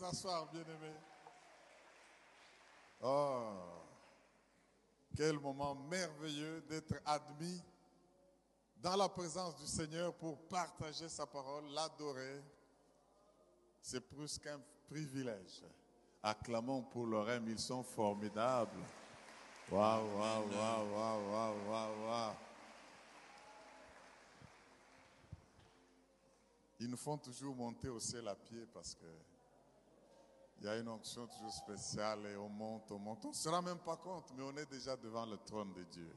vous 0.00 0.46
bien-aimés. 0.52 0.96
Oh, 3.02 3.52
quel 5.16 5.38
moment 5.38 5.74
merveilleux 5.74 6.62
d'être 6.62 6.94
admis 7.04 7.62
dans 8.76 8.96
la 8.96 9.08
présence 9.08 9.56
du 9.56 9.66
Seigneur 9.66 10.14
pour 10.14 10.38
partager 10.48 11.08
sa 11.08 11.26
parole, 11.26 11.64
l'adorer. 11.72 12.42
C'est 13.82 14.00
plus 14.00 14.38
qu'un 14.38 14.60
privilège. 14.88 15.62
Acclamons 16.22 16.82
pour 16.82 17.06
l'oreille, 17.06 17.42
ils 17.46 17.58
sont 17.58 17.82
formidables. 17.82 18.84
Waouh, 19.70 20.18
waouh, 20.18 20.48
waouh, 20.48 20.94
waouh, 20.94 21.68
waouh, 21.68 22.06
waouh. 22.06 22.34
Ils 26.80 26.88
nous 26.88 26.96
font 26.96 27.18
toujours 27.18 27.54
monter 27.54 27.88
au 27.88 28.00
ciel 28.00 28.26
à 28.28 28.34
pied 28.34 28.66
parce 28.72 28.94
que 28.94 29.06
il 30.60 30.66
y 30.66 30.68
a 30.68 30.76
une 30.76 30.88
onction 30.88 31.26
toujours 31.26 31.52
spéciale 31.52 32.26
et 32.26 32.36
on 32.36 32.50
monte, 32.50 32.92
on 32.92 32.98
monte. 32.98 33.24
On 33.24 33.28
ne 33.28 33.34
se 33.34 33.48
rend 33.48 33.62
même 33.62 33.78
pas 33.78 33.96
compte, 33.96 34.30
mais 34.36 34.42
on 34.42 34.54
est 34.58 34.70
déjà 34.70 34.94
devant 34.94 35.24
le 35.24 35.38
trône 35.38 35.72
de 35.72 35.84
Dieu. 35.84 36.14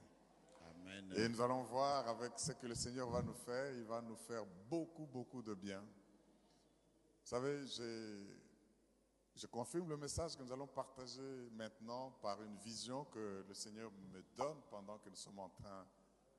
Amen. 0.70 1.14
Et 1.16 1.30
nous 1.30 1.40
allons 1.40 1.64
voir 1.64 2.06
avec 2.10 2.34
ce 2.38 2.52
que 2.52 2.68
le 2.68 2.76
Seigneur 2.76 3.10
va 3.10 3.22
nous 3.22 3.34
faire, 3.34 3.74
il 3.74 3.86
va 3.86 4.02
nous 4.02 4.18
faire 4.18 4.46
beaucoup, 4.70 5.06
beaucoup 5.06 5.42
de 5.42 5.54
bien. 5.54 5.80
Vous 5.80 7.30
savez, 7.30 7.66
je 7.66 9.48
confirme 9.48 9.88
le 9.88 9.98
message 9.98 10.36
que 10.36 10.44
nous 10.44 10.52
allons 10.52 10.68
partager 10.68 11.50
maintenant 11.54 12.12
par 12.22 12.44
une 12.44 12.58
vision 12.58 13.06
que 13.06 13.46
le 13.48 13.54
Seigneur 13.54 13.90
me 14.12 14.22
donne 14.36 14.62
pendant 14.70 14.98
que 14.98 15.10
nous 15.10 15.16
sommes 15.16 15.40
en 15.40 15.50
train 15.50 15.88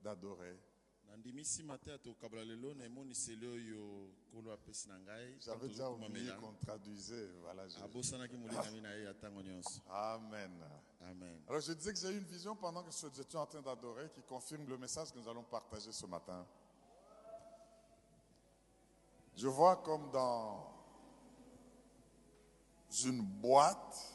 d'adorer. 0.02 0.60
J'avais 5.40 5.68
déjà 5.68 5.84
oublié 6.08 6.30
qu'on 6.40 6.52
traduisait. 6.54 7.28
Voilà, 7.42 7.68
je- 7.68 7.78
nyonso 9.42 9.80
Amen. 9.90 10.52
amen 11.02 11.40
Alors 11.48 11.60
je 11.60 11.72
disais 11.72 11.92
que 11.92 11.98
j'ai 11.98 12.10
eu 12.10 12.18
une 12.18 12.24
vision 12.24 12.56
pendant 12.56 12.82
que 12.82 12.90
nous 12.90 13.20
étions 13.20 13.40
en 13.40 13.46
train 13.46 13.62
d'adorer 13.62 14.10
qui 14.10 14.22
confirme 14.22 14.66
le 14.68 14.76
message 14.78 15.12
que 15.12 15.18
nous 15.18 15.28
allons 15.28 15.44
partager 15.44 15.92
ce 15.92 16.06
matin. 16.06 16.46
Je 19.36 19.48
vois 19.48 19.76
comme 19.76 20.10
dans 20.10 20.66
une 23.04 23.22
boîte 23.22 24.12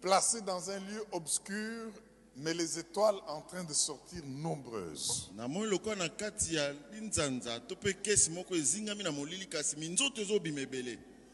placée 0.00 0.40
dans 0.42 0.70
un 0.70 0.78
lieu 0.80 1.04
obscur, 1.12 1.92
mais 2.40 2.54
les 2.54 2.78
étoiles 2.78 3.16
en 3.28 3.42
train 3.42 3.64
de 3.64 3.72
sortir 3.74 4.22
nombreuses. 4.24 5.30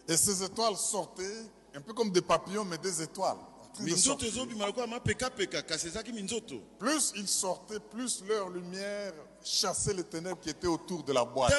Et 0.08 0.16
ces 0.16 0.42
étoiles 0.42 0.76
sortaient 0.76 1.42
un 1.74 1.80
peu 1.80 1.92
comme 1.92 2.10
des 2.10 2.22
papillons, 2.22 2.64
mais 2.64 2.78
des 2.78 3.02
étoiles. 3.02 3.36
de 4.24 4.30
Plus 6.78 7.12
ils 7.16 7.28
sortaient, 7.28 7.78
plus 7.78 8.22
leur 8.26 8.48
lumière 8.48 9.12
chassait 9.44 9.92
les 9.94 10.04
ténèbres 10.04 10.40
qui 10.40 10.48
étaient 10.50 10.66
autour 10.66 11.02
de 11.04 11.12
la 11.12 11.24
boîte. 11.24 11.50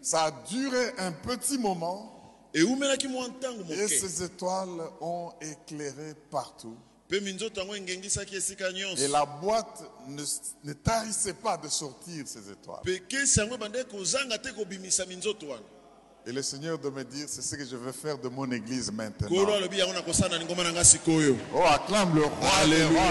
Ça 0.00 0.24
a 0.24 0.30
duré 0.30 0.92
un 0.98 1.12
petit 1.12 1.58
moment 1.58 2.17
et 3.70 3.88
ces 3.88 4.22
étoiles 4.22 4.80
ont 5.00 5.32
éclairé 5.40 6.14
partout. 6.30 6.76
Et 7.10 9.08
la 9.08 9.24
boîte 9.24 9.82
ne, 10.08 10.22
ne 10.64 10.72
tarissait 10.74 11.32
pas 11.34 11.56
de 11.56 11.68
sortir 11.68 12.24
ces 12.26 12.50
étoiles. 12.50 12.82
Et 16.26 16.32
le 16.32 16.42
Seigneur 16.42 16.78
de 16.78 16.90
me 16.90 17.04
dire, 17.04 17.26
c'est 17.26 17.40
ce 17.40 17.56
que 17.56 17.64
je 17.64 17.76
veux 17.76 17.92
faire 17.92 18.18
de 18.18 18.28
mon 18.28 18.50
église 18.52 18.92
maintenant. 18.92 19.28
Oh, 21.54 21.62
acclame 21.64 22.14
le 22.14 22.24
roi, 22.24 22.50
rois. 22.84 23.02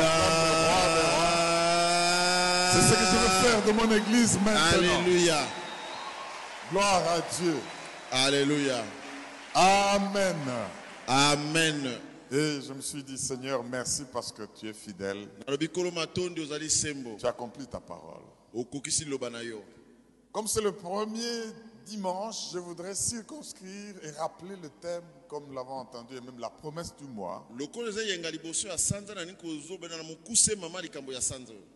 C'est 2.74 2.82
ce 2.82 2.94
que 2.94 3.06
je 3.06 3.18
veux 3.18 3.50
faire 3.50 3.64
de 3.66 3.72
mon 3.72 3.92
église 3.96 4.38
maintenant. 4.46 5.00
Alléluia. 5.02 5.40
Gloire 6.72 7.02
à 7.08 7.22
Dieu. 7.42 7.56
Alléluia. 8.12 8.84
Amen. 9.60 10.36
Amen. 11.08 11.98
Et 12.32 12.62
je 12.62 12.72
me 12.74 12.82
suis 12.82 13.02
dit, 13.04 13.18
Seigneur, 13.18 13.64
merci 13.64 14.04
parce 14.14 14.32
que 14.32 14.44
tu 14.54 14.68
es 14.70 14.74
fidèle. 14.74 15.28
Tu 15.48 17.26
accomplis 17.26 17.66
ta 17.66 17.80
parole. 17.80 18.22
Comme 20.32 20.48
c'est 20.48 20.62
le 20.62 20.72
premier 20.72 21.42
dimanche, 21.88 22.50
je 22.54 22.60
voudrais 22.60 22.94
circonscrire 22.96 23.96
et 24.04 24.12
rappeler 24.12 24.56
le 24.62 24.70
thème, 24.82 25.04
comme 25.28 25.46
nous 25.48 25.54
l'avons 25.54 25.76
entendu, 25.80 26.16
et 26.18 26.22
même 26.22 26.40
la 26.40 26.50
promesse 26.50 26.94
du 26.98 27.06
mois. 27.06 27.46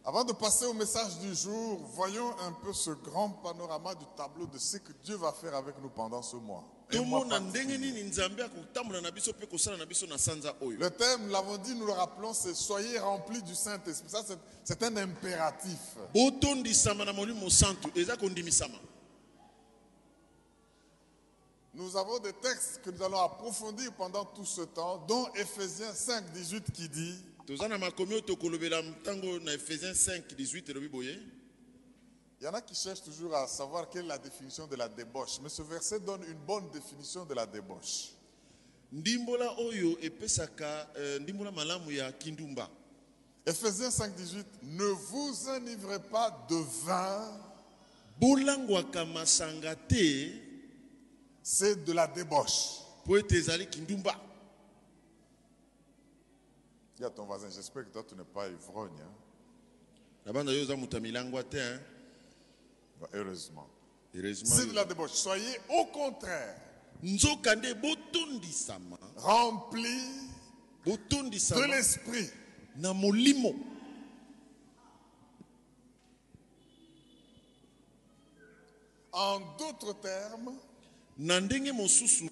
Avant 0.06 0.24
de 0.24 0.34
passer 0.34 0.66
au 0.66 0.74
message 0.74 1.18
du 1.20 1.34
jour, 1.36 1.80
voyons 1.96 2.32
un 2.40 2.52
peu 2.64 2.74
ce 2.74 2.92
grand 2.92 3.30
panorama 3.30 3.96
du 3.96 4.06
tableau 4.16 4.46
de 4.46 4.58
ce 4.58 4.78
que 4.78 4.92
Dieu 5.04 5.16
va 5.16 5.32
faire 5.32 5.56
avec 5.56 5.76
nous 5.82 5.90
pendant 5.90 6.22
ce 6.22 6.36
mois. 6.36 6.64
Le 10.78 10.90
thème, 10.90 11.22
nous 11.26 11.32
l'avons 11.32 11.58
dit, 11.58 11.74
nous 11.74 11.86
le 11.86 11.94
rappelons, 11.94 12.34
c'est 12.34 12.54
Soyez 12.54 13.00
remplis 13.00 13.42
du 13.42 13.56
Saint-Esprit. 13.56 14.10
Ça, 14.10 14.24
c'est 14.64 14.84
un 14.84 14.98
impératif. 14.98 15.80
Nous 21.74 21.96
avons 21.96 22.20
des 22.20 22.34
textes 22.34 22.82
que 22.84 22.90
nous 22.90 23.02
allons 23.02 23.22
approfondir 23.22 23.94
pendant 23.94 24.26
tout 24.26 24.46
ce 24.46 24.62
temps, 24.62 25.06
dont 25.08 25.28
Ephésiens 25.36 25.94
5, 25.94 26.32
18 26.32 26.72
qui 26.72 26.90
dit 26.90 27.24
toza 27.46 27.68
na 27.68 27.78
makomi 27.78 28.14
oyo 28.14 28.22
tokolobela 28.22 28.82
ntango 28.82 29.40
na 29.40 29.54
ephésiens 29.54 29.94
5 29.94 30.36
18 30.36 30.70
elobi 30.70 30.88
boye 30.88 31.20
Il 32.40 32.46
y 32.46 32.48
en 32.48 32.54
a 32.54 32.62
qui 32.62 32.74
cherchent 32.74 33.04
toujours 33.04 33.36
à 33.36 33.46
savoir 33.48 33.88
quelle 33.88 34.06
est 34.06 34.08
la 34.08 34.18
définition 34.18 34.66
de 34.66 34.76
la 34.76 34.90
débauche. 34.90 35.40
Mais 35.44 35.50
ce 35.50 35.62
verset 35.62 36.00
donne 36.00 36.24
une 36.24 36.40
bonne 36.40 36.72
définition 36.72 37.24
de 37.24 37.36
la 37.36 37.46
débauche. 37.46 38.14
kindumba 42.20 42.68
Ephésiens 43.46 43.92
5, 43.92 44.16
18 44.16 44.48
Ne 44.64 44.86
vous 44.86 45.50
enivrez 45.50 46.00
pas 46.00 46.46
de 46.50 46.56
vin, 46.84 47.32
c'est 51.44 51.84
de 51.84 51.94
la 51.94 52.08
débauche. 52.08 52.80
Dis 56.96 57.04
à 57.06 57.10
ton 57.10 57.26
voisin, 57.26 57.50
j'espère 57.50 57.86
que 57.86 57.90
toi 57.90 58.04
tu 58.08 58.16
n'es 58.16 58.24
pas 58.24 58.48
ivrogne. 58.48 58.92
hein. 59.02 59.12
hein? 61.60 61.80
Bah, 63.00 63.08
Heureusement. 63.14 63.68
heureusement 64.14 64.56
C'est 64.56 64.68
de 64.68 64.74
la 64.76 64.86
débauche. 64.86 65.12
Soyez 65.14 65.58
au 65.70 65.86
contraire 65.86 66.56
remplis 69.18 70.30
de 71.58 71.66
l'esprit. 71.72 72.30
En 79.14 79.40
d'autres 79.58 79.94
termes, 80.00 80.54
na 81.22 81.40
ndenge 81.40 81.72
mosusu 81.72 82.30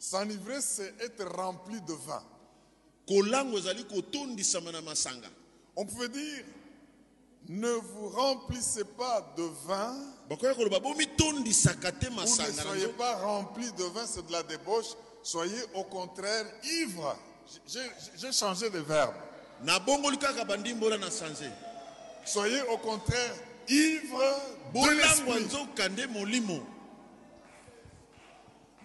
s'enivrer, 0.00 0.60
c'est 0.60 0.94
être 1.00 1.24
rempli 1.36 1.80
de 1.80 1.92
vin. 1.92 2.22
kolango 3.06 3.58
ezali 3.58 3.84
kotondisama 3.84 4.72
na 4.72 4.82
masanga 4.82 5.28
On 5.76 5.86
pouvait 5.86 6.08
dire, 6.08 6.44
ne 7.48 7.68
vous 7.68 8.08
remplissez 8.08 8.82
pas 8.84 9.32
de 9.36 9.44
vin, 9.64 9.94
vous 10.28 10.36
ne 10.36 10.40
soyez 12.52 12.88
pas 12.88 13.14
remplis 13.14 13.70
de 13.72 13.84
vin, 13.84 14.06
c'est 14.06 14.26
de 14.26 14.32
la 14.32 14.42
débauche, 14.42 14.96
soyez 15.22 15.62
au 15.74 15.84
contraire 15.84 16.46
ivres. 16.64 17.16
J'ai 18.16 18.32
changé 18.32 18.68
de 18.70 18.80
verbe. 18.80 19.14
Soyez 22.24 22.62
au 22.62 22.78
contraire 22.78 23.34
ivres 23.68 24.42
de 24.74 24.90
l'esprit. 24.96 25.46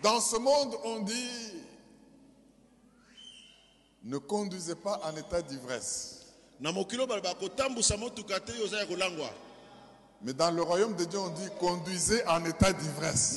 Dans 0.03 0.19
ce 0.19 0.35
monde, 0.35 0.75
on 0.83 0.99
dit, 0.99 1.53
ne 4.03 4.17
conduisez 4.17 4.75
pas 4.75 4.99
en 5.05 5.15
état 5.15 5.41
d'ivresse. 5.41 6.25
Mais 10.21 10.33
dans 10.33 10.51
le 10.51 10.61
royaume 10.61 10.95
de 10.95 11.05
Dieu, 11.05 11.19
on 11.19 11.29
dit, 11.29 11.47
conduisez 11.59 12.21
en 12.27 12.43
état 12.45 12.73
d'ivresse. 12.73 13.35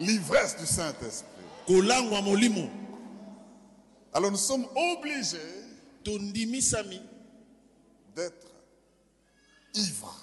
L'ivresse 0.00 0.56
du 0.56 0.66
Saint-Esprit. 0.66 1.28
Alors 4.12 4.30
nous 4.32 4.36
sommes 4.36 4.66
obligés 4.74 5.38
d'être 8.16 8.46
ivre, 9.74 10.14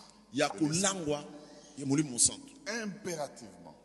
impérativement. 2.68 3.76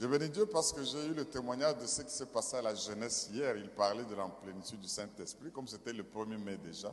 Je 0.00 0.08
bénis 0.08 0.28
Dieu 0.28 0.44
parce 0.46 0.72
que 0.72 0.82
j'ai 0.82 1.06
eu 1.06 1.14
le 1.14 1.24
témoignage 1.24 1.78
de 1.78 1.86
ce 1.86 2.02
qui 2.02 2.10
s'est 2.10 2.26
passé 2.26 2.56
à 2.56 2.62
la 2.62 2.74
jeunesse 2.74 3.30
hier. 3.32 3.56
Il 3.56 3.68
parlait 3.70 4.04
de 4.04 4.14
la 4.16 4.26
plénitude 4.26 4.80
du 4.80 4.88
Saint-Esprit, 4.88 5.52
comme 5.52 5.68
c'était 5.68 5.92
le 5.92 6.02
1er 6.02 6.36
mai 6.36 6.56
déjà. 6.56 6.92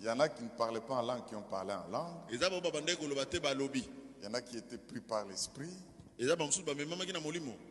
Il 0.00 0.06
y 0.06 0.10
en 0.10 0.20
a 0.20 0.28
qui 0.28 0.42
ne 0.42 0.48
parlaient 0.50 0.80
pas 0.82 0.96
en 0.96 1.02
langue, 1.02 1.24
qui 1.24 1.34
ont 1.34 1.42
parlé 1.42 1.72
en 1.72 1.88
langue. 1.90 2.18
Il 4.20 4.24
y 4.24 4.26
en 4.28 4.34
a 4.34 4.42
qui 4.42 4.58
étaient 4.58 4.76
pris 4.78 5.00
par 5.00 5.24
l'Esprit. 5.26 5.72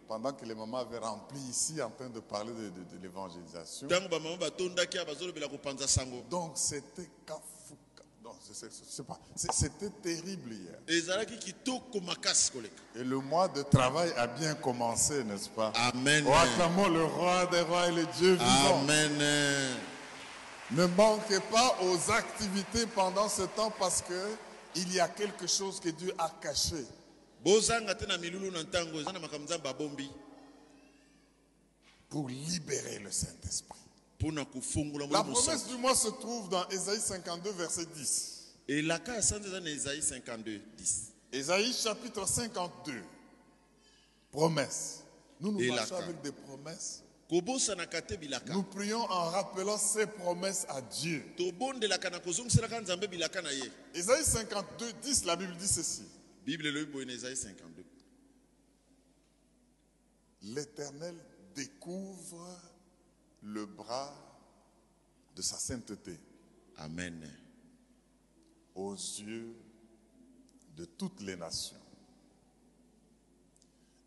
Pendant 0.07 0.31
que 0.33 0.45
les 0.45 0.55
mamans 0.55 0.77
avaient 0.77 0.99
rempli 0.99 1.39
ici 1.49 1.81
en 1.81 1.89
train 1.89 2.09
de 2.09 2.19
parler 2.21 2.53
de, 2.53 2.69
de- 2.69 2.97
de 2.97 3.01
l'évangélisation. 3.01 3.88
Donc 6.29 6.53
c'était 6.55 7.09
kafouka. 7.25 8.03
Non, 8.23 8.31
je 8.47 8.53
sais 8.53 9.03
pas. 9.03 9.19
C'était 9.35 9.89
terrible 10.01 10.53
hier. 10.53 10.79
Et 12.95 13.03
le 13.03 13.19
mois 13.19 13.49
de 13.49 13.63
travail 13.63 14.13
a 14.15 14.27
bien 14.27 14.55
commencé, 14.55 15.23
n'est-ce 15.25 15.49
pas? 15.49 15.71
Amen 15.75 16.23
Oh, 16.27 16.33
acclamons 16.33 16.88
le 16.88 17.03
roi 17.03 17.45
des 17.47 17.61
rois 17.61 17.88
et 17.88 17.91
le 17.91 18.05
Dieu 18.17 18.33
vivant. 18.35 18.79
amen 18.79 19.75
Ne 20.71 20.85
manquez 20.88 21.39
pas 21.51 21.77
aux 21.83 22.11
activités 22.11 22.85
pendant 22.88 23.27
ce 23.29 23.44
temps 23.44 23.71
parce 23.77 24.01
que 24.01 24.35
il 24.75 24.94
y 24.94 24.99
a 24.99 25.07
quelque 25.07 25.47
chose 25.47 25.79
que 25.79 25.89
Dieu 25.89 26.13
a 26.17 26.29
caché. 26.41 26.85
Bozanga 27.51 27.95
te 27.95 28.05
na 28.05 28.17
milulu 28.17 28.51
na 28.51 28.63
ntango 28.63 28.99
eza 28.99 29.11
na 29.13 29.19
makambo 29.19 29.45
nzambe 29.45 29.69
abombi 29.69 30.09
pour 32.09 32.27
libérer 32.29 32.99
le 32.99 33.11
Saint-Esprit. 33.11 33.79
La 35.11 35.23
promesse 35.33 35.67
du 35.67 35.77
mois 35.77 35.95
se 35.95 36.07
trouve 36.09 36.49
dans 36.49 36.67
Ésaïe 36.69 36.99
52, 36.99 37.51
verset 37.51 37.85
10. 37.85 38.33
elaka 38.67 39.13
ya 39.15 39.21
sanza 39.21 39.47
eza 39.47 39.59
na 39.59 39.69
ezai 39.69 40.01
52 40.01 40.61
10 40.77 41.11
Ésaïe 41.31 41.73
chapitre 41.73 42.25
52. 42.27 43.01
Promesse. 44.31 45.03
Nous 45.39 45.51
nous 45.51 45.61
Et 45.61 45.69
marchons 45.69 45.99
la- 45.99 46.03
avec 46.05 46.21
des 46.21 46.31
promesses. 46.31 47.03
Nous 48.53 48.63
prions 48.63 49.01
en 49.03 49.29
rappelant 49.29 49.77
ces 49.77 50.05
promesses 50.07 50.65
à 50.69 50.81
Dieu. 50.81 51.23
Ésaïe 53.94 54.23
52, 54.23 54.94
10, 55.01 55.25
la 55.25 55.35
Bible 55.35 55.55
dit 55.57 55.67
ceci. 55.67 56.03
Bible 56.47 56.71
na 57.05 57.13
ezai 57.13 57.35
52 57.35 57.83
L'Éternel 60.44 61.15
découvre 61.53 62.57
le 63.41 63.65
bras 63.65 64.13
de 65.35 65.41
sa 65.41 65.57
sainteté. 65.57 66.17
Amen. 66.77 67.29
Aux 68.75 68.94
yeux 68.94 69.55
de 70.77 70.85
toutes 70.85 71.21
les 71.21 71.35
nations. 71.35 71.81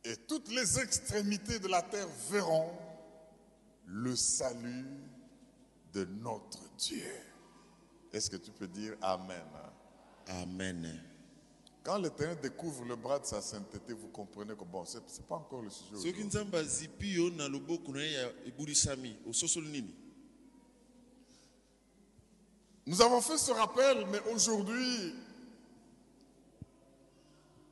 Et 0.05 0.17
toutes 0.17 0.49
les 0.49 0.79
extrémités 0.79 1.59
de 1.59 1.69
la 1.69 1.83
terre 1.83 2.09
verront 2.31 2.73
le 3.87 4.17
salut 4.17 4.87
de 5.93 6.05
notre 6.05 6.75
Dieu. 6.77 7.13
Est-ce 8.13 8.31
que 8.31 8.37
tu 8.37 8.51
peux 8.51 8.69
dire 8.69 8.97
Amen? 9.03 9.43
Amen 10.27 11.10
Quand 11.83 11.99
l'Éternel 11.99 12.39
découvre 12.41 12.85
le 12.85 12.95
bras 12.97 13.19
de 13.19 13.25
sa 13.25 13.41
sainteté, 13.41 13.95
vous 13.95 14.09
comprenez 14.09 14.55
que 14.55 14.65
bon, 14.65 14.85
ce 14.85 14.99
n'est 14.99 15.27
pas 15.29 15.37
encore 15.37 15.63
le 15.63 15.71
sujet. 15.71 16.13
Nous 22.87 23.01
avons 23.01 23.21
fait 23.21 23.39
ce 23.39 23.53
rappel, 23.53 24.07
mais 24.11 24.21
aujourd'hui, 24.33 25.15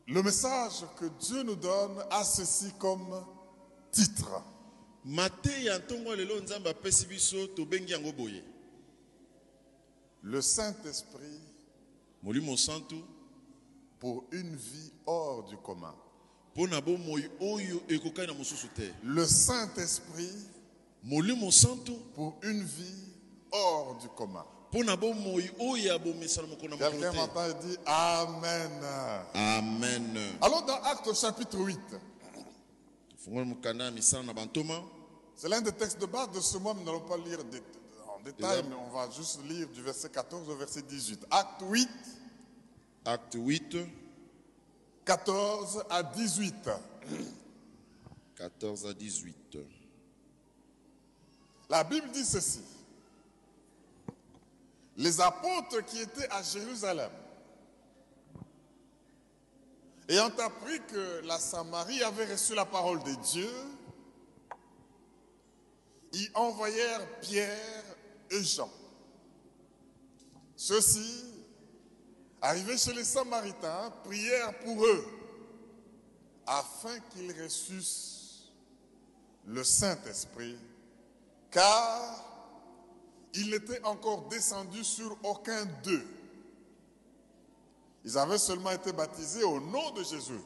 le 0.07 0.23
message 0.23 0.85
que 0.99 1.07
Dieu 1.21 1.43
nous 1.43 1.57
donne 1.57 2.03
a 2.11 2.25
ceci 2.25 2.73
comme 2.79 3.25
titre. 3.91 4.43
Le 10.23 10.41
Saint-Esprit 10.41 11.41
pour 14.01 14.25
une 14.33 14.55
vie 14.57 14.93
hors 15.07 15.45
du 15.45 15.57
commun. 15.59 15.95
Le 19.03 19.27
Saint-Esprit 19.27 20.35
pour 22.15 22.37
une 22.43 22.65
vie 22.65 23.05
hors 23.53 23.97
du 24.01 24.09
commun. 24.09 24.45
Quelqu'un 26.79 27.13
m'entend 27.13 27.45
et 27.47 27.55
dit 27.55 27.77
Amen. 27.87 28.71
amen 29.35 30.19
Allons 30.43 30.61
dans 30.63 30.83
Actes 30.83 31.15
chapitre 31.15 31.59
8. 31.59 31.79
tofungoli 33.29 33.47
mokanda 33.47 33.85
ya 33.85 33.91
misala 33.91 34.23
na 34.25 34.33
bantoma 34.33 34.83
C'est 35.35 35.49
l'un 35.49 35.61
des 35.61 35.73
textes 35.73 36.01
de 36.01 36.07
base 36.07 36.31
de 36.33 36.41
ce 36.41 36.59
mois, 36.59 36.75
mais 36.75 36.81
nous 36.81 36.87
n'allons 36.87 37.07
pas 37.07 37.17
lire 37.17 37.39
en 37.41 38.21
détail, 38.25 38.65
mais 38.69 38.75
on 38.75 38.91
va 38.93 39.09
juste 39.11 39.41
lire 39.49 39.69
du 39.69 39.83
verset 39.83 40.09
14 40.09 40.49
au 40.49 40.57
verset 40.57 40.83
18. 40.83 41.27
Acte 41.31 41.63
8, 41.63 41.89
acte 43.09 43.37
8 43.37 43.77
14 45.05 45.85
à 45.89 46.03
18. 46.03 46.55
14 48.37 48.87
à 48.87 48.93
18 48.93 49.59
La 51.71 51.83
Bible 51.85 52.11
dit 52.11 52.25
ceci. 52.25 52.61
Les 54.97 55.21
apôtres 55.21 55.85
qui 55.87 56.01
étaient 56.01 56.29
à 56.31 56.43
Jérusalem, 56.43 57.11
ayant 60.09 60.27
appris 60.27 60.81
que 60.89 61.21
la 61.25 61.39
Samarie 61.39 62.03
avait 62.03 62.27
reçu 62.27 62.55
la 62.55 62.65
parole 62.65 63.03
de 63.05 63.15
Dieu, 63.33 63.51
y 66.13 66.29
envoyèrent 66.35 67.07
Pierre 67.21 67.85
et 68.31 68.43
Jean. 68.43 68.71
Ceux-ci, 70.57 71.28
arrivés 72.41 72.79
chez 72.79 72.93
les 72.93 73.05
Samaritains, 73.05 73.93
prièrent 74.05 74.59
pour 74.61 74.85
eux, 74.85 75.05
afin 76.47 76.99
qu'ils 77.11 77.33
reçussent 77.43 78.53
le 79.47 79.65
Saint-Esprit, 79.65 80.57
car 81.51 82.25
il 83.35 83.51
n'était 83.51 83.83
encore 83.85 84.29
descendu 84.29 84.85
sur 84.85 85.17
aucun 85.23 85.65
d'eux. 85.83 86.07
Ils 88.05 88.17
avaient 88.17 88.39
seulement 88.39 88.71
été 88.71 88.93
baptisés 88.93 89.45
au 89.45 89.61
nom 89.61 89.91
de 89.91 90.03
Jésus, 90.03 90.41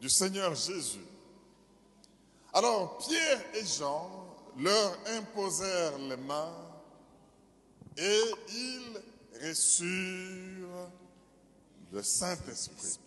du 0.00 0.08
Seigneur 0.08 0.54
Jésus. 0.54 1.04
Alors 2.52 2.98
Pierre 2.98 3.44
et 3.54 3.64
Jean 3.64 4.10
leur 4.58 4.98
imposèrent 5.16 5.98
les 5.98 6.16
mains 6.16 6.52
et 7.96 8.22
ils 8.50 9.48
reçurent 9.48 10.57
le 11.92 12.02
Saint-Esprit. 12.02 12.98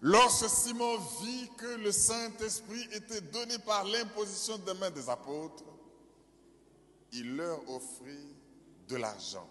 Lorsque 0.00 0.48
Simon 0.48 0.96
vit 1.22 1.48
que 1.56 1.76
le 1.76 1.90
Saint-Esprit 1.90 2.86
était 2.92 3.20
donné 3.20 3.58
par 3.58 3.84
l'imposition 3.84 4.56
des 4.58 4.74
mains 4.74 4.90
des 4.90 5.08
apôtres, 5.08 5.64
il 7.12 7.36
leur 7.36 7.68
offrit 7.68 8.34
de 8.88 8.96
l'argent. 8.96 9.48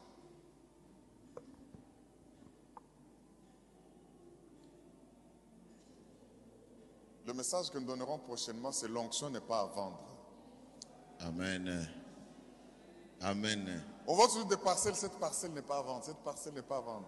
Le 7.25 7.33
message 7.33 7.69
que 7.69 7.77
nous 7.77 7.87
donnerons 7.87 8.19
prochainement, 8.19 8.71
c'est 8.71 8.87
l'onction 8.87 9.29
n'est 9.29 9.41
pas 9.41 9.59
à 9.59 9.65
vendre. 9.65 9.99
amen 11.19 11.89
amen 13.21 13.83
On 14.07 14.15
voit 14.15 14.29
sur 14.29 14.45
des 14.45 14.55
parcelles, 14.55 14.95
cette 14.95 15.19
parcelle 15.19 15.51
n'est 15.51 15.61
pas 15.61 15.79
à 15.79 15.81
vendre, 15.81 16.03
cette 16.05 16.17
parcelle 16.23 16.53
n'est 16.53 16.61
pas 16.61 16.77
à 16.77 16.81
vendre. 16.81 17.07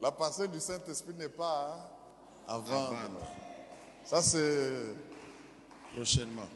La 0.00 0.10
parcelle 0.10 0.50
du 0.50 0.58
Saint-Esprit 0.60 1.12
n'est 1.14 1.28
pas 1.28 1.92
à, 2.48 2.54
à 2.54 2.58
vendre. 2.58 3.20
Ça, 4.04 4.22
c'est 4.22 4.94
prochainement 5.94 6.48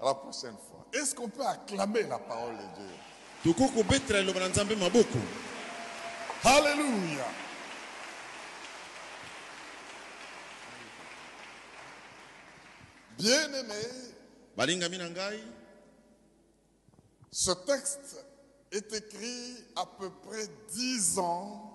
à 0.00 0.06
la 0.06 0.14
prochaine 0.14 0.56
fois. 0.56 0.86
Est-ce 0.92 1.14
qu'on 1.14 1.28
peut 1.28 1.44
acclamer 1.44 2.04
la 2.04 2.18
parole 2.18 2.56
de 2.56 2.62
Dieu? 2.76 2.94
Alléluia. 6.44 7.24
Bien-aimé, 13.18 13.74
ce 17.30 17.50
texte 17.52 18.24
est 18.70 18.92
écrit 18.92 19.64
à 19.76 19.86
peu 19.86 20.10
près 20.10 20.46
dix 20.72 21.18
ans 21.18 21.74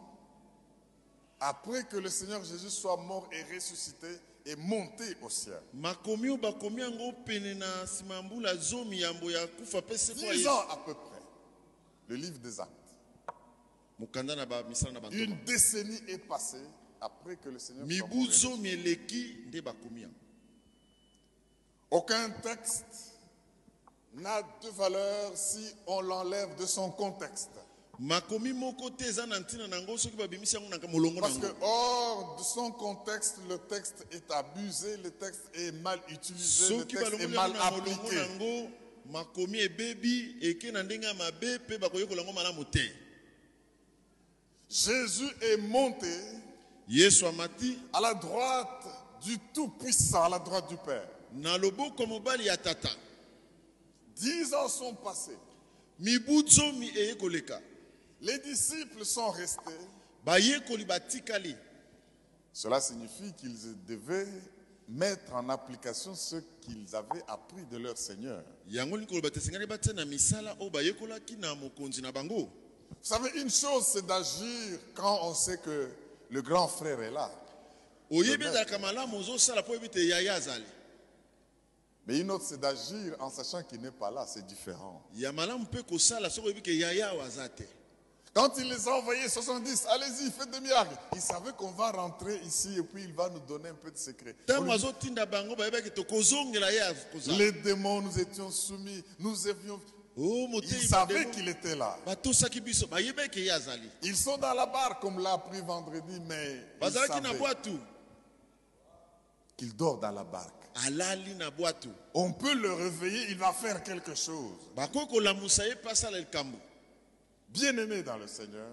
après 1.39 1.83
que 1.85 1.97
le 1.97 2.09
Seigneur 2.09 2.43
Jésus 2.43 2.69
soit 2.69 2.97
mort 2.97 3.27
et 3.31 3.43
ressuscité 3.53 4.07
est 4.45 4.55
monté 4.55 5.15
au 5.21 5.29
ciel. 5.29 5.59
Dix 10.33 10.47
ans 10.47 10.69
à 10.69 10.77
peu 10.77 10.93
près. 10.93 11.21
Le 12.07 12.15
livre 12.15 12.39
des 12.39 12.59
actes. 12.59 12.71
Une 15.11 15.43
décennie 15.45 16.01
est 16.07 16.17
passée 16.17 16.65
après 16.99 17.35
que 17.37 17.49
le 17.49 17.59
Seigneur 17.59 17.85
soit 17.91 18.07
mort. 18.07 18.17
Aucun 21.91 22.29
texte 22.41 23.12
n'a 24.15 24.41
de 24.41 24.69
valeur 24.69 25.31
si 25.35 25.65
on 25.87 26.01
l'enlève 26.01 26.55
de 26.55 26.65
son 26.65 26.91
contexte. 26.91 27.51
Parce 28.09 28.23
que 31.37 31.55
hors 31.61 32.35
de 32.39 32.43
son 32.43 32.71
contexte, 32.71 33.37
le 33.47 33.57
texte 33.59 34.05
est 34.11 34.31
abusé, 34.31 34.97
le 34.97 35.11
texte 35.11 35.43
est 35.53 35.71
mal 35.71 35.99
utilisé, 36.09 36.75
le 36.77 36.85
texte 36.85 37.13
est 37.19 37.27
mal 37.27 37.53
appliqué. 37.61 38.17
Jésus 44.69 45.29
est 45.41 45.57
monté 45.57 46.11
à 47.93 48.01
la 48.01 48.13
droite 48.15 48.85
du 49.23 49.37
Tout-Puissant, 49.53 50.23
à 50.23 50.29
la 50.29 50.39
droite 50.39 50.67
du 50.67 50.77
Père. 50.77 51.07
na 51.33 51.57
loboko 51.57 52.05
mobali 52.05 52.45
ya 52.45 52.57
tata 52.57 52.89
Dix 54.15 54.53
ans 54.53 54.67
sont 54.69 54.93
passés. 54.95 55.37
Les 58.21 58.39
disciples 58.39 59.05
sont 59.05 59.31
restés. 59.31 59.61
Cela 62.53 62.79
signifie 62.79 63.33
qu'ils 63.33 63.57
devaient 63.87 64.27
mettre 64.87 65.33
en 65.33 65.49
application 65.49 66.13
ce 66.15 66.35
qu'ils 66.61 66.95
avaient 66.95 67.23
appris 67.27 67.65
de 67.71 67.77
leur 67.77 67.97
Seigneur. 67.97 68.43
Vous 72.89 72.95
savez, 73.01 73.31
une 73.41 73.49
chose, 73.49 73.85
c'est 73.87 74.05
d'agir 74.05 74.79
quand 74.93 75.19
on 75.23 75.33
sait 75.33 75.57
que 75.57 75.89
le 76.29 76.41
grand 76.41 76.67
frère 76.67 77.01
est 77.01 77.11
là. 77.11 77.29
Mais 82.05 82.19
une 82.19 82.31
autre, 82.31 82.43
c'est 82.47 82.59
d'agir 82.59 83.15
en 83.19 83.29
sachant 83.29 83.63
qu'il 83.63 83.79
n'est 83.81 83.91
pas 83.91 84.11
là. 84.11 84.25
C'est 84.27 84.45
différent. 84.45 85.01
Quand 88.33 88.49
il 88.57 88.67
les 88.67 88.87
a 88.87 88.95
envoyés 88.95 89.29
70, 89.29 89.85
allez-y, 89.91 90.31
faites 90.31 90.49
des 90.49 90.59
miracles. 90.59 90.95
Il 91.13 91.21
savait 91.21 91.51
qu'on 91.53 91.69
va 91.69 91.91
rentrer 91.91 92.37
ici 92.43 92.75
et 92.79 92.81
puis 92.81 93.03
il 93.03 93.13
va 93.13 93.29
nous 93.29 93.39
donner 93.39 93.69
un 93.69 93.75
peu 93.75 93.91
de 93.91 93.97
secret. 93.97 94.35
Lui 94.59 94.71
Les 97.37 97.51
démons, 97.51 98.01
nous 98.01 98.19
étions 98.19 98.49
soumis, 98.49 99.03
nous 99.19 99.47
avions. 99.47 99.79
o 100.17 100.47
Ils 100.63 100.87
savaient 100.87 101.29
qu'il 101.29 101.47
était 101.47 101.75
là. 101.75 101.95
Ils 104.01 104.17
sont 104.17 104.37
dans 104.37 104.53
la 104.53 104.65
barre, 104.65 104.99
comme 104.99 105.19
l'a 105.21 105.33
appris 105.33 105.61
vendredi, 105.61 106.19
mais 106.27 106.59
ils 106.81 106.91
savaient 106.91 107.21
qu'il 109.55 109.75
dort 109.75 109.99
dans 109.99 110.11
la 110.11 110.23
barque. 110.23 110.62
On 112.13 112.31
peut 112.33 112.55
le 112.55 112.73
réveiller, 112.73 113.27
il 113.29 113.37
va 113.37 113.53
faire 113.53 113.83
quelque 113.83 114.15
chose. 114.15 114.57
Bien-aimés 117.49 118.01
dans 118.03 118.17
le 118.17 118.27
Seigneur, 118.27 118.67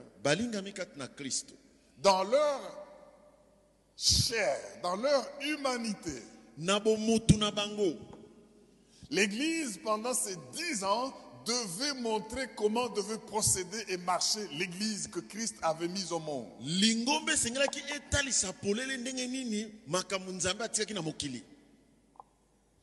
dans 2.03 2.25
leur 2.25 2.61
chair, 3.97 4.57
dans 4.83 4.97
leur 4.97 5.27
humanité, 5.43 6.23
l'Église, 9.11 9.79
pendant 9.85 10.15
ces 10.15 10.37
dix 10.53 10.83
ans, 10.85 11.13
devait 11.45 11.95
montrer 12.01 12.49
comment 12.57 12.89
devait 12.89 13.19
procéder 13.19 13.85
et 13.89 13.97
marcher 13.99 14.47
l'Église 14.53 15.09
que 15.09 15.21
Christ 15.21 15.57
avait 15.63 15.89
mise 15.89 16.13
au 16.13 16.19
monde. 16.21 16.47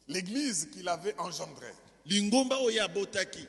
L'Église 0.08 0.70
qu'il 0.72 0.88
avait 0.88 1.18
engendrée. 1.20 1.74
lingomba 2.06 2.58
oyo 2.60 2.84
abotaki 2.84 3.46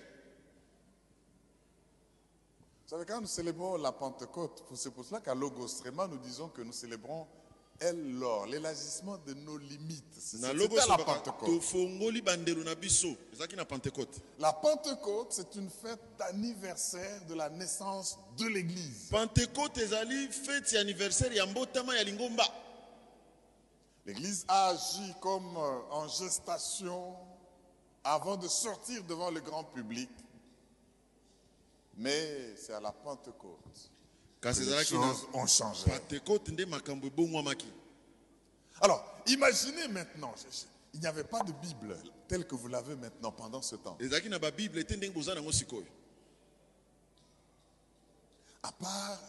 Vous 2.85 2.97
savez, 2.97 3.05
quand 3.05 3.21
nous 3.21 3.27
célébrons 3.27 3.77
la 3.77 3.93
Pentecôte, 3.93 4.65
c'est 4.75 4.91
pour 4.91 5.05
cela 5.05 5.21
qu'à 5.21 5.35
Logos 5.35 5.83
Rema, 5.85 6.07
nous 6.07 6.17
disons 6.17 6.49
que 6.49 6.63
nous 6.63 6.73
célébrons 6.73 7.27
El 7.81 8.19
Lor, 8.19 8.47
l'élargissement 8.47 9.19
de 9.27 9.35
nos 9.35 9.57
limites. 9.59 10.05
C'est 10.19 10.41
la 10.41 10.53
Pentecôte. 13.65 14.21
La 14.39 14.53
Pentecôte, 14.53 15.29
c'est 15.31 15.55
une 15.55 15.71
fête 15.71 16.01
d'anniversaire 16.19 17.25
de 17.27 17.35
la 17.35 17.49
naissance 17.51 18.19
de 18.37 18.47
l'Église. 18.47 19.11
fete 19.11 20.73
ya 20.75 20.81
anniversaire 20.81 21.37
ya 21.37 21.47
mbotama 21.47 21.95
ya 21.97 22.05
lingomba 22.05 22.45
L'Église 24.09 24.47
a 24.49 24.69
agi 24.69 25.15
comme 25.21 25.55
euh, 25.59 25.81
en 25.91 26.09
gestation 26.09 27.15
avant 28.03 28.39
de 28.39 28.49
sortir 28.49 29.05
devant 29.05 29.31
le 29.31 29.41
grand 29.41 29.65
public. 29.65 30.09
Mais 31.95 32.57
c'est 32.57 32.73
à 32.73 32.81
la 32.81 32.91
Pentecôte 32.91 33.91
que 34.41 34.49
les 34.49 34.85
choses 34.87 35.29
ont 35.35 35.47
changé. 35.47 35.91
Alors, 38.81 39.05
imaginez 39.27 39.89
maintenant, 39.89 40.35
il 40.95 41.01
n'y 41.01 41.07
avait 41.07 41.25
pas 41.25 41.43
de 41.43 41.53
Bible 41.53 41.95
telle 42.29 42.47
que 42.47 42.55
vous 42.55 42.69
l'avez 42.69 42.97
maintenant 42.97 43.33
pendant 43.33 43.61
ce 43.61 43.77
temps. 43.77 43.99
À 48.63 48.73
part 48.73 49.21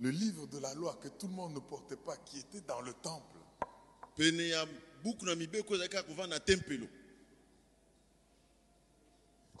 le 0.00 0.08
livre 0.08 0.46
de 0.46 0.58
la 0.60 0.72
loi 0.72 0.96
que 0.98 1.08
tout 1.08 1.26
le 1.26 1.34
monde 1.34 1.52
ne 1.52 1.60
portait 1.60 1.96
pas, 1.96 2.16
qui 2.16 2.38
était 2.38 2.62
dans 2.62 2.80
le 2.80 2.94
temple. 2.94 3.37
Pene 4.18 4.48
ya 4.48 4.66
buku 5.04 5.24
na 5.26 5.34
mibeko 5.34 5.74
ezalaki 5.74 5.94
kaka 5.96 6.08
kovanda 6.08 6.36
na 6.36 6.40
tempelo 6.40 6.86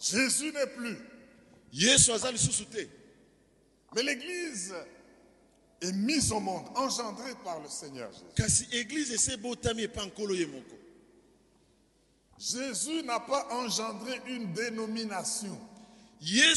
Jésus 0.00 0.52
n'est 0.52 0.66
plus. 0.76 0.98
yesu 1.72 2.12
aza 2.12 2.30
lisusu 2.32 2.66
te 2.66 2.86
Mais 3.94 4.02
l'Église 4.02 4.74
est 5.80 5.92
mise 5.92 6.30
au 6.30 6.40
monde, 6.40 6.66
engendrée 6.74 7.34
par 7.42 7.60
le 7.60 7.68
Seigneur 7.68 8.10
Jésus. 8.12 8.24
kasi 8.36 8.66
eglize 8.72 9.12
ese 9.14 9.32
ebotami 9.32 9.82
epa 9.84 10.04
nkolo 10.04 10.34
ye 10.34 10.46
moko 10.46 10.76
Jésus 12.38 13.02
n'a 13.02 13.20
pas 13.20 13.48
engendré 13.50 14.20
une 14.28 14.52
dénomination. 14.52 15.58
Et 16.20 16.54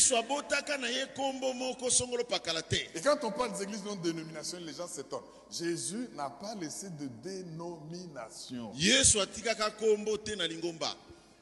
quand 3.04 3.24
on 3.24 3.32
parle 3.32 3.54
des 3.54 3.64
églises 3.64 3.84
non 3.84 3.96
dénomination, 3.96 4.58
les 4.66 4.74
gens 4.74 4.88
s'étonnent. 4.88 5.22
Jésus 5.52 6.10
n'a 6.16 6.30
pas 6.30 6.56
laissé 6.56 6.90
de 6.90 7.08
dénomination. 7.24 8.72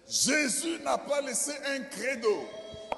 Jésus 0.09 0.79
n'a 0.83 0.97
pas 0.97 1.21
laissé 1.21 1.51
un 1.65 1.83
credo. 1.83 2.45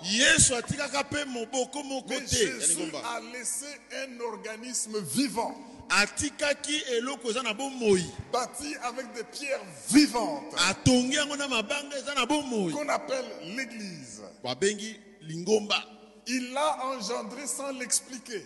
yesu 0.03 0.55
atikaka 0.55 1.03
mpe 1.03 1.25
moboko 1.25 1.83
moko 1.83 2.09
te 2.09 2.95
a 3.05 3.19
laissé 3.33 3.67
un 3.91 4.19
organisme 4.21 4.99
vivant, 4.99 5.55
atikaki 5.89 6.83
eloko 6.97 7.29
eza 7.29 7.43
na 7.43 7.53
bomoi 7.53 8.01
bâti 8.31 8.75
avec 8.83 9.13
des 9.13 9.23
pierres 9.23 9.61
vivantes, 9.89 10.55
atongi 10.69 11.15
yango 11.15 11.35
na 11.35 11.47
mabanga 11.47 11.97
eza 11.97 12.15
na 12.15 12.25
bomoi 12.25 12.71
qu'on 12.71 12.89
appelle 12.89 13.25
l'Église. 13.55 14.21
babengi 14.43 14.99
lingomba 15.21 15.83
Il 16.27 16.53
l'a 16.53 16.85
engendré 16.85 17.47
sans 17.47 17.71
l'expliquer. 17.71 18.45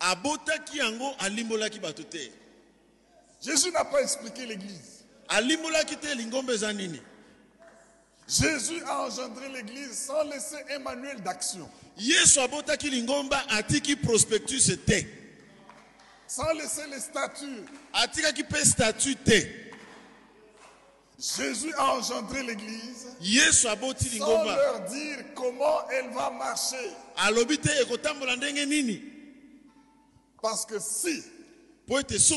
abotaki 0.00 0.78
yango 0.78 1.14
alimbolaki 1.18 1.78
bato 1.78 2.02
te 2.02 2.30
Jésus 3.42 3.70
n'a 3.72 3.84
pas 3.84 4.00
expliqué 4.02 4.46
l'Église. 4.46 5.04
alimbolaki 5.28 5.96
te 5.96 6.14
lingomba 6.14 6.52
eza 6.52 6.72
nini? 6.72 7.00
Jésus 8.28 8.82
a 8.86 9.02
engendré 9.02 9.48
l'Église 9.48 9.92
sans 9.92 10.22
laisser 10.24 10.56
un 10.74 10.78
manuel 10.78 11.20
d'action, 11.22 11.68
yesu 11.98 12.38
abotaki 12.40 12.90
lingomba 12.90 13.42
atiki 13.50 13.96
prospectus 13.96 14.66
te 14.86 15.04
sans 16.26 16.52
laisser 16.54 16.86
les 16.90 17.00
statuts. 17.00 17.66
atikaki 17.92 18.42
mpe 18.42 18.64
statut 18.64 19.16
te 19.16 19.46
Jésus 21.22 21.72
a 21.78 21.94
engendré 21.94 22.42
l'Église 22.42 23.06
sans 24.18 24.26
leur 24.56 24.80
dire 24.88 25.18
comment 25.36 25.88
elle 25.90 26.10
va 26.12 26.30
marcher. 26.30 26.90
Parce 30.42 30.66
que 30.66 30.80
si 30.80 31.22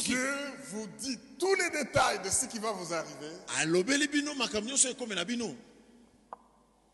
Dieu 0.04 0.34
vous 0.72 0.88
dit 1.00 1.18
tous 1.39 1.56
les 1.56 1.70
détails 1.72 2.20
de 2.24 2.30
ce 2.30 2.46
qui 2.46 2.60
va 2.60 2.72
vous 2.74 2.94
arriver, 2.94 3.32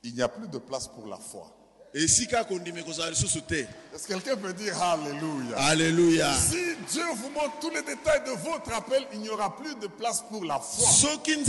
il 0.04 0.14
n'y 0.16 0.22
a 0.22 0.30
plus 0.30 0.48
de 0.48 0.58
place 0.60 0.88
pour 0.88 1.08
la 1.08 1.18
foi. 1.18 1.52
Est-ce 1.94 2.24
que 2.26 4.14
quelqu'un 4.14 4.38
peut 4.38 4.54
dire 4.54 4.82
Alléluia? 4.82 5.58
Alleluya 5.58 6.34
Si 6.34 6.76
Dieu 6.90 7.04
vous 7.16 7.30
montre 7.32 7.60
tous 7.60 7.70
les 7.70 7.82
détails 7.82 8.24
de 8.26 8.32
votre 8.32 8.72
appel, 8.74 9.06
il 9.12 9.20
n'y 9.20 9.28
aura 9.30 9.54
plus 9.58 9.76
de 9.76 9.88
place 9.88 10.24
pour 10.30 10.46
la 10.46 10.58
foi. 10.60 10.88
Il 11.28 11.44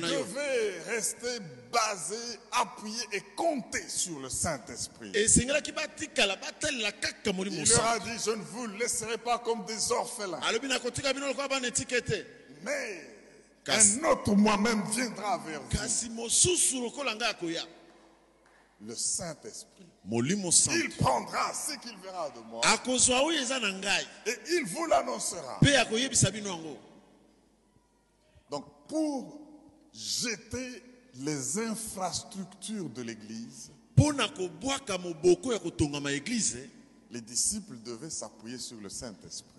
devait 0.00 0.82
rester 0.88 1.38
basé, 1.70 2.16
appuyé 2.52 3.02
et 3.12 3.20
compter 3.36 3.86
sur 3.88 4.18
le 4.20 4.30
Saint-Esprit. 4.30 5.12
Il 5.14 5.46
leur 5.46 5.58
a 7.86 7.98
dit, 7.98 8.18
je 8.24 8.30
ne 8.30 8.42
vous 8.42 8.66
laisserai 8.78 9.18
pas 9.18 9.38
comme 9.38 9.66
des 9.66 9.92
orphelins, 9.92 10.40
mais 12.64 13.02
un 13.68 14.04
autre 14.04 14.34
moi-même 14.34 14.82
viendra 14.90 15.38
vers 15.46 15.60
vous, 15.60 15.68
kasi 15.78 16.08
mosusu 16.10 16.80
lokola 16.80 17.14
ngai 17.14 17.28
akoya 17.28 17.62
le 18.86 18.94
Saint-Esprit. 18.96 19.86
Il 20.74 20.90
prendra 20.96 21.52
ce 21.54 21.74
qu'il 21.78 21.96
verra 21.98 22.30
de 22.30 22.40
moi 22.50 22.60
et 24.26 24.34
il 24.50 24.64
vous 24.66 24.86
l'annoncera. 24.86 25.58
Donc, 28.50 28.64
pour 28.88 29.38
jeter 29.94 30.82
les 31.14 31.58
infrastructures 31.58 32.88
de 32.90 33.02
l'Église, 33.02 33.70
eglize 36.10 36.56
les 37.10 37.20
disciples 37.20 37.76
devaient 37.84 38.10
s'appuyer 38.10 38.58
sur 38.58 38.80
le 38.80 38.88
Saint-Esprit. 38.88 39.52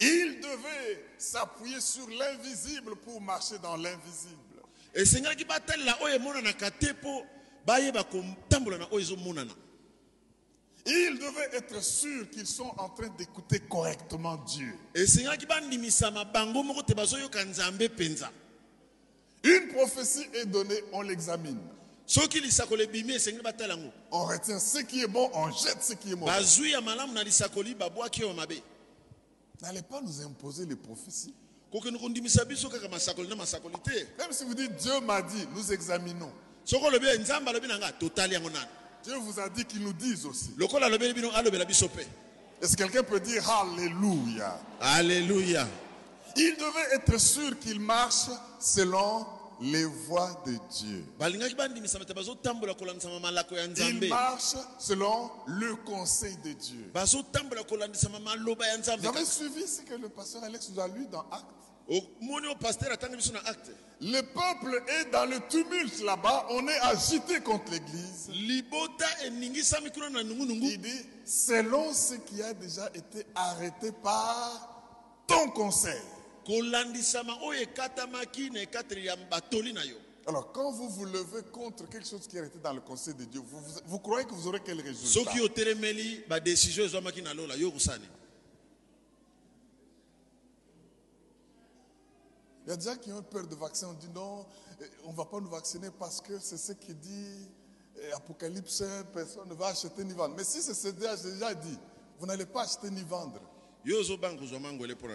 Ils 0.00 0.40
devaient 0.40 1.04
s'appuyer 1.18 1.80
sur 1.80 2.08
l'invisible 2.08 2.96
pour 2.96 3.20
marcher 3.20 3.58
dans 3.62 3.76
l'invisible. 3.76 4.36
ezomonana 8.92 9.52
Ils 10.86 11.18
devaient 11.18 11.50
être 11.58 11.82
sûrs 11.82 12.28
qu'ils 12.30 12.46
sont 12.46 12.72
en 12.78 12.88
train 12.88 13.08
d'écouter 13.18 13.60
correctement 13.60 14.36
Dieu. 14.46 14.74
Une 19.44 19.68
prophétie 19.68 20.26
est 20.34 20.46
donnée, 20.46 20.82
on 20.92 21.02
l'examine. 21.02 21.60
On 24.10 24.24
retient 24.24 24.58
ce 24.58 24.78
qui 24.82 25.02
est 25.02 25.06
bon, 25.06 25.30
on 25.34 25.50
jette 25.52 25.82
ce 25.82 25.92
qui 25.94 26.12
est 26.12 26.16
mauvais. 26.16 26.32
N'allez 29.62 29.82
pas 29.82 30.00
nous 30.00 30.20
imposer 30.22 30.64
les 30.66 30.76
prophéties. 30.76 31.34
Même 34.18 34.32
si 34.32 34.44
vous 34.44 34.54
dites 34.54 34.74
Dieu 34.76 35.00
m'a 35.00 35.22
dit, 35.22 35.46
nous 35.54 35.72
examinons. 35.72 36.32
"Eh, 36.66 37.18
Dieu 39.04 39.16
vous 39.16 39.38
a 39.40 39.48
dit 39.48 39.64
qu'il 39.64 39.82
nous 39.82 39.92
dise 39.92 40.26
aussi. 40.26 40.50
Est-ce 42.60 42.76
que 42.76 42.82
quelqu'un 42.82 43.02
peut 43.02 43.20
dire 43.20 43.48
Alléluia 43.48 44.58
alleluya 44.80 45.66
Il 46.36 46.56
devait 46.56 46.94
être 46.96 47.18
sûr 47.18 47.58
qu'il 47.58 47.80
marche 47.80 48.28
selon 48.60 49.26
les 49.60 49.84
voies 49.84 50.42
de 50.46 50.52
Dieu. 50.70 51.04
balingaki 51.18 51.54
bandimisama 51.54 52.04
te 52.04 52.12
bazotambola 52.12 52.74
kolandisama 52.74 53.20
malako 53.20 53.54
ya 53.54 53.64
Il 53.64 53.72
nzambe 53.72 54.08
marche 54.08 54.56
selon 54.78 55.30
le 55.46 55.76
conseil 55.76 56.36
de 56.44 56.52
Dieu. 56.52 56.90
Vous 56.92 56.98
avez 59.08 59.24
suivi 59.24 59.66
ce 59.66 59.82
que 59.82 59.94
le 59.94 60.08
pasteur 60.08 60.42
Alex 60.44 60.70
nous 60.70 60.80
a 60.80 60.88
lu 60.88 61.06
dans 61.06 61.24
Actes? 61.30 61.60
Le 64.00 64.20
peuple 64.20 64.82
est 64.88 65.10
dans 65.10 65.24
le 65.28 65.40
tumulte 65.48 66.00
là-bas, 66.04 66.46
on 66.50 66.68
est 66.68 66.78
agité 66.82 67.40
contre 67.40 67.72
l'Église. 67.72 68.30
Il 68.32 68.62
dit, 70.80 71.06
selon 71.24 71.92
ce 71.92 72.14
qui 72.14 72.40
a 72.42 72.54
déjà 72.54 72.88
été 72.94 73.26
arrêté 73.34 73.90
par 73.90 74.68
ton 75.26 75.50
conseil. 75.50 76.00
Alors, 80.26 80.52
quand 80.52 80.70
vous 80.70 80.88
vous 80.90 81.06
levez 81.06 81.42
contre 81.50 81.88
quelque 81.88 82.06
chose 82.06 82.26
qui 82.28 82.38
a 82.38 82.44
été 82.44 82.58
dans 82.58 82.72
le 82.74 82.80
conseil 82.82 83.14
de 83.14 83.24
Dieu, 83.24 83.40
vous, 83.44 83.58
vous- 83.60 83.80
vous 83.86 83.98
croyez 83.98 84.26
que 84.26 84.32
vous 84.34 84.46
aurez 84.48 84.60
quel 84.60 84.80
résultat? 84.80 85.08
Il 92.66 92.70
y 92.70 92.72
a 92.72 92.76
des 92.76 92.84
gens 92.84 92.96
qui 92.96 93.12
ont 93.12 93.22
peur 93.22 93.46
de 93.46 93.54
vaccin. 93.56 93.88
On 93.88 93.94
dit 93.94 94.08
non, 94.14 94.46
eh, 94.80 94.84
on 95.04 95.12
ne 95.12 95.16
va 95.16 95.24
pas 95.24 95.40
nous 95.40 95.48
vacciner 95.50 95.88
parce 95.98 96.20
que 96.20 96.38
c'est 96.38 96.58
ce 96.58 96.72
qui 96.72 96.94
dit 96.94 97.48
eh, 97.98 98.12
Apocalypse 98.12 98.82
1, 98.82 99.04
personne 99.04 99.48
ne 99.48 99.54
va 99.54 99.68
acheter 99.68 100.04
ni 100.04 100.12
vendre. 100.12 100.34
Mais 100.36 100.44
si 100.44 100.60
c'est 100.62 100.74
ce 100.74 100.88
que 100.88 101.00
j'ai 101.00 101.32
déjà 101.32 101.54
dit, 101.54 101.78
vous 102.18 102.26
n'allez 102.26 102.46
pas 102.46 102.62
acheter 102.62 102.90
ni 102.90 103.02
vendre. 103.02 103.40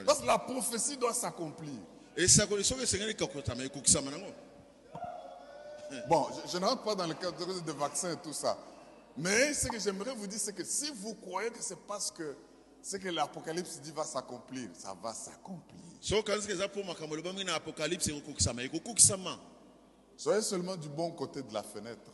Parce 0.06 0.20
que 0.22 0.26
la 0.26 0.38
prophétie 0.40 0.98
doit 0.98 1.14
s'accomplir. 1.14 1.74
Bon, 6.10 6.28
je, 6.46 6.52
je 6.54 6.58
ne 6.58 6.66
rentre 6.66 6.84
pas 6.84 6.96
dans 6.96 7.06
le 7.08 7.14
cadre 7.14 7.62
des 7.62 7.72
vaccins 7.74 8.12
et 8.14 8.18
tout 8.18 8.34
ça. 8.34 8.58
Mais 9.18 9.54
ce 9.54 9.68
que 9.68 9.80
j'aimerais 9.80 10.14
vous 10.16 10.28
dire, 10.28 10.40
c'est 10.40 10.54
que 10.54 10.64
si 10.64 10.92
vous 10.96 11.14
croyez 11.16 11.50
que 11.52 11.62
c'est 11.62 11.78
parce 11.88 12.12
que 12.12 12.36
ce 12.82 12.98
que 12.98 13.08
l'Apocalypse 13.10 13.80
dit 13.82 13.92
va 13.92 14.04
s'accomplir, 14.04 14.70
ça 14.74 14.94
va 15.02 15.14
s'accomplir. 15.14 15.80
Soyez 20.18 20.42
seulement 20.42 20.76
du 20.76 20.90
bon 20.90 21.12
côté 21.12 21.42
de 21.44 21.54
la 21.54 21.64
fenêtre. 21.64 22.12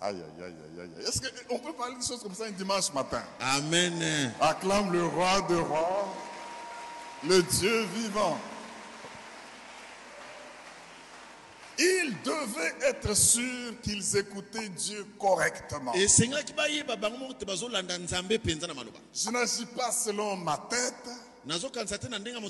Aïe, 0.00 0.14
aïe, 0.14 0.44
aïe, 0.44 0.54
aïe, 0.80 0.90
aïe. 0.96 1.04
Est-ce 1.06 1.20
qu'on 1.48 1.58
peut 1.58 1.72
parler 1.72 1.96
de 1.96 2.02
choses 2.04 2.22
comme 2.22 2.34
ça 2.34 2.44
un 2.44 2.52
dimanche 2.52 2.92
matin? 2.92 3.22
Amen 3.40 4.32
Acclame 4.40 4.92
le 4.92 5.04
roi 5.06 5.40
de 5.48 5.56
rois, 5.56 6.14
le 7.26 7.42
Dieu 7.42 7.84
vivant. 7.94 8.38
Ils 11.80 12.16
devaient 12.24 12.74
être 12.88 13.16
sûrs 13.16 13.80
qu'ils 13.82 14.16
écoutaient 14.16 14.68
Dieu 14.68 15.06
correctement. 15.18 15.92
Je 15.94 16.24
n'agis 19.30 19.66
pas 19.66 19.92
selon 19.92 20.36
ma 20.36 20.56
tête. 20.68 21.08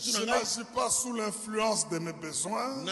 Je 0.00 0.24
n'agis 0.26 0.64
pas 0.74 0.90
sous 0.90 1.12
l'influence 1.12 1.88
de 1.88 1.98
mes 1.98 2.12
besoins. 2.12 2.84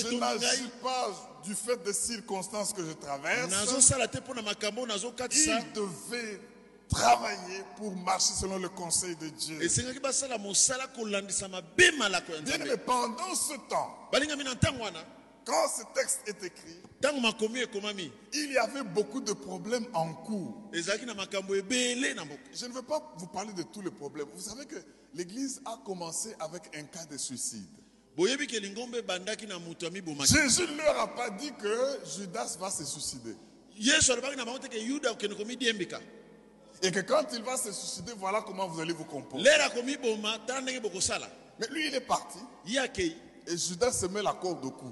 Je 0.00 0.08
n'agis 0.40 0.70
pas 0.82 1.08
du 1.44 1.54
fait 1.54 1.76
des 1.84 1.92
circonstances 1.92 2.72
que 2.72 2.82
je 2.84 2.92
traverse. 2.92 3.50
Ils 5.60 5.72
devaient 5.74 6.40
travailler 6.88 7.64
pour 7.76 7.94
marcher 7.96 8.32
selon 8.40 8.58
le 8.58 8.68
conseil 8.68 9.16
de 9.16 9.28
Dieu. 9.28 9.58
Bien 12.42 12.54
aimé, 12.66 12.76
pendant 12.86 13.34
ce 13.34 13.54
temps, 13.68 14.08
quand 15.44 15.68
ce 15.68 15.82
texte 15.94 16.20
est 16.26 16.42
écrit, 16.44 16.76
il 18.32 18.52
y 18.52 18.58
avait 18.58 18.82
beaucoup 18.82 19.20
de 19.20 19.32
problèmes 19.32 19.86
en 19.92 20.14
cours. 20.14 20.54
Je 22.54 22.66
ne 22.66 22.72
veux 22.72 22.82
pas 22.82 23.14
vous 23.18 23.26
parler 23.26 23.52
de 23.52 23.62
tous 23.62 23.82
les 23.82 23.90
problèmes. 23.90 24.26
Vous 24.34 24.40
savez 24.42 24.64
que 24.66 24.76
l'Église 25.14 25.60
a 25.66 25.78
commencé 25.84 26.34
avec 26.40 26.62
un 26.76 26.84
cas 26.84 27.04
de 27.10 27.16
suicide. 27.18 27.66
Jésus 30.26 30.62
ne 30.62 30.76
leur 30.76 30.98
a 31.00 31.14
pas 31.14 31.30
dit 31.30 31.52
que 31.60 31.98
Judas 32.16 32.56
va 32.60 32.70
se 32.70 32.84
suicider. 32.84 33.34
Et 36.82 36.90
que 36.92 37.00
quand 37.00 37.24
il 37.32 37.42
va 37.42 37.56
se 37.56 37.72
suicider, 37.72 38.12
voilà 38.18 38.42
comment 38.42 38.68
vous 38.68 38.80
allez 38.80 38.92
vous 38.92 39.04
comporter. 39.04 39.42
Mais 41.58 41.66
lui, 41.68 41.88
il 41.88 41.94
est 41.94 42.00
parti. 42.00 42.38
Et 43.46 43.58
Judas 43.58 43.92
se 43.92 44.06
met 44.06 44.22
la 44.22 44.32
corde 44.32 44.64
au 44.64 44.70
cou. 44.70 44.90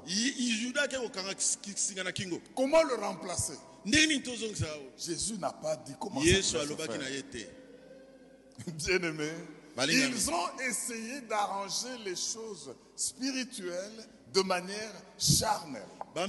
Comment 2.55 2.83
le 2.83 2.95
remplacer? 2.97 3.55
Oyo 3.85 4.53
Jésus 4.99 5.39
n'a 5.39 5.53
pas 5.53 5.75
dit 5.77 5.95
comment 5.99 6.21
ça 6.21 6.27
Bien-aimé, 8.67 9.31
ils 9.89 10.31
ont 10.31 10.59
essayé 10.69 11.23
d'arranger 11.23 11.97
les 12.05 12.15
choses 12.15 12.75
spirituelles 12.95 14.07
de 14.33 14.43
manière 14.43 14.93
charnelle. 15.19 15.83
En 16.15 16.29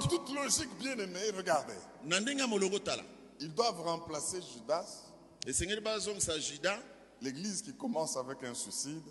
toute 0.00 0.30
logique, 0.34 0.70
bien-aimé, 0.80 1.20
regardez. 1.36 1.74
Ils 3.40 3.52
doivent 3.54 3.82
remplacer 3.82 4.38
Judas, 4.54 4.86
l'église 7.20 7.62
qui 7.62 7.72
commence 7.74 8.16
avec 8.16 8.42
un 8.44 8.54
suicide. 8.54 9.02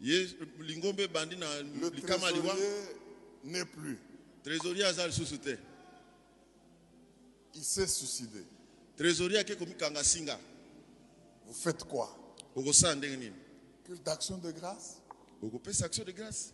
Le 0.00 1.90
trésorier 2.00 2.52
n'est 3.44 3.64
plus. 3.64 3.98
trésorier 4.44 4.84
aza 4.84 5.06
lisusu 5.06 5.38
te 5.38 5.56
Il 7.54 7.64
s'est 7.64 7.86
suicidé. 7.88 8.44
trésorier 8.96 9.38
ake 9.38 9.56
komikanga 9.56 10.02
singa 10.04 10.38
Vous 11.46 11.54
faites 11.54 11.84
quoi? 11.84 12.08
Okosala 12.54 12.94
ndenge 12.94 13.32
Culte 13.84 14.02
d'action 14.04 14.38
de 14.38 14.50
grâce? 14.52 14.96
okopesa 15.42 15.86
action 15.86 16.04
de 16.04 16.12
grâce 16.12 16.52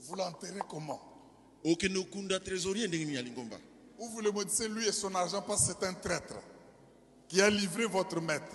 Vous 0.00 0.14
l'enterrez 0.14 0.60
comment? 0.68 1.00
Okende 1.64 1.96
okunda 1.98 2.38
trésorier 2.40 2.86
ndenge 2.88 3.04
nini 3.04 3.14
ya 3.16 3.22
lingomba? 3.22 3.56
Ou 3.98 4.08
vous 4.08 4.20
le 4.20 4.30
maudissez 4.30 4.68
lui 4.68 4.86
et 4.86 4.92
son 4.92 5.14
argent 5.14 5.42
parce 5.42 5.66
que 5.66 5.72
c'est 5.78 5.86
un 5.86 5.94
traître 5.94 6.34
qui 7.28 7.40
a 7.40 7.48
livré 7.50 7.86
votre 7.86 8.20
maître. 8.20 8.54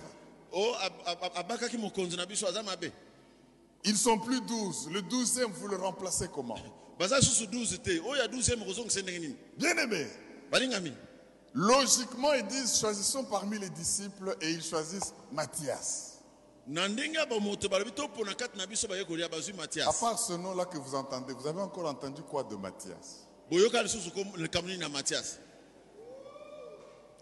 O 0.52 0.74
ab- 0.76 1.02
ab- 1.06 1.32
abakaki 1.36 1.78
mokonzi 1.78 2.16
na 2.18 2.26
biso 2.26 2.48
aza 2.48 2.64
mabe. 2.64 2.92
Ils 3.84 3.98
sont 3.98 4.18
plus 4.20 4.42
douze. 4.42 4.90
Le 4.92 5.02
douzième, 5.02 5.52
vous 5.52 5.68
le 5.68 5.78
remplacez 5.78 6.28
comment? 6.34 6.58
Baza 7.00 7.22
susu 7.22 7.48
12 7.48 7.80
te. 7.84 8.00
Oyo 8.00 8.16
ya 8.16 8.28
12 8.28 8.56
kozongisa 8.66 9.02
ndenge 9.02 9.20
nini? 9.20 9.36
Bien 9.58 9.78
aimé, 9.78 10.08
logiquement, 11.54 12.34
ils 12.34 12.46
disent 12.48 12.78
choisissons 12.80 13.24
parmi 13.24 13.58
les 13.60 13.70
disciples 13.70 14.36
et 14.42 14.52
ils 14.52 14.64
choisissent 14.64 15.14
Matthias. 15.32 16.20
À 19.88 19.94
part 19.94 20.20
ce 20.20 20.34
nom-là 20.34 20.66
que 20.66 20.78
vous 20.78 20.96
entendez, 20.96 21.34
vous 21.34 21.48
avez 21.48 21.62
encore 21.62 21.88
entendu 21.88 22.22
quoi 22.24 22.44
de 22.44 22.56
Matthias 22.56 23.26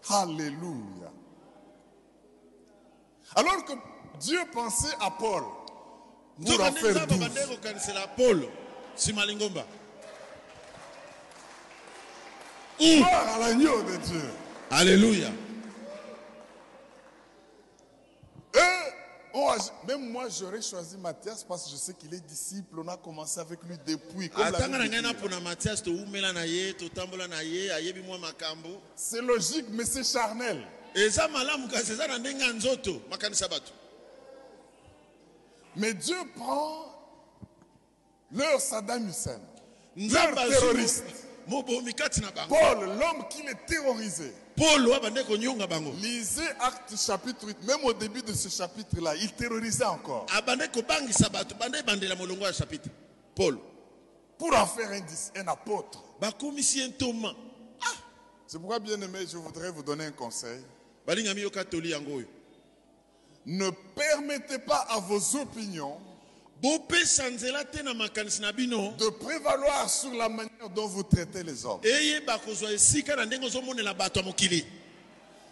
Alléluia. 0.08 1.12
Alors 3.34 3.64
que 3.64 3.72
Dieu 4.20 4.38
pensait 4.52 4.94
à 5.00 5.10
Paul 5.10 5.42
pour 6.56 6.60
en 6.60 6.72
faire 6.72 7.06
paul 8.08 8.46
à 13.34 13.38
l'agneau 13.38 13.82
de 13.82 13.96
Dieu. 13.96 14.22
agi- 19.50 19.70
Même 19.86 20.10
moi, 20.10 20.28
j'aurais 20.28 20.62
choisi 20.62 20.96
Matthias 20.96 21.44
parce 21.44 21.64
que 21.64 21.70
je 21.72 21.76
sais 21.76 21.94
qu'il 21.94 22.12
est 22.14 22.20
disciple. 22.26 22.78
On 22.78 22.88
a 22.88 22.96
commencé 22.96 23.38
avec 23.40 23.62
lui 23.64 23.76
depuis. 23.86 24.30
C'est 28.94 29.20
logique, 29.22 29.66
mais 29.70 29.84
c'est 29.84 30.04
charnel. 30.04 30.66
Eza 30.96 31.28
malamu 31.28 31.68
kasi 31.68 31.92
eza 31.92 32.06
na 32.06 32.18
ndenge 32.18 32.42
ya 32.44 32.52
nzoto 32.52 33.00
makanisa 33.10 33.48
bato 33.48 33.72
Mais 35.76 35.92
Dieu 35.94 36.16
prend 36.34 36.86
leur 38.32 38.58
Saddam 38.60 39.08
Hussein, 39.08 39.38
leur 39.96 40.34
terroriste. 40.34 41.04
mo- 41.46 41.58
mobomi 41.62 41.92
kati 41.92 42.20
na 42.22 42.30
bango 42.30 42.54
Paul, 42.54 42.86
l'homme 42.98 43.28
qui 43.28 43.42
les 43.42 43.54
terrorisait. 43.66 44.32
paul 44.56 44.90
abande 44.94 45.22
konyonga 45.26 45.66
bango 45.66 45.92
Lisez 46.00 46.48
Actes 46.60 46.96
chapitre 47.06 47.46
8. 47.46 47.62
Même 47.66 47.84
au 47.84 47.92
début 47.92 48.22
de 48.22 48.32
ce 48.32 48.48
chapitre-là, 48.48 49.14
il 49.16 49.30
terrorisait 49.34 49.84
encore. 49.84 50.24
abande 50.34 50.66
kobangisa 50.72 51.28
bato 51.28 51.54
bande 51.56 51.76
ebandela 51.76 52.14
molongo 52.14 52.44
ya 52.46 52.52
chapitre 52.54 52.88
paul 53.34 53.58
Pour 54.38 54.54
en 54.56 54.66
faire 54.66 54.90
un, 54.90 55.00
dis- 55.00 55.30
un 55.36 55.46
apôtre. 55.48 56.02
bakomisi 56.20 56.78
ye 56.80 56.88
ntoma 56.88 57.34
C'est 58.48 58.58
pourquoi, 58.58 58.78
bien 58.78 59.00
aimé, 59.00 59.26
je 59.30 59.36
voudrais 59.38 59.70
vous 59.72 59.82
donner 59.82 60.04
un 60.06 60.12
conseil. 60.12 60.62
Ne 63.46 63.70
permettez 63.94 64.58
pas 64.58 64.86
à 64.90 64.98
vos 64.98 65.20
opinions 65.36 65.98
de 68.98 69.08
prévaloir 69.10 69.88
sur 69.88 70.12
la 70.14 70.28
manière 70.28 70.68
dont 70.74 70.86
vous 70.88 71.02
traitez 71.02 71.42
les 71.42 71.64
hommes. 71.64 71.80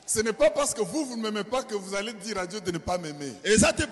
Ce 0.06 0.20
n'est 0.20 0.32
pas 0.32 0.50
parce 0.50 0.74
que 0.74 0.82
vous, 0.82 1.04
vous 1.06 1.16
ne 1.16 1.22
m'aimez 1.22 1.44
pas 1.44 1.62
que 1.62 1.74
vous 1.74 1.94
allez 1.94 2.12
dire 2.14 2.38
à 2.38 2.46
Dieu 2.46 2.60
de 2.60 2.70
ne 2.70 2.78
pas 2.78 2.98
m'aimer. 2.98 3.32
te 3.72 3.84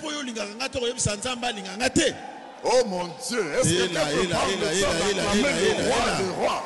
Oh 2.65 2.83
mon 2.87 3.09
Dieu, 3.29 3.45
est-ce 3.55 3.69
que 3.69 3.91
Héla, 3.91 4.05
quelqu'un 4.05 4.17
peut 4.17 4.23
héla, 4.23 4.37
parler 4.37 4.55
héla, 4.55 4.67
de 4.67 4.81
ça 4.81 4.89
héla, 4.91 5.03
dans 5.03 5.11
héla, 5.11 5.23
la 5.23 5.35
main 5.35 5.57
héla, 5.59 5.63
du 5.63 5.83
héla, 5.83 5.85
roi 5.85 6.03
héla. 6.07 6.19
des 6.19 6.31
rois 6.31 6.63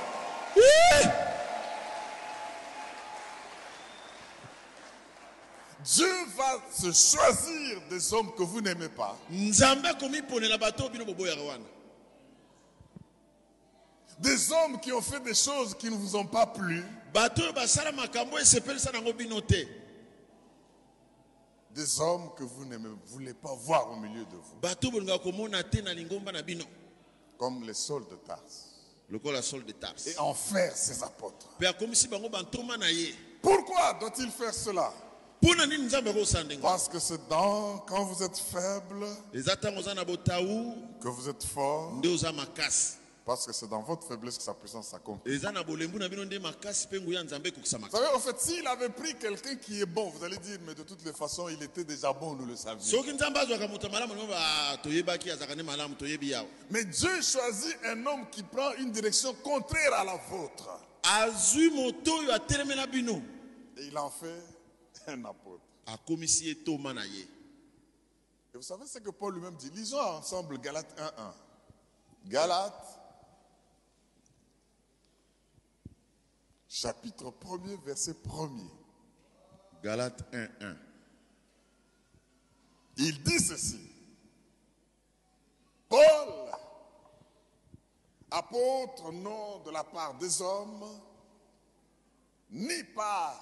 Dieu 5.85 6.13
va 6.37 6.46
se 6.73 6.93
choisir 6.93 7.81
des 7.89 8.13
hommes 8.13 8.33
que 8.35 8.43
vous 8.43 8.61
n'aimez 8.61 8.89
pas, 8.89 9.17
des 14.19 14.51
hommes 14.53 14.81
qui 14.81 14.93
ont 14.93 15.03
fait 15.03 15.21
des 15.21 15.35
choses 15.35 15.75
qui 15.75 15.91
ne 15.91 15.97
vous 15.97 16.17
ont 16.17 16.27
pas 16.27 16.47
plu, 16.47 16.83
des 21.75 22.01
hommes 22.01 22.31
que 22.35 22.43
vous 22.45 22.65
ne 22.65 22.79
voulez 23.07 23.35
pas 23.35 23.53
voir 23.55 23.91
au 23.91 23.97
milieu 23.97 24.25
de 24.25 24.37
vous, 24.37 24.57
comme 27.39 27.63
les 27.65 27.75
saules 27.75 28.07
de 28.09 28.17
tars. 28.17 28.41
Et 30.07 30.19
en 30.19 30.33
faire 30.35 30.75
ses 30.75 31.03
apôtres. 31.03 31.47
Pourquoi 33.43 33.93
doit-il 34.01 34.31
faire 34.31 34.55
cela? 34.55 34.91
Parce 36.61 36.89
que 36.89 36.99
c'est 36.99 37.29
dans, 37.29 37.79
quand 37.87 38.05
vous 38.05 38.23
êtes 38.23 38.37
faible, 38.39 39.07
que 41.01 41.09
vous 41.09 41.29
êtes 41.29 41.45
fort, 41.45 41.93
parce 43.25 43.45
que 43.45 43.53
c'est 43.53 43.69
dans 43.69 43.83
votre 43.83 44.07
faiblesse 44.07 44.37
que 44.39 44.43
sa 44.45 44.55
puissance 44.55 44.87
s'accomplit. 44.89 45.33
Vous 47.91 47.97
savez, 47.97 48.15
en 48.15 48.21
fait, 48.21 48.41
s'il 48.41 48.65
avait 48.69 48.89
pris 48.89 49.15
quelqu'un 49.17 49.57
qui 49.57 49.81
est 49.81 49.87
bon, 49.87 50.11
vous 50.11 50.25
allez 50.25 50.37
dire, 50.39 50.59
mais 50.65 50.75
de 50.75 50.83
toutes 50.85 51.05
les 51.05 51.13
façons, 51.13 51.49
il 51.49 51.61
était 51.63 51.83
déjà 51.85 52.13
bon, 52.13 52.35
nous 52.35 52.47
le 52.47 52.55
savions. 52.55 52.81
yawa 54.93 55.17
Mais 56.71 56.85
Dieu 56.85 57.21
choisit 57.21 57.77
un 57.85 58.07
homme 58.07 58.27
qui 58.31 58.43
prend 58.45 58.73
une 58.79 58.93
direction 58.93 59.35
contraire 59.43 59.95
à 59.95 60.05
la 60.05 60.17
vôtre. 60.31 60.69
Et 63.79 63.87
il 63.89 63.99
en 63.99 64.11
fait 64.11 64.56
un 65.09 65.25
apôtre. 65.25 65.65
Et 68.53 68.57
vous 68.57 68.63
savez 68.63 68.87
ce 68.87 68.99
que 68.99 69.11
Paul 69.11 69.35
lui-même 69.35 69.57
dit? 69.57 69.71
Lisons 69.71 70.01
ensemble 70.01 70.59
Galates 70.59 70.99
1.1. 70.99 71.33
Galates, 72.27 73.01
chapitre 76.69 77.31
1er, 77.31 77.81
verset 77.85 78.15
1er. 78.25 78.71
galate 79.83 80.23
1.1 80.33 80.77
Il 82.97 83.23
dit 83.23 83.39
ceci. 83.39 83.81
Paul, 85.89 86.51
apôtre 88.31 89.13
non 89.13 89.61
de 89.61 89.71
la 89.71 89.85
part 89.85 90.15
des 90.19 90.43
hommes, 90.43 91.01
ni 92.51 92.83
par 92.95 93.39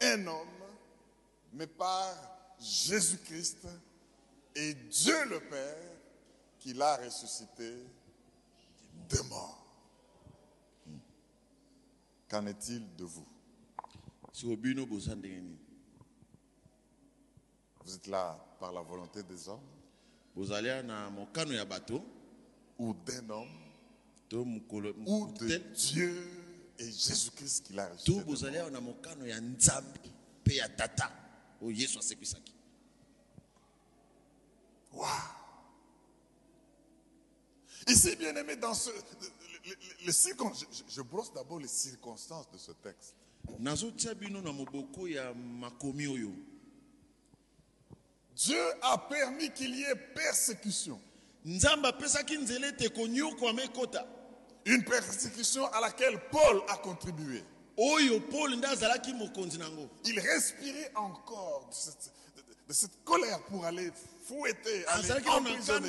un 0.00 0.26
homme, 0.26 0.61
mais 1.52 1.66
par 1.66 2.14
Jésus-Christ 2.58 3.66
et 4.54 4.74
Dieu 4.74 5.24
le 5.28 5.40
Père 5.40 5.90
qui 6.58 6.72
l'a 6.74 6.96
ressuscité 6.96 7.74
de 9.08 9.18
mort. 9.28 9.58
Qu'en 12.28 12.46
est-il 12.46 12.94
de 12.96 13.04
vous? 13.04 13.26
Vous 17.84 17.94
êtes 17.94 18.06
là 18.06 18.38
par 18.58 18.72
la 18.72 18.80
volonté 18.80 19.22
des 19.22 19.48
hommes? 19.48 19.60
Ou 22.78 22.94
d'un 22.94 23.28
homme? 23.28 23.48
Ou 25.06 25.26
de 25.32 25.56
Dieu 25.74 26.26
et 26.78 26.90
Jésus-Christ 26.90 27.66
qui 27.66 27.72
l'a 27.74 27.88
ressuscité. 27.88 28.22
Ici, 37.88 38.14
bien 38.16 38.34
aimé, 38.36 38.56
dans 38.56 38.74
ce. 38.74 38.90
je, 40.54 40.66
je- 40.88 41.02
brosse 41.02 41.32
d'abord 41.32 41.58
les 41.58 41.68
circonstances 41.68 42.50
de 42.52 42.58
ce 42.58 42.72
texte. 42.72 43.14
Dieu 48.36 48.60
a 48.82 48.98
permis 48.98 49.50
qu'il 49.52 49.74
y 49.76 49.82
ait 49.82 49.94
persécution. 50.14 51.00
Une 54.64 54.84
persécution 54.84 55.66
à 55.72 55.80
laquelle 55.80 56.20
Paul 56.30 56.62
a 56.68 56.76
contribué. 56.78 57.42
Il 60.04 60.18
respirait 60.20 60.92
encore 60.94 61.68
de 61.68 61.74
cette, 61.74 62.12
de- 62.36 62.42
de- 62.42 62.56
de 62.68 62.72
cette 62.72 63.02
colère 63.04 63.42
pour 63.46 63.64
aller 63.64 63.90
fouetter, 64.26 64.84
aller 64.86 65.02
emprisonner. 65.52 65.86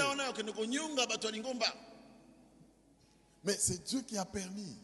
Mais 3.43 3.57
c'est 3.59 3.83
Dieu 3.83 4.01
qui 4.01 4.17
a 4.17 4.25
permis. 4.25 4.77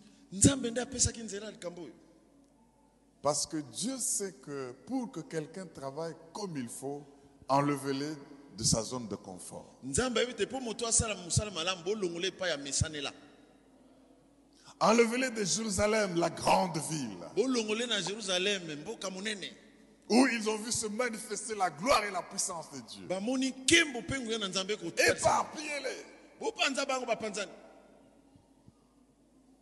Parce 3.22 3.46
que 3.48 3.58
Dieu 3.58 3.98
sait 3.98 4.34
que 4.34 4.74
pour 4.86 5.12
que 5.12 5.22
quelqu'un 5.22 5.66
travaille 5.68 6.16
comme 6.34 6.56
il 6.58 6.70
faut, 6.70 7.04
enlevez-les 7.50 8.16
de 8.58 8.64
sa 8.64 8.84
zone 8.84 9.08
de 9.08 9.16
confort. 9.16 9.66
Enlevez-les 14.82 15.30
de 15.32 15.44
Jérusalem, 15.44 16.16
la 16.16 16.30
grande 16.30 16.78
ville, 16.90 17.18
où 20.10 20.28
ils 20.28 20.50
ont 20.50 20.58
vu 20.58 20.72
se 20.72 20.88
manifester 20.88 21.54
la 21.56 21.70
gloire 21.70 22.04
et 22.06 22.12
la 22.12 22.22
puissance 22.22 22.72
de 22.72 22.80
Dieu. 22.80 23.06
Éparpillez-les. 25.12 26.06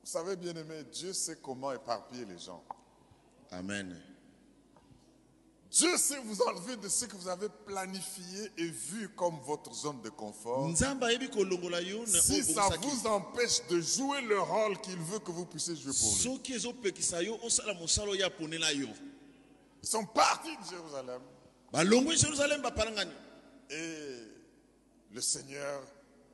Vous 0.04 0.12
savez, 0.14 0.36
bien 0.38 0.56
aimé, 0.56 0.84
Dieu 0.94 1.12
sait 1.14 1.38
comment 1.42 1.74
éparpiller 1.74 2.26
les 2.26 2.38
gens. 2.40 2.64
amen 3.52 3.96
Dieu 5.70 5.98
sait 5.98 6.20
vous 6.20 6.42
enlever 6.44 6.78
de 6.78 6.88
ce 6.88 7.06
que 7.06 7.16
vous 7.18 7.28
avez 7.28 7.50
planifié 7.66 8.52
et 8.58 8.68
vu 8.68 9.10
comme 9.10 9.38
votre 9.42 9.74
zone 9.74 10.02
de 10.02 10.10
confort. 10.10 10.70
Si 10.76 12.44
ça 12.44 12.70
vous 12.82 13.08
empêche 13.08 13.68
de 13.68 13.82
jouer 13.82 14.22
le 14.22 14.40
rôle 14.40 14.80
qu'il 14.80 14.98
veut 14.98 15.20
que 15.20 15.32
vous 15.32 15.46
puissiez 15.46 15.76
jouer 15.76 15.92
pour 15.94 15.94
lui. 15.94 16.42
Ils 19.84 19.88
sont 19.90 20.06
partis 20.06 20.56
de 20.58 20.64
Jérusalem 20.70 21.22
et 23.70 24.24
le 25.12 25.22
Seigneur 25.22 25.84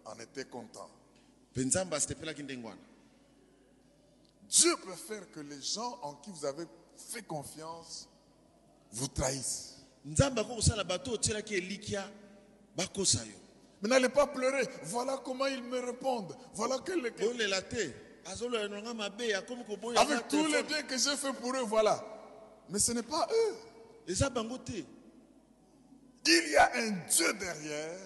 en 0.05 0.19
était 0.19 0.45
content. 0.45 0.89
Dieu 4.47 4.75
peut 4.85 4.93
faire 4.95 5.29
que 5.31 5.39
les 5.39 5.61
gens 5.61 5.97
en 6.03 6.13
qui 6.15 6.29
vous 6.29 6.45
avez 6.45 6.65
fait 6.95 7.23
confiance 7.23 8.07
vous 8.93 9.07
trahissent. 9.07 9.71
Mais 13.81 13.89
n'allez 13.89 14.09
pas 14.09 14.27
pleurer. 14.27 14.67
Voilà 14.83 15.17
comment 15.23 15.45
ils 15.47 15.63
me 15.63 15.79
répondent. 15.79 16.35
Voilà 16.53 16.77
quel 16.85 17.01
Avec 19.97 20.27
tous 20.29 20.45
les 20.47 20.63
biens 20.63 20.83
que 20.83 20.97
j'ai 20.97 21.15
fait 21.17 21.33
pour 21.33 21.53
eux, 21.53 21.63
voilà. 21.65 22.01
Mais 22.69 22.79
ce 22.79 22.91
n'est 22.93 23.03
pas 23.03 23.27
eux. 23.31 23.55
Il 26.25 26.49
y 26.51 26.55
a 26.55 26.71
un 26.75 26.91
Dieu 27.09 27.33
derrière. 27.33 27.99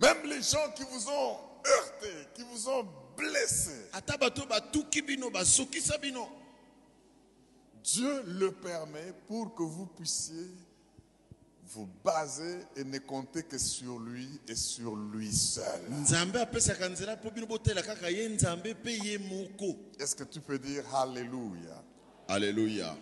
Même 0.00 0.18
les 0.26 0.42
gens 0.42 0.70
qui 0.76 0.82
vous 0.90 1.08
ont 1.08 1.36
heurté, 1.66 2.08
qui 2.34 2.42
vous 2.42 2.68
ont 2.68 2.86
blessé, 3.16 3.70
Dieu 7.84 8.22
le 8.26 8.52
permet 8.52 9.12
pour 9.26 9.54
que 9.54 9.62
vous 9.62 9.86
puissiez 9.86 10.48
vous 11.74 11.88
baser 12.04 12.58
et 12.76 12.84
ne 12.84 12.98
compter 12.98 13.42
que 13.44 13.56
sur 13.58 13.98
lui 13.98 14.28
et 14.46 14.54
sur 14.54 14.94
lui 14.94 15.32
seul. 15.32 15.80
Est-ce 19.98 20.14
que 20.14 20.24
tu 20.24 20.40
peux 20.40 20.58
dire 20.58 20.84
Alléluia? 20.94 21.82
Alleluya 22.28 22.94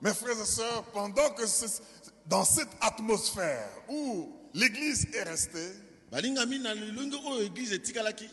Mes 0.00 0.14
frères 0.14 0.40
et 0.40 0.46
sœurs, 0.46 0.84
pendant 0.92 1.30
que 1.34 1.46
ce- 1.46 1.80
dans 2.26 2.44
cette 2.44 2.70
atmosphère 2.80 3.68
où 3.88 4.32
l'Église 4.54 5.06
est 5.14 5.24
restée, 5.24 5.72
balingami 6.10 6.58
na 6.60 6.74
lelongi 6.74 7.16
oyo 7.16 7.42
eglize 7.42 7.72
etikalaki 7.74 8.28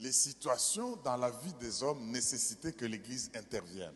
les 0.00 0.12
situations 0.12 0.96
dans 1.04 1.16
la 1.16 1.30
vie 1.30 1.52
des 1.60 1.82
hommes 1.82 2.10
nécessitaient 2.10 2.72
que 2.72 2.86
l'Église 2.86 3.30
intervienne. 3.34 3.92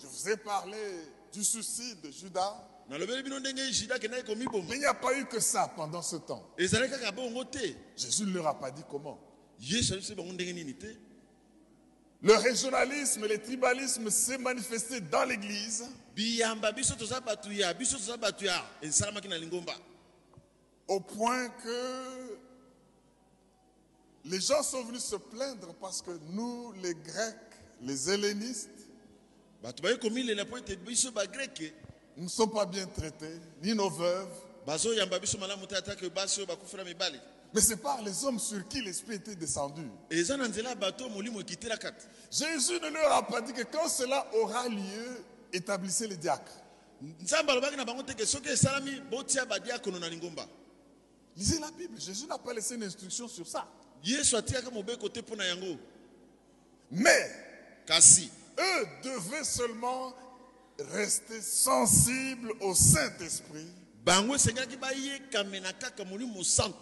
Je 0.00 0.06
vous 0.06 0.28
ai 0.28 0.36
parlé 0.36 0.76
du 1.32 1.44
suicide 1.44 2.00
de 2.02 2.10
Judas, 2.10 2.56
mais 4.68 4.76
il 4.76 4.80
n'y 4.80 4.84
a 4.86 4.94
pas 4.94 5.16
eu 5.16 5.24
que 5.26 5.38
ça 5.40 5.68
pendant 5.76 6.02
ce 6.02 6.16
temps. 6.16 6.44
Jésus 7.96 8.24
ne 8.24 8.32
leur 8.32 8.46
a 8.48 8.58
pas 8.58 8.70
dit 8.72 8.82
comment. 8.90 9.18
Le 12.20 12.34
régionalisme, 12.36 13.26
le 13.28 13.38
tribalisme 13.38 14.10
s'est 14.10 14.38
manifesté 14.38 15.00
dans 15.00 15.24
l'Église 15.24 15.84
au 20.88 21.00
point 21.00 21.48
que 21.48 22.38
les 24.24 24.40
gens 24.40 24.62
sont 24.62 24.82
venus 24.84 25.02
se 25.04 25.16
plaindre 25.16 25.74
parce 25.80 26.00
que 26.02 26.10
nous, 26.30 26.72
les 26.82 26.94
Grecs, 26.94 27.36
les 27.82 28.10
hellénistes, 28.10 28.70
nous 32.16 32.24
ne 32.24 32.28
sommes 32.28 32.50
pas 32.52 32.66
bien 32.66 32.86
traités, 32.86 33.40
ni 33.62 33.74
nos 33.74 33.90
veuves. 33.90 34.28
Mais 37.54 37.60
c'est 37.60 37.76
par 37.76 38.02
les 38.02 38.24
hommes 38.24 38.38
sur 38.38 38.66
qui 38.68 38.80
l'Esprit 38.82 39.16
était 39.16 39.34
descendu. 39.36 39.86
Jésus 42.30 42.80
ne 42.80 42.88
leur 42.90 43.12
a 43.12 43.22
pas 43.26 43.40
dit 43.40 43.52
que 43.52 43.62
quand 43.62 43.88
cela 43.88 44.26
aura 44.34 44.68
lieu, 44.68 45.24
établissez 45.52 46.06
les 46.08 46.16
diacres. 46.16 46.52
Lisez 51.36 51.58
la 51.58 51.70
Bible. 51.70 52.00
Jésus 52.00 52.26
n'a 52.26 52.38
pas 52.38 52.52
laissé 52.52 52.74
une 52.76 52.84
instruction 52.84 53.28
sur 53.28 53.46
ça. 53.46 53.66
Mais 56.90 57.30
kasi 57.86 58.30
eux 58.58 58.86
devaient 59.02 59.44
seulement 59.44 60.12
rester 60.92 61.40
sensibles 61.40 62.52
au 62.60 62.74
Saint-Esprit 62.74 63.66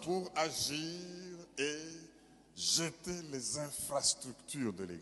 pour 0.03 0.31
agir 0.35 1.37
et 1.57 1.77
jeter 2.55 3.21
les 3.31 3.57
infrastructures 3.57 4.73
de 4.73 4.83
l'Église. 4.83 5.01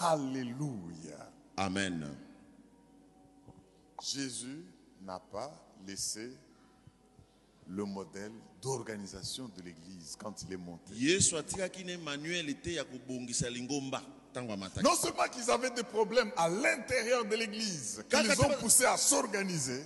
Alléluia. 0.00 1.30
amen 1.56 2.16
Jésus 4.02 4.64
n'a 5.02 5.18
pas 5.18 5.50
laissé 5.86 6.30
le 7.68 7.84
modèle 7.84 8.32
d'organisation 8.60 9.48
de 9.56 9.62
l'Église 9.62 10.16
quand 10.18 10.42
il 10.42 10.52
est 10.52 10.56
monté. 10.56 10.92
Non 14.82 14.94
seulement 14.94 15.28
qu'ils 15.32 15.50
avaient 15.50 15.70
des 15.70 15.82
problèmes 15.82 16.30
à 16.36 16.48
l'intérieur 16.48 17.24
de 17.24 17.34
l'Église, 17.36 18.04
qui 18.08 18.16
les 18.22 18.40
ont 18.40 18.50
poussés 18.60 18.84
à 18.84 18.96
s'organiser, 18.96 19.82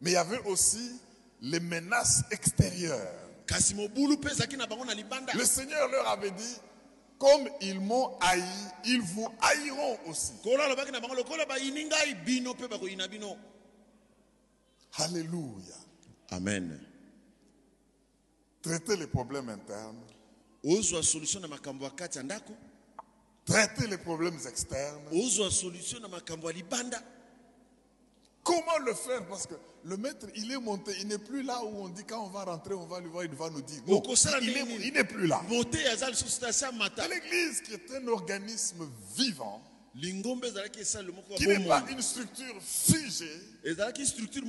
mais 0.00 0.10
il 0.10 0.14
y 0.14 0.16
avait 0.16 0.40
aussi 0.44 1.00
les 1.40 1.60
menaces 1.60 2.22
extérieures. 2.30 3.12
Le 5.34 5.44
Seigneur 5.44 5.88
leur 5.88 6.08
avait 6.08 6.30
dit, 6.32 6.56
comme 7.18 7.48
ils 7.60 7.80
m'ont 7.80 8.18
haï, 8.20 8.42
ils 8.84 9.00
vous 9.00 9.28
haïront 9.40 9.98
aussi. 10.08 10.32
Alléluia. 14.98 15.74
amen 16.30 16.80
Traiter 18.62 18.96
les 18.96 19.06
problèmes 19.06 19.48
internes, 19.48 20.00
ozwa 20.64 21.02
solution 21.02 21.40
na 21.40 21.48
makambo 21.48 21.84
ya 21.84 21.90
kati 21.90 22.18
ya 22.18 22.24
ndako 22.24 22.52
traiter 23.44 23.86
les 23.88 23.98
problèmes 23.98 24.44
externes. 24.46 25.06
ozwa 25.12 25.50
solution 25.50 26.00
na 26.02 26.08
makambo 26.08 26.48
ya 26.50 26.52
libanda 26.56 27.02
Comment 28.46 28.78
le 28.78 28.94
faire? 28.94 29.26
Parce 29.26 29.44
que 29.44 29.54
le 29.82 29.96
maître, 29.96 30.26
il 30.36 30.52
est 30.52 30.60
monté, 30.60 30.92
il 31.00 31.08
n'est 31.08 31.18
plus 31.18 31.42
là 31.42 31.64
où 31.64 31.82
on 31.84 31.88
dit 31.88 32.04
quand 32.04 32.24
on 32.24 32.28
va 32.28 32.44
rentrer, 32.44 32.74
on 32.74 32.86
va 32.86 33.00
lui 33.00 33.08
voir, 33.08 33.24
il 33.24 33.34
va 33.34 33.50
nous 33.50 33.60
dire. 33.60 33.82
Non, 33.88 34.00
il 34.80 34.92
n'est 34.92 35.02
plus 35.02 35.26
là. 35.26 35.42
l'Église 37.08 37.60
qui 37.62 37.74
est 37.74 37.90
un 37.96 38.06
organisme 38.06 38.88
vivant, 39.16 39.60
qui 40.00 41.46
n'est 41.48 41.66
pas 41.66 41.84
une 41.90 42.00
structure 42.00 42.62
figée, 42.62 43.40
structure 44.04 44.44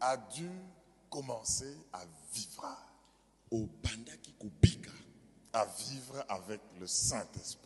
a 0.00 0.16
dû 0.18 0.50
commencer 1.08 1.74
à 1.94 2.02
vivre. 2.34 2.78
À 5.54 5.64
vivre 5.64 6.24
avec 6.28 6.60
le 6.78 6.86
Saint-Esprit. 6.86 7.60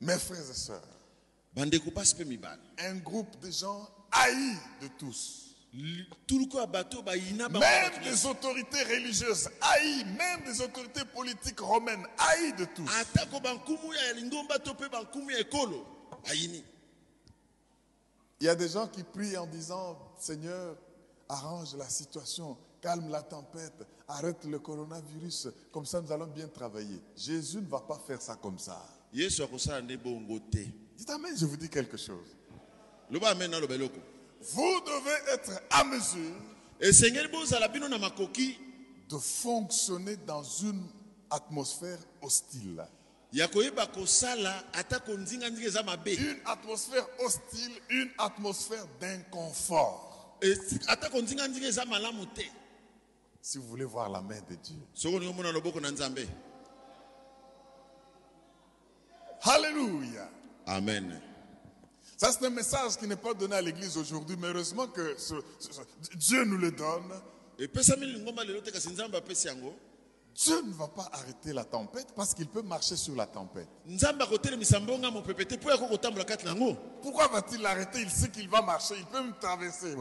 Mes 0.00 0.18
frères 0.18 0.50
et 0.50 0.54
sœurs, 0.54 0.97
un 2.78 2.94
groupe 3.02 3.38
de 3.40 3.50
gens 3.50 3.88
haïs 4.12 4.56
de 4.80 4.88
tous, 4.98 5.54
même 7.60 8.02
des 8.04 8.24
autorités 8.26 8.82
religieuses 8.84 9.50
haïs, 9.60 10.04
même 10.16 10.44
des 10.46 10.60
autorités 10.62 11.04
politiques 11.04 11.60
romaines 11.60 12.06
haïs 12.16 12.54
de 12.56 12.64
tous. 12.64 12.88
Il 18.40 18.46
y 18.46 18.48
a 18.48 18.54
des 18.54 18.68
gens 18.68 18.86
qui 18.86 19.02
prient 19.02 19.36
en 19.36 19.46
disant, 19.46 19.98
Seigneur, 20.18 20.76
arrange 21.28 21.74
la 21.76 21.88
situation, 21.88 22.56
calme 22.80 23.10
la 23.10 23.22
tempête, 23.22 23.84
arrête 24.06 24.44
le 24.44 24.58
coronavirus, 24.60 25.48
comme 25.72 25.84
ça 25.84 26.00
nous 26.00 26.12
allons 26.12 26.28
bien 26.28 26.46
travailler. 26.46 27.00
Jésus 27.16 27.58
ne 27.60 27.66
va 27.68 27.80
pas 27.80 27.98
faire 28.06 28.22
ça 28.22 28.36
comme 28.36 28.58
ça. 28.58 28.80
Dites 30.98 31.10
Amen, 31.10 31.32
je 31.38 31.46
vous 31.46 31.56
dis 31.56 31.68
quelque 31.68 31.96
chose. 31.96 32.26
Vous 34.40 34.80
devez 34.80 35.32
être 35.32 35.62
à 35.70 35.84
mesure 35.84 36.34
de 39.08 39.16
fonctionner 39.18 40.16
dans 40.26 40.42
une 40.42 40.84
atmosphère 41.30 41.98
hostile. 42.20 42.84
Une 46.18 46.40
atmosphère 46.46 47.06
hostile, 47.20 47.72
une 47.90 48.10
atmosphère 48.18 48.84
d'inconfort. 49.00 50.36
Si 53.40 53.58
vous 53.58 53.68
voulez 53.68 53.84
voir 53.84 54.08
la 54.10 54.20
main 54.20 54.40
de 54.50 54.56
Dieu. 54.56 54.76
Alléluia. 59.42 60.28
Amen. 60.68 61.20
Ça, 62.16 62.32
c'est 62.32 62.44
un 62.46 62.50
message 62.50 62.96
qui 62.96 63.06
n'est 63.06 63.16
pas 63.16 63.32
donné 63.34 63.54
à 63.56 63.62
l'église 63.62 63.96
aujourd'hui, 63.96 64.36
mais 64.40 64.48
heureusement 64.48 64.86
que 64.88 65.14
ce- 65.18 65.34
ce- 65.60 65.72
ce- 65.72 66.16
Dieu 66.16 66.44
nous 66.44 66.58
le 66.58 66.70
donne. 66.72 67.12
Dieu 70.34 70.60
ne 70.62 70.72
va 70.72 70.86
pas 70.86 71.08
arrêter 71.12 71.52
la 71.52 71.64
tempête 71.64 72.08
parce 72.14 72.32
qu'il 72.32 72.46
peut 72.46 72.62
marcher 72.62 72.94
sur 72.96 73.14
la 73.16 73.26
tempête. 73.26 73.66
Pourquoi 77.02 77.26
va-t-il 77.28 77.60
l'arrêter? 77.60 78.00
Il 78.02 78.10
sait 78.10 78.28
qu'il 78.30 78.48
va 78.48 78.62
marcher, 78.62 78.94
il 78.98 79.06
peut 79.06 79.22
me 79.22 79.32
traverser. 79.40 79.94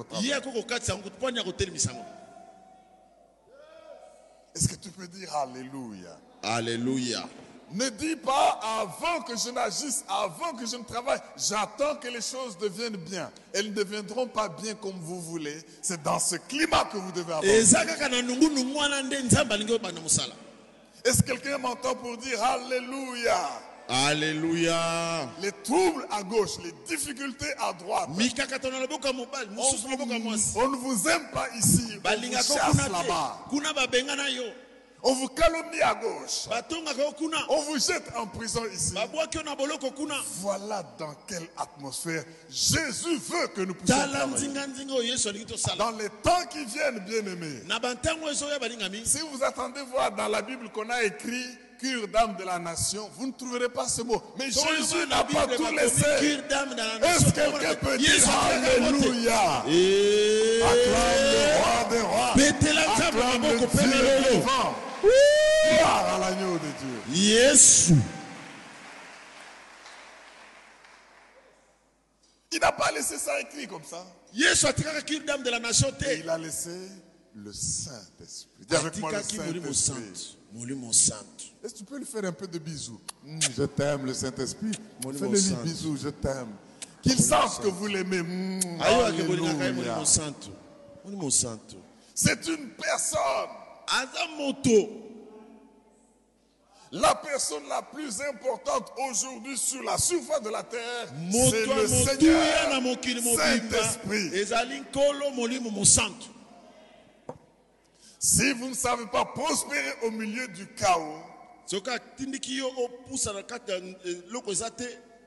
Est-ce 4.56 4.68
que 4.68 4.76
tu 4.76 4.90
peux 4.90 5.08
dire 5.08 5.34
Alléluia? 5.36 6.18
Alleluya 6.44 7.28
Ne 7.74 7.90
dis 7.90 8.16
pas 8.16 8.60
avant 8.80 9.22
que 9.24 9.34
je 9.38 9.50
n'agisse, 9.52 10.06
avant 10.08 10.54
que 10.54 10.66
je 10.66 10.78
ne 10.78 10.84
travaille, 10.84 11.20
j'attends 11.38 11.96
que 11.98 12.08
les 12.08 12.22
choses 12.22 12.58
deviennent 12.58 12.96
bien. 12.96 13.30
Elles 13.54 13.70
ne 13.70 13.74
deviendront 13.76 14.28
pas 14.28 14.48
bien 14.48 14.74
comme 14.76 14.98
vous 15.02 15.22
voulez. 15.22 15.58
C'est 15.82 16.02
dans 16.02 16.20
ce 16.20 16.36
climat 16.38 16.86
que 16.86 16.98
vous 16.98 17.12
devez 17.12 17.34
avoir. 17.34 17.44
Est-ce 21.04 21.22
que 21.22 21.28
quelqu'un 21.32 21.58
m'entend 21.58 21.96
pour 21.96 22.18
dire 22.18 22.42
Alléluia? 22.42 23.50
Alleluya 23.90 25.30
Les 25.42 25.52
troubles 25.64 26.06
à 26.12 26.22
gauche, 26.24 26.58
les 26.64 26.74
difficultés 26.88 27.54
à 27.58 27.72
droite. 27.74 28.10
On, 30.56 30.70
ne 30.70 30.76
vous 30.76 31.08
aime 31.08 31.30
pas 31.34 31.48
ici. 31.58 31.84
On 31.96 32.10
vous 32.28 32.44
chasse 32.60 32.76
là-bas. 32.92 33.46
On 35.10 35.14
vous 35.14 35.30
calomnie 35.30 35.82
à 35.82 35.96
gauche. 35.96 36.50
On 37.48 37.62
vous 37.62 37.80
jette 37.80 38.12
en 38.18 38.28
prison 38.28 38.62
ici. 38.74 38.94
Voilà 40.42 40.84
dans 41.00 41.16
quelle 41.26 41.48
atmosphère 41.58 42.26
Jésus 42.50 43.18
veut 43.18 43.48
que 43.56 43.62
nous 43.62 43.74
puissions 43.74 43.96
travailler. 43.96 45.16
Dans 45.78 45.92
les 45.92 46.10
temps 46.22 46.46
qui 46.50 46.66
viennent, 46.66 47.00
bien-aimés. 47.00 47.64
Si 49.06 49.20
vous 49.32 49.42
attendez 49.46 49.82
voir 49.90 50.12
dans 50.12 50.28
la 50.28 50.42
Bible 50.42 50.68
qu'on 50.72 50.90
a 50.90 51.02
écrit 51.04 51.58
cure 51.80 52.10
d'âme 52.10 52.36
de 52.36 52.44
la 52.44 52.60
nation, 52.60 53.10
vous 53.16 53.28
ne 53.28 53.32
trouverez 53.32 53.70
pas 53.70 53.88
ce 53.88 54.02
mot. 54.02 54.22
Mais 54.38 54.48
Jésus 54.52 55.08
n'a 55.10 55.24
pas 55.24 55.48
tout 55.56 55.74
laissé. 55.74 56.04
Est-ce 56.04 57.26
que 57.28 57.32
quelqu'un 57.32 57.76
peut 57.76 57.98
dire 57.98 58.12
Alléluia? 58.52 59.64
Acclame 60.68 61.22
le 61.32 61.40
roi 61.64 61.84
des 61.92 62.02
rois. 62.02 62.34
Acclame 63.08 63.42
le 63.44 63.58
Dieu 63.60 63.68
vivant. 64.32 64.76
À 65.84 66.18
l'agneau 66.20 66.54
de 66.54 66.60
Dieu. 66.60 67.14
yesu 67.14 67.94
Il 72.52 72.60
n'a 72.60 72.72
pas 72.72 72.92
laissé 72.92 73.18
ça 73.18 73.40
écrit 73.42 73.68
comme 73.68 73.84
ça. 73.84 74.06
dame 75.26 75.44
de 75.44 75.50
la 75.50 75.60
nation 75.60 75.92
il 76.20 76.30
a 76.30 76.38
laissé 76.38 76.90
le 77.36 77.54
Saint-Esprit. 77.54 78.66
Dis 78.68 78.76
avec 78.76 78.98
moi 78.98 79.12
le 79.12 79.18
Est-ce 81.64 81.74
que 81.74 81.78
tu 81.80 81.84
peux 81.84 81.98
lui 81.98 82.06
faire 82.06 82.26
un 82.26 82.32
peu 82.32 82.48
de 82.48 82.58
bisous 82.58 83.00
Mm, 83.24 83.40
Je 83.56 83.64
t'aime, 83.64 84.06
le 84.06 84.14
Saint-Esprit. 84.14 84.72
Fais-le 85.04 85.28
lui 85.30 85.54
bisous, 85.64 85.98
je 86.02 86.10
t'aime. 86.10 86.48
Qu'il 87.04 87.20
sache 87.20 87.60
que 87.62 87.68
vous 87.68 87.88
l'aimez. 87.88 88.24
Mm, 88.24 88.60
C'est 92.16 92.48
une 92.48 92.70
personne, 92.70 93.50
la 96.92 97.16
personne 97.16 97.68
la 97.68 97.82
plus 97.82 98.22
importante 98.22 98.94
aujourd'hui 99.10 99.58
sur 99.58 99.84
la 99.84 99.98
surface 99.98 100.42
de 100.42 100.50
la 100.50 100.64
terre. 100.64 101.08
C'est 101.52 101.66
le 101.66 101.88
Seigneur, 101.88 102.70
Saint-Esprit. 103.70 104.30
Si 108.20 108.52
vous 108.54 108.70
ne 108.70 108.74
savez 108.74 109.06
pas 109.08 109.26
prospérer 109.26 109.94
au 110.04 110.12
milieu 110.12 110.48
du 110.48 110.66
chaos, 110.76 111.20
eh, 114.06 114.18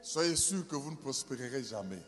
soyez 0.02 0.34
sûr 0.36 0.66
que 0.66 0.76
vous 0.76 0.90
ne 0.92 0.96
prospérerez 0.96 1.62
jamais. 1.62 1.98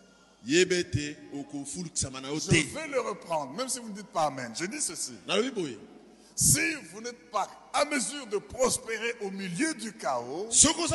Je 2.41 2.75
vais 2.75 2.89
le 2.89 3.01
reprendre, 3.01 3.53
même 3.53 3.69
si 3.69 3.79
vous 3.79 3.91
ne 3.91 3.95
dites 3.95 4.07
pas 4.09 4.25
Amen. 4.27 4.53
Je 4.59 4.65
dis 4.65 4.81
ceci. 4.81 5.13
Si 6.35 6.75
vous 6.93 7.01
n'êtes 7.01 7.31
pas 7.31 7.49
à 7.73 7.85
mesure 7.85 8.27
de 8.27 8.39
prospérer 8.39 9.15
au 9.21 9.31
milieu 9.31 9.75
du 9.75 9.93
chaos, 9.93 10.49
soyez 10.51 10.89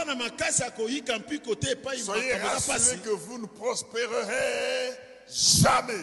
rassurés 2.36 2.98
que 3.00 3.10
vous 3.10 3.38
ne 3.38 3.46
prospérerez 3.46 4.98
jamais. 5.30 6.02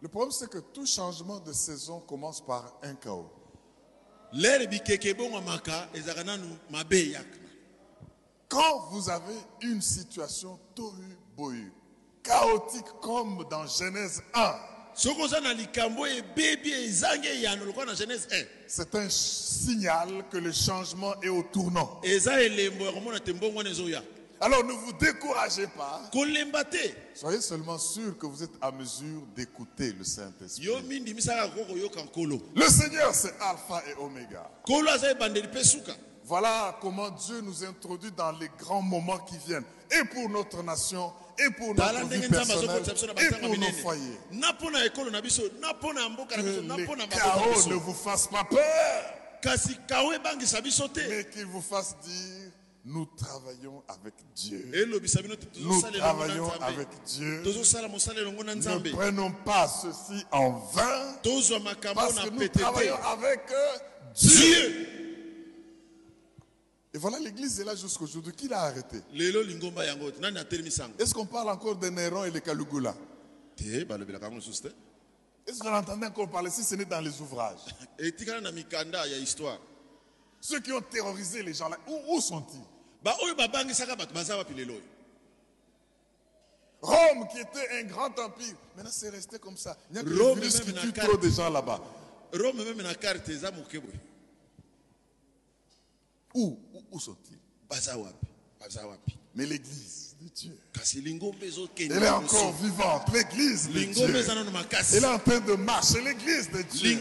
Le 0.00 0.08
problème, 0.08 0.30
c'est 0.30 0.48
que 0.48 0.58
tout 0.58 0.86
changement 0.86 1.40
de 1.40 1.52
saison 1.52 2.00
commence 2.00 2.40
par 2.44 2.78
un 2.82 2.94
chaos. 2.94 3.30
Quand 8.48 8.78
vous 8.90 9.10
avez 9.10 9.34
une 9.62 9.80
situation 9.82 10.58
tohu 10.74 11.18
bohu, 11.36 11.72
chaotique 12.22 12.86
comme 13.00 13.44
dans 13.50 13.66
Genèse 13.66 14.22
1, 14.34 14.54
soki 14.96 15.22
oza 15.22 15.40
na 15.40 15.52
likambo 15.52 16.06
ebebi 16.06 16.72
ezangi 16.72 17.28
eyano 17.28 17.64
lokola 17.64 17.86
na 17.86 17.94
genèse 17.94 18.26
1 18.30 18.46
c'est 18.66 18.94
un 18.94 19.08
signal 19.08 20.24
que 20.30 20.38
le 20.38 20.52
changement 20.52 21.14
est 21.22 21.28
au 21.28 21.42
tournant. 21.42 22.00
Alors 24.40 24.64
ne 24.64 24.72
vous 24.72 24.92
découragez 24.92 25.66
pas. 25.68 26.02
Soyez 27.14 27.40
seulement 27.40 27.78
sûr 27.78 28.18
que 28.18 28.26
vous 28.26 28.42
êtes 28.42 28.50
à 28.60 28.70
mesure 28.70 29.22
d'écouter 29.34 29.92
le 29.92 30.04
Saint-Esprit. 30.04 30.66
Le 32.54 32.68
Seigneur, 32.68 33.14
c'est 33.14 33.34
Alpha 33.40 33.82
et 33.88 33.94
Oméga. 33.98 34.50
suka 35.62 35.92
Voilà 36.24 36.76
comment 36.82 37.10
Dieu 37.10 37.40
nous 37.40 37.64
introduit 37.64 38.12
dans 38.12 38.32
les 38.32 38.50
grands 38.58 38.82
moments 38.82 39.18
qui 39.18 39.38
viennent. 39.46 39.64
Et 39.90 40.04
pour 40.04 40.28
notre 40.28 40.62
nation, 40.62 41.12
et 41.38 41.50
pour 41.50 41.74
notre 41.74 42.06
vie 42.08 42.28
personnelle, 42.28 42.82
et 43.18 43.28
pour 43.34 43.48
nos 43.58 43.72
foyers. 43.72 44.18
Que 46.28 46.40
les 46.40 47.08
chaos 47.08 47.66
ne 47.68 47.74
vous 47.74 47.94
fassent 47.94 48.28
pas 48.28 48.44
peur, 48.44 48.60
mais 51.08 51.24
qu'ils 51.32 51.46
vous 51.46 51.60
fassent 51.62 51.96
dire, 52.02 52.50
nous 52.84 53.06
travaillons 53.16 53.82
avec 53.88 54.14
Dieu. 54.34 54.70
Nous 55.58 55.80
travaillons 55.98 56.50
avec 56.60 56.88
Dieu. 57.04 57.42
Ne 57.42 58.90
prenons 58.92 59.32
pas 59.44 59.66
ceci 59.68 60.24
en 60.30 60.50
vain, 60.72 61.16
parce 61.94 62.14
que 62.20 62.30
nous 62.30 62.48
travaillons 62.48 62.96
avec 63.04 63.40
euh, 63.50 63.78
Dieu. 64.14 64.95
Et 66.96 66.98
voilà, 66.98 67.18
l'église 67.18 67.60
est 67.60 67.64
là 67.64 67.74
jusqu'aujourd'hui. 67.74 68.32
Qui 68.32 68.48
l'a 68.48 68.62
arrêté 68.62 69.02
Est-ce 70.98 71.12
qu'on 71.12 71.26
parle 71.26 71.50
encore 71.50 71.76
de 71.76 71.88
Néron 71.90 72.24
et 72.24 72.30
les 72.30 72.40
te 72.40 72.50
Est-ce 75.46 75.58
qu'on 75.58 75.74
entendait 75.74 76.06
encore 76.06 76.30
parler 76.30 76.48
si 76.48 76.64
ce 76.64 76.74
n'est 76.74 76.86
dans 76.86 77.02
les 77.02 77.20
ouvrages? 77.20 77.58
Ceux 80.40 80.60
qui 80.60 80.72
ont 80.72 80.80
terrorisé 80.80 81.42
les 81.42 81.52
gens 81.52 81.68
là, 81.68 81.76
où, 81.86 82.16
où 82.16 82.20
sont-ils? 82.22 82.64
Rome 86.80 87.28
qui 87.30 87.38
était 87.40 87.68
un 87.78 87.82
grand 87.84 88.18
empire, 88.18 88.54
maintenant 88.74 88.90
c'est 88.90 89.10
resté 89.10 89.38
comme 89.38 89.58
ça. 89.58 89.76
Il 89.90 89.94
n'y 89.94 89.98
a 89.98 90.02
que 90.02 90.18
Rome 90.22 90.38
même 90.40 90.48
qui 90.50 90.72
tue 90.72 90.92
trop 90.94 91.18
de 91.18 91.28
gens 91.28 91.50
là-bas. 91.50 91.78
rome 92.32 92.56
meme 92.56 92.82
na 92.82 92.94
boye 92.94 94.15
Où, 96.36 96.58
où, 96.74 96.82
où 96.92 97.00
sont-ils? 97.00 97.38
Baza 97.66 97.96
wapi? 97.96 98.26
Baza 98.60 98.86
wapi? 98.86 99.16
Mais 99.34 99.46
l'église 99.46 100.14
de 100.20 100.28
Dieu, 100.28 100.58
elle 101.78 102.02
est 102.02 102.08
encore 102.10 102.52
vivante. 102.56 103.08
L'église 103.12 103.68
de 103.68 103.84
Dieu, 103.84 104.04
elle 104.04 104.16
est 104.16 105.04
en 105.04 105.18
train 105.18 105.40
de 105.40 105.54
marcher. 105.56 106.02
L'église 106.02 106.50
de 106.50 106.60
Dieu, 106.62 106.98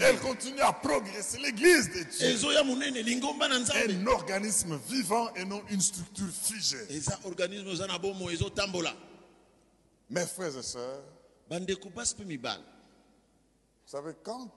elle 0.00 0.18
continue 0.20 0.60
à 0.60 0.72
progresser. 0.72 1.38
L'église 1.40 1.90
de 1.90 2.04
Dieu, 2.04 2.48
un 4.00 4.06
organisme 4.06 4.78
vivant 4.88 5.34
et 5.34 5.44
non 5.44 5.62
une 5.68 5.80
structure 5.80 6.30
figée. 6.30 6.86
Mes 10.10 10.26
frères 10.26 10.56
et 10.58 10.62
sœurs, 10.62 11.02
vous 13.86 13.90
savez, 13.90 14.12
quand 14.22 14.50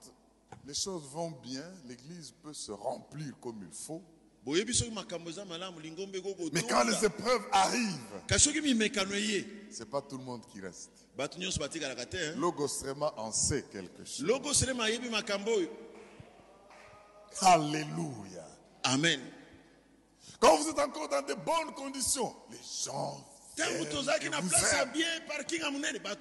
les 0.68 0.74
choses 0.74 1.04
vont 1.10 1.30
bien, 1.42 1.64
l'église 1.86 2.30
peut 2.42 2.52
se 2.52 2.70
remplir 2.70 3.32
comme 3.40 3.58
il 3.66 3.72
faut. 3.74 4.02
Mais 6.52 6.62
quand 6.68 6.84
les 6.84 7.04
épreuves 7.06 7.42
arrivent, 7.52 8.22
c'est 9.70 9.88
pas 9.88 10.02
tout 10.02 10.18
le 10.18 10.24
monde 10.24 10.42
qui 10.52 10.60
reste. 10.60 10.90
hein. 12.28 12.34
Logos 12.36 12.82
Rema 12.84 13.12
en 13.16 13.32
sait 13.32 13.62
quelque 13.72 14.04
chose. 14.04 14.20
Alléluia. 17.40 18.46
amen 18.84 19.20
Quand 20.38 20.56
vous 20.58 20.68
êtes 20.68 20.78
encore 20.78 21.08
dans 21.08 21.22
de 21.22 21.34
bonnes 21.34 21.74
conditions, 21.74 22.34
les 22.50 22.58
gens 22.84 23.24
vous 23.76 23.84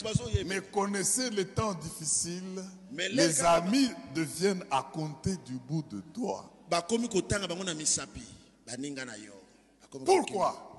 bazoyeba 0.04 0.44
Mais 0.46 0.62
connaissez 0.62 1.30
les 1.30 1.46
temps 1.46 1.74
difficiles, 1.74 2.64
les 2.92 3.42
amis 3.44 3.90
deviennent 4.14 4.64
à 4.72 4.90
compter 4.94 5.36
du 5.46 5.54
bout 5.54 5.84
de 5.90 6.02
doigt. 6.14 6.52
yo. 9.18 9.34
Bakomi 9.82 10.06
Pourquoi? 10.06 10.74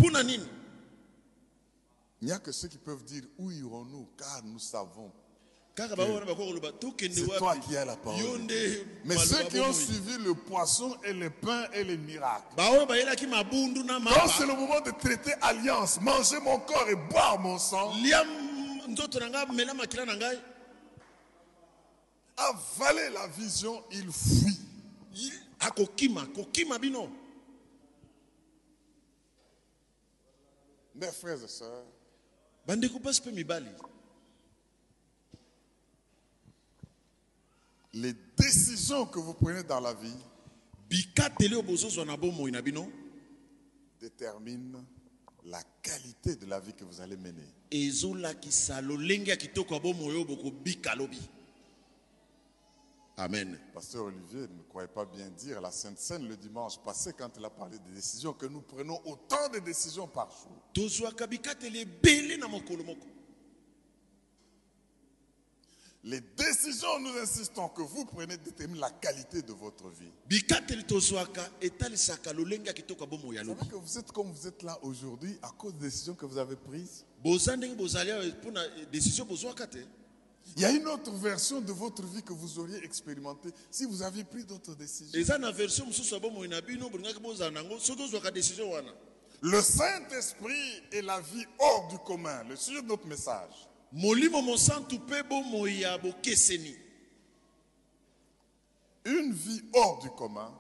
Il 2.20 2.26
n'y 2.26 2.32
a 2.32 2.38
que 2.38 2.52
ceux 2.52 2.68
qui 2.68 2.78
peuvent 2.78 3.04
dire 3.04 3.22
où 3.38 3.50
irons-nous? 3.50 4.08
Car 4.16 4.42
nous 4.44 4.58
savons. 4.58 5.12
C'est 7.14 7.38
toi 7.38 7.56
qui 7.56 7.76
as 7.76 7.84
la 7.84 7.96
parole. 7.96 8.20
Mais 9.04 9.16
ceux 9.16 9.44
qui 9.44 9.60
ont 9.60 9.72
suivi 9.72 10.18
le 10.18 10.34
poisson 10.34 10.96
et 11.04 11.12
le 11.12 11.30
pain 11.30 11.66
et 11.72 11.84
les 11.84 11.96
miracles, 11.96 12.54
quand 12.56 12.86
c'est 14.28 14.46
le 14.46 14.54
moment 14.56 14.80
de 14.80 14.90
traiter 14.90 15.32
alliance, 15.40 16.00
manger 16.00 16.40
mon 16.40 16.58
corps 16.60 16.88
et 16.88 16.96
boire 16.96 17.38
mon 17.38 17.58
sang, 17.58 17.92
avaler 22.36 23.08
la 23.12 23.26
vision, 23.28 23.82
il 23.92 24.10
fuit. 24.10 24.58
Mes 30.94 31.06
frères 31.12 31.42
et 31.44 31.48
sœurs, 31.48 31.84
les 37.94 38.14
décisions 38.36 39.06
que 39.06 39.18
vous 39.18 39.34
prenez 39.34 39.62
dans 39.62 39.80
la 39.80 39.94
vie 39.94 40.16
déterminent 44.00 44.84
la 45.44 45.62
qualité 45.82 46.36
de 46.36 46.46
la 46.46 46.60
vie 46.60 46.72
que 46.74 46.84
vous 46.84 47.00
allez 47.00 47.16
mener. 47.16 47.46
amen 53.16 53.58
Pasteur 53.74 54.04
Olivier 54.04 54.42
ne 54.42 54.62
croyait 54.68 54.88
pas 54.88 55.04
bien 55.04 55.28
dire 55.30 55.60
la 55.60 55.70
Sainte 55.70 55.98
Seine 55.98 56.28
le 56.28 56.36
dimanche 56.36 56.78
passé 56.84 57.12
quand 57.18 57.30
il 57.36 57.44
a 57.44 57.50
parlé 57.50 57.78
des 57.78 57.94
décisions 57.94 58.32
que 58.32 58.46
nous 58.46 58.60
prenons 58.60 59.00
autant 59.06 59.48
de 59.52 59.58
décisions 59.58 60.06
par 60.06 60.30
jour. 60.30 60.52
Les 66.04 66.20
décisions, 66.20 67.00
nous 67.00 67.18
insistons, 67.20 67.68
que 67.68 67.82
vous 67.82 68.04
prenez 68.04 68.36
déterminent 68.36 68.80
la 68.80 68.90
qualité 68.90 69.42
de 69.42 69.52
votre 69.52 69.88
vie. 69.88 70.10
Vous 70.30 70.38
savez 70.38 70.46
que 73.70 73.76
vous 73.76 73.98
êtes 73.98 74.12
comme 74.12 74.30
vous 74.30 74.46
êtes 74.46 74.62
là 74.62 74.78
aujourd'hui 74.82 75.36
à 75.42 75.48
cause 75.48 75.74
des 75.74 75.86
décisions 75.86 76.14
que 76.14 76.24
vous 76.24 76.38
avez 76.38 76.54
prises. 76.54 77.04
te 77.24 77.28
Il 80.56 80.62
y 80.62 80.64
a 80.64 80.70
une 80.70 80.86
autre 80.86 81.10
version 81.12 81.60
de 81.60 81.72
votre 81.72 82.02
vie 82.04 82.22
que 82.22 82.32
vous 82.32 82.58
auriez 82.60 82.82
expérimentée 82.84 83.50
si 83.70 83.84
vous 83.84 84.00
aviez 84.02 84.24
pris 84.24 84.44
d'autres 84.44 84.74
décisions. 84.76 85.18
Le 89.40 89.60
Saint-Esprit 89.62 90.82
et 90.92 91.02
la 91.02 91.20
vie 91.20 91.44
hors 91.58 91.88
du 91.88 91.98
commun, 91.98 92.44
le 92.44 92.56
sujet 92.56 92.82
de 92.82 92.86
notre 92.86 93.06
message. 93.06 93.67
Une 99.04 99.32
vie 99.32 99.62
hors 99.72 99.98
du 100.00 100.10
commun 100.10 100.52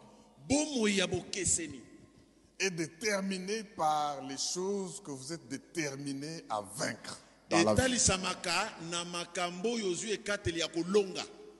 est 2.58 2.70
déterminée 2.70 3.62
par 3.76 4.22
les 4.22 4.38
choses 4.38 5.00
que 5.04 5.10
vous 5.10 5.32
êtes 5.32 5.46
déterminé 5.48 6.42
à 6.48 6.62
vaincre 6.76 7.20
dans 7.50 7.58
la 7.64 7.74
vie. 7.74 7.98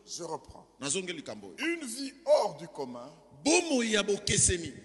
Je 0.06 0.22
reprends. 0.24 0.66
Une 1.58 1.84
vie 1.84 2.12
hors 2.24 2.56
du 2.56 2.66
commun 2.68 3.10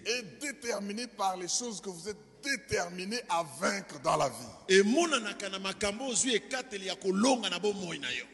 est 0.06 0.22
déterminée 0.40 1.06
par 1.08 1.36
les 1.36 1.48
choses 1.48 1.80
que 1.80 1.88
vous 1.88 2.08
êtes 2.08 2.18
déterminé 2.44 3.20
à 3.28 3.42
vaincre 3.58 4.00
dans 4.00 4.16
la 4.16 4.28
vie. 4.28 4.78
emonanaka 4.78 5.48
na 5.48 5.58
makambo 5.58 6.06
ozwi 6.06 6.34
ekateli 6.34 6.86
ya 6.86 6.96
kolonga 6.96 7.50
na 7.50 7.58
bomoi 7.58 7.98
na 7.98 8.12
yo. 8.12 8.24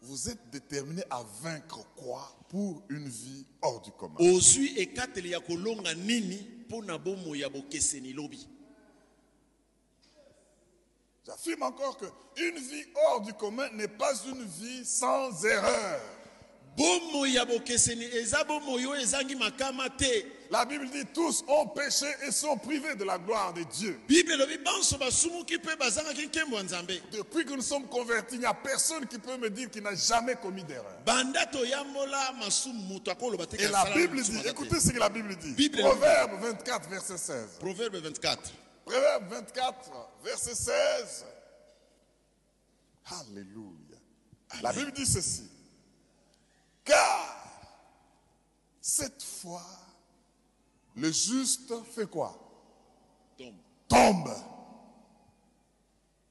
Vous 0.00 0.30
êtes 0.30 0.50
déterminé 0.50 1.02
à 1.10 1.22
vaincre 1.42 1.84
quoi? 1.96 2.34
Pour 2.48 2.82
une 2.88 3.08
vie 3.08 3.44
hors 3.60 3.82
du 3.82 3.90
commun. 3.92 4.16
Ozwi 4.18 4.78
ekateli 4.78 5.30
ya 5.30 5.40
kolonga 5.40 5.94
nini 5.94 6.46
mpo 6.66 6.82
na 6.82 6.98
bomoi 6.98 7.40
ya 7.40 7.48
bokeseni 7.48 8.12
lobi? 8.12 8.46
J'affirme 11.26 11.64
encore 11.64 11.98
que 11.98 12.06
une 12.36 12.58
vie 12.58 12.84
hors 12.94 13.20
du 13.20 13.34
commun 13.34 13.68
n'est 13.74 13.88
pas 13.88 14.14
une 14.24 14.44
vie 14.44 14.84
sans 14.84 15.44
erreur. 15.44 16.00
bomoi 16.76 17.30
ya 17.30 17.44
bokeseni 17.44 18.04
eza 18.04 18.44
bomoi 18.44 18.86
oyo 18.86 18.96
ezangi 18.96 19.34
makama 19.34 19.90
te 19.90 20.37
La 20.50 20.64
Bible 20.64 20.88
dit 20.90 21.04
tous 21.12 21.44
ont 21.46 21.66
péché 21.66 22.06
et 22.26 22.30
sont 22.30 22.56
privés 22.56 22.94
de 22.94 23.04
la 23.04 23.18
gloire 23.18 23.52
de 23.52 23.62
Dieu. 23.64 24.00
Depuis 27.12 27.44
que 27.44 27.52
nous 27.52 27.62
sommes 27.62 27.86
convertis, 27.86 28.36
il 28.36 28.40
n'y 28.40 28.46
a 28.46 28.54
personne 28.54 29.06
qui 29.06 29.18
peut 29.18 29.36
me 29.36 29.50
dire 29.50 29.70
qu'il 29.70 29.82
n'a 29.82 29.94
jamais 29.94 30.36
commis 30.36 30.64
d'erreur. 30.64 30.96
Et 33.58 33.68
la 33.68 33.84
Bible 33.94 34.22
dit, 34.22 34.38
écoutez 34.46 34.80
ce 34.80 34.90
que 34.90 34.98
la 34.98 35.10
Bible 35.10 35.36
dit. 35.36 35.68
Proverbe 35.70 36.40
24, 36.40 36.88
verset 36.88 37.18
16. 37.18 37.58
proverbe 37.60 37.96
24 37.96 38.52
Proverbe 38.84 39.28
24, 39.30 39.90
verset 40.24 40.54
16. 40.54 41.24
Alléluia. 43.20 43.96
La 44.62 44.72
Bible 44.72 44.92
dit 44.92 45.04
ceci. 45.06 45.50
Car 46.84 47.36
cette 48.80 49.22
fois, 49.22 49.62
le 50.98 51.12
juste 51.12 51.72
fait 51.94 52.08
quoi? 52.08 52.36
Tombe 53.36 53.54
Tombe. 53.88 54.34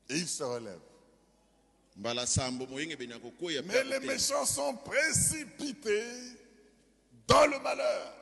Et 0.10 0.18
il 0.18 0.28
se 0.28 0.44
relève. 0.44 0.80
Mais 1.96 3.84
les 3.84 4.00
méchants 4.00 4.46
sont 4.46 4.76
précipités 4.76 6.04
dans 7.28 7.46
le 7.48 7.60
malheur. 7.60 8.14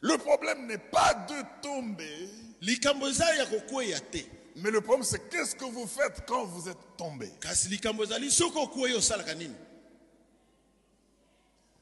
Le 0.00 0.16
problème 0.18 0.66
n'est 0.66 0.78
pas 0.78 1.14
de 1.14 1.62
tomber, 1.62 2.28
mais 4.56 4.70
le 4.70 4.80
problème 4.80 5.04
c'est 5.04 5.28
qu'est-ce 5.28 5.54
que 5.54 5.64
vous 5.64 5.86
faites 5.86 6.24
quand 6.26 6.44
vous 6.44 6.68
êtes 6.68 6.96
tombé? 6.96 7.32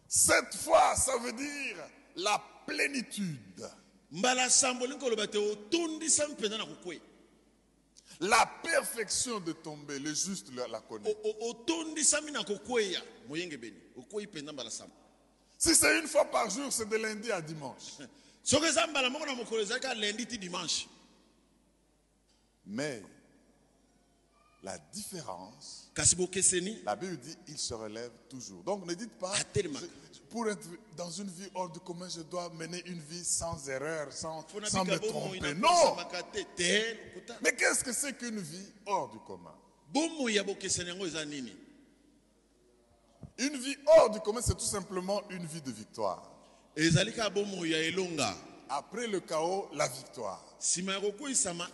Cette 0.08 0.54
fois, 0.54 0.94
ça 0.96 1.16
veut 1.18 1.32
dire 1.32 1.76
la 2.16 2.42
plénitude, 2.66 3.68
la 8.20 8.46
perfection 8.62 9.40
de 9.40 9.52
tomber. 9.52 9.98
Le 9.98 10.14
juste 10.14 10.50
la 10.54 10.80
connaît. 10.80 11.14
Si 15.58 15.74
c'est 15.74 15.98
une 15.98 16.06
fois 16.06 16.24
par 16.26 16.48
jour, 16.50 16.72
c'est 16.72 16.88
de 16.88 16.96
lundi 16.96 17.30
à 17.32 17.40
dimanche. 17.42 17.98
Mais 22.66 23.02
La 24.62 24.78
différence, 24.92 25.90
la 26.84 26.96
Bible 26.96 27.16
dit, 27.18 27.36
il 27.48 27.58
se 27.58 27.74
relève 27.74 28.10
toujours. 28.28 28.62
Donc 28.64 28.84
ne 28.86 28.94
dites 28.94 29.16
pas, 29.18 29.32
pour 30.30 30.48
être 30.48 30.66
dans 30.96 31.10
une 31.10 31.28
vie 31.28 31.48
hors 31.54 31.68
du 31.70 31.80
commun, 31.80 32.08
je 32.08 32.20
dois 32.22 32.48
mener 32.50 32.82
une 32.86 33.00
vie 33.00 33.24
sans 33.24 33.68
erreur, 33.68 34.12
sans, 34.12 34.44
sans 34.68 34.84
me 34.84 34.98
tromper. 34.98 35.40
Non! 35.54 35.96
Mais 37.42 37.54
qu'est-ce 37.54 37.82
que 37.84 37.92
c'est 37.92 38.12
qu'une 38.16 38.40
vie 38.40 38.72
hors 38.86 39.08
du 39.10 39.18
commun? 39.20 39.54
Une 43.38 43.56
vie 43.58 43.76
hors 43.98 44.10
du 44.10 44.20
commun, 44.20 44.40
c'est 44.42 44.54
tout 44.56 44.64
simplement 44.64 45.22
une 45.30 45.46
vie 45.46 45.60
de 45.62 45.70
victoire. 45.70 46.30
Après 48.68 49.06
le 49.06 49.20
chaos, 49.20 49.68
la 49.74 49.86
victoire. 49.88 50.42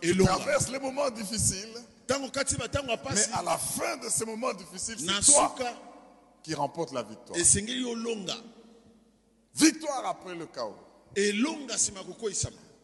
Tu 0.01 0.15
traverses 0.25 0.69
les 0.69 0.79
moments 0.79 1.09
difficiles, 1.09 1.73
mais 2.09 3.33
à 3.33 3.41
la 3.43 3.57
fin 3.57 3.97
de 3.97 4.09
ces 4.09 4.25
moments 4.25 4.53
difficiles, 4.53 4.99
c'est 4.99 5.31
toi 5.31 5.55
qui 6.43 6.53
remporte 6.53 6.91
la 6.91 7.03
victoire. 7.03 7.39
Victoire 9.55 10.05
après 10.05 10.35
le 10.35 10.45
chaos. 10.47 10.75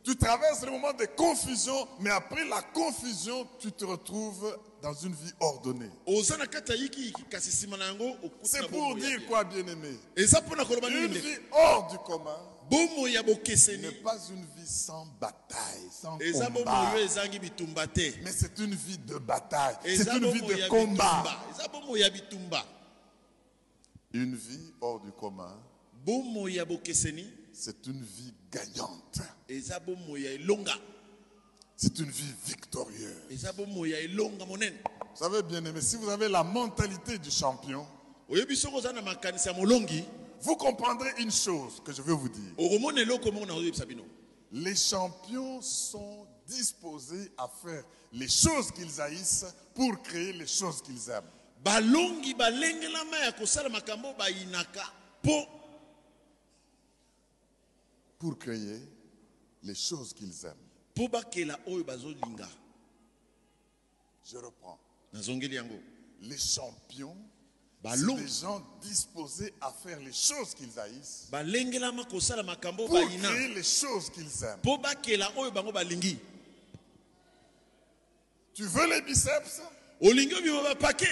Tu 0.02 0.16
traverses 0.16 0.62
les 0.62 0.72
moments 0.72 0.94
de 0.94 1.06
confusion, 1.06 1.88
mais 2.00 2.10
après 2.10 2.46
la 2.46 2.62
confusion, 2.62 3.46
tu 3.60 3.72
te 3.72 3.84
retrouves 3.86 4.58
dans 4.82 4.94
une 4.94 5.14
vie 5.14 5.34
ordonnée. 5.42 5.92
C'est 8.44 8.68
pour 8.70 8.96
dire 8.96 9.28
quoi, 9.28 9.44
bien-aimé? 9.44 10.00
Une 10.16 11.08
vie 11.08 11.38
hors 11.52 11.88
du 11.92 11.98
commun 12.00 12.38
n'est 12.72 13.92
pas 14.04 14.18
une 14.30 14.46
vie 14.56 14.68
sans 14.68 15.06
bataille, 15.20 15.90
sans 15.92 16.18
combat. 16.18 16.94
Mais 16.96 17.08
c'est 18.32 18.60
une 18.60 18.76
vie 18.76 18.98
de 19.00 19.18
bataille. 19.18 19.76
C'est 19.84 20.08
une 20.08 20.32
vie 20.32 20.42
de 20.42 20.68
combat. 20.70 21.24
bitumba 21.24 21.40
eza 21.52 21.68
bomoi 21.68 22.00
ya 22.00 22.10
bitumba 22.10 22.64
Une 24.14 24.36
vie 24.36 24.74
hors 24.82 25.00
du 25.00 25.12
commun, 25.12 25.56
c'est 27.54 27.86
une 27.88 28.02
vie 28.02 28.34
gagnante. 28.52 29.20
C'est 31.76 32.00
une 32.00 32.10
vie 32.10 32.34
victorieuse. 32.46 33.16
Vous 33.30 35.16
savez, 35.16 35.44
bien 35.44 35.64
aimé, 35.66 35.82
si 35.82 35.96
vous 35.98 36.10
avez 36.10 36.28
la 36.30 36.44
mentalité 36.44 37.18
du 37.20 37.30
champion, 37.32 37.86
vous 40.42 40.56
comprendrez 40.56 41.10
une 41.20 41.32
chose 41.32 41.82
que 41.84 41.92
je 41.92 42.02
veux 42.02 42.14
vous 42.14 42.30
dire. 42.30 42.54
Les 44.52 44.76
champions 44.76 45.62
sont 45.62 46.26
disposés 46.48 47.32
à 47.38 47.48
faire 47.48 47.84
les 48.14 48.28
choses 48.28 48.72
qu'ils 48.72 49.00
haïssent 49.02 49.46
pour 49.76 50.02
créer 50.02 50.34
les 50.34 50.48
choses 50.48 50.82
qu'ils 50.82 51.10
aiment. 51.10 51.24
Balongi 51.64 52.34
balengelama 52.34 53.18
ya 53.20 53.32
kosala 53.32 53.70
makambo 53.70 54.14
bayinaka 54.14 54.92
mpo 55.24 55.48
Pour 58.20 58.38
créer 58.38 58.82
les 59.64 59.76
choses 59.76 60.14
qu'ils 60.14 60.46
aiment. 60.46 60.56
mpo 60.96 61.08
bakela 61.08 61.58
oyo 61.68 61.84
bazolinga. 61.84 62.48
Je 64.26 64.38
reprends. 64.38 64.78
nazongeli 65.14 65.56
yango. 65.56 65.80
Les 66.22 66.38
champions, 66.38 67.16
c'est 67.82 68.06
des 68.06 68.28
gens 68.28 68.62
disposés 68.82 69.54
à 69.62 69.72
faire 69.72 70.00
les 70.02 70.12
choses 70.12 70.54
qu'ils 70.54 70.78
haïssent. 70.80 71.28
Balengelama 71.32 72.04
kosala 72.06 72.44
makambo 72.44 72.88
pour 72.88 73.00
créer 73.00 73.48
les 73.56 73.64
choses 73.64 74.10
qu'ils 74.10 74.44
aiment. 74.44 74.82
bakela 74.82 75.32
oyo 75.38 75.52
bango 75.52 75.72
balingi. 75.72 76.18
Tu 78.54 78.64
veux 78.66 78.88
les 78.90 79.02
biceps? 79.02 79.62
Olingi 80.02 80.34
obima 80.36 80.62
bapake 80.64 81.08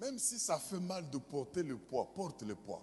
Même 0.00 0.18
si 0.18 0.38
ça 0.38 0.58
fait 0.58 0.80
mal 0.80 1.08
de 1.10 1.18
porter 1.18 1.62
le 1.62 1.76
poids, 1.76 2.12
porte 2.14 2.42
le 2.42 2.54
poids. 2.54 2.82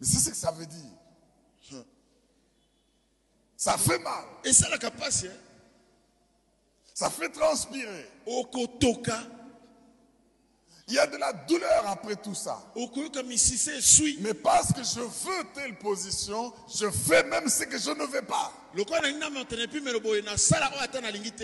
Mais 0.00 0.06
c'est 0.06 0.18
ce 0.18 0.30
que 0.30 0.36
ça 0.36 0.52
veut 0.52 0.66
dire. 0.66 0.98
Ça 3.56 3.76
fait 3.76 3.98
mal. 3.98 4.24
esalaka 4.44 4.88
mpasi 4.90 5.26
eh? 5.26 5.30
Ça 6.94 7.10
fait 7.10 7.28
transpirer. 7.28 8.08
Il 10.88 10.94
y 10.94 10.98
a 10.98 11.06
de 11.06 11.16
la 11.16 11.32
douleur 11.32 11.86
après 11.86 12.16
tout 12.16 12.34
ça. 12.34 12.62
Mais 14.20 14.34
parce 14.34 14.72
que 14.72 14.82
je 14.82 15.00
veux 15.00 15.44
telle 15.54 15.76
position, 15.76 16.52
je 16.68 16.88
fais 16.90 17.24
même 17.24 17.48
ce 17.48 17.64
que 17.64 17.78
je 17.78 17.90
ne 17.90 18.04
veux 18.04 18.22
pas. 18.22 18.52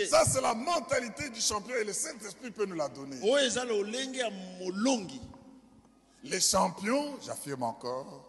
Ça, 0.07 0.23
c'est 0.25 0.41
la 0.41 0.53
mentalité 0.53 1.29
du 1.29 1.41
champion 1.41 1.75
et 1.75 1.83
le 1.83 1.93
Saint-Esprit 1.93 2.51
peut 2.51 2.65
nous 2.65 2.75
la 2.75 2.87
donner. 2.89 3.17
Les 6.23 6.39
champions, 6.41 7.19
j'affirme 7.25 7.63
encore, 7.63 8.27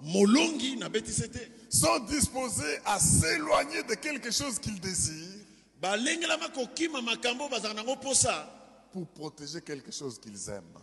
sont 1.71 1.99
disposés 2.01 2.79
à 2.85 2.99
s'éloigner 2.99 3.83
de 3.85 3.95
quelque 3.95 4.31
chose 4.31 4.59
qu'ils 4.59 4.81
désirent 4.81 5.45
pour 8.93 9.07
protéger 9.09 9.61
quelque 9.63 9.91
chose 9.93 10.19
qu'ils 10.19 10.49
aiment. 10.51 10.79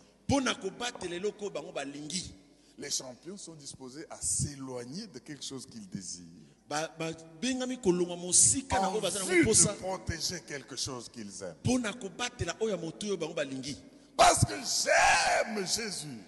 Les 2.78 2.90
champions 2.90 3.36
sont 3.36 3.54
disposés 3.54 4.06
à 4.10 4.20
s'éloigner 4.20 5.06
de 5.08 5.18
quelque 5.20 5.44
chose 5.44 5.66
qu'ils 5.66 5.88
désirent 5.88 6.53
Ba- 6.68 6.88
babengami 6.98 7.76
kolongwa 7.78 8.16
mosika 8.16 8.80
na 8.80 8.88
en 8.88 8.92
oyo 8.94 9.00
baza 9.02 9.18
nango 9.18 9.30
vue 9.30 9.44
de 9.44 9.72
protéger 9.80 10.40
quelque 10.46 10.76
chose 10.76 11.08
qu'ils 11.12 11.42
aiment. 11.42 11.56
Parce 14.16 14.44
que 14.44 14.54
j'aime 14.54 15.66
Jésus. 15.66 16.18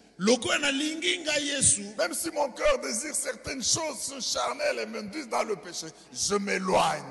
Même 1.98 2.14
si 2.14 2.30
mon 2.30 2.50
cœur 2.50 2.78
désire 2.80 3.14
certaines 3.14 3.62
choses 3.62 4.14
charnelles 4.20 4.78
et 4.80 4.86
m'induisent 4.86 5.28
dans 5.28 5.42
le 5.42 5.56
péché, 5.56 5.86
je 6.12 6.34
m'éloigne. 6.36 7.02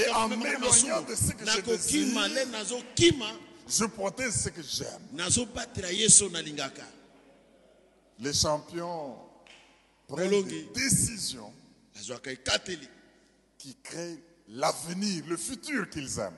Et 0.00 0.08
en 0.10 0.28
m'éloignant 0.28 1.02
de 1.02 1.14
ce 1.14 1.32
que 1.32 1.44
je 1.56 1.60
désire, 1.62 2.14
Je 3.68 3.84
protège 3.86 4.32
ce 4.32 4.48
que 4.50 4.62
j'aime. 4.62 5.00
Les 8.18 8.34
champions 8.34 9.16
prennent 10.12 10.44
des 10.44 10.64
décisions 10.74 11.52
qui 13.58 13.74
créent 13.82 14.18
l'avenir, 14.48 15.24
le 15.26 15.36
futur 15.36 15.88
qu'ils 15.88 16.18
aiment. 16.18 16.34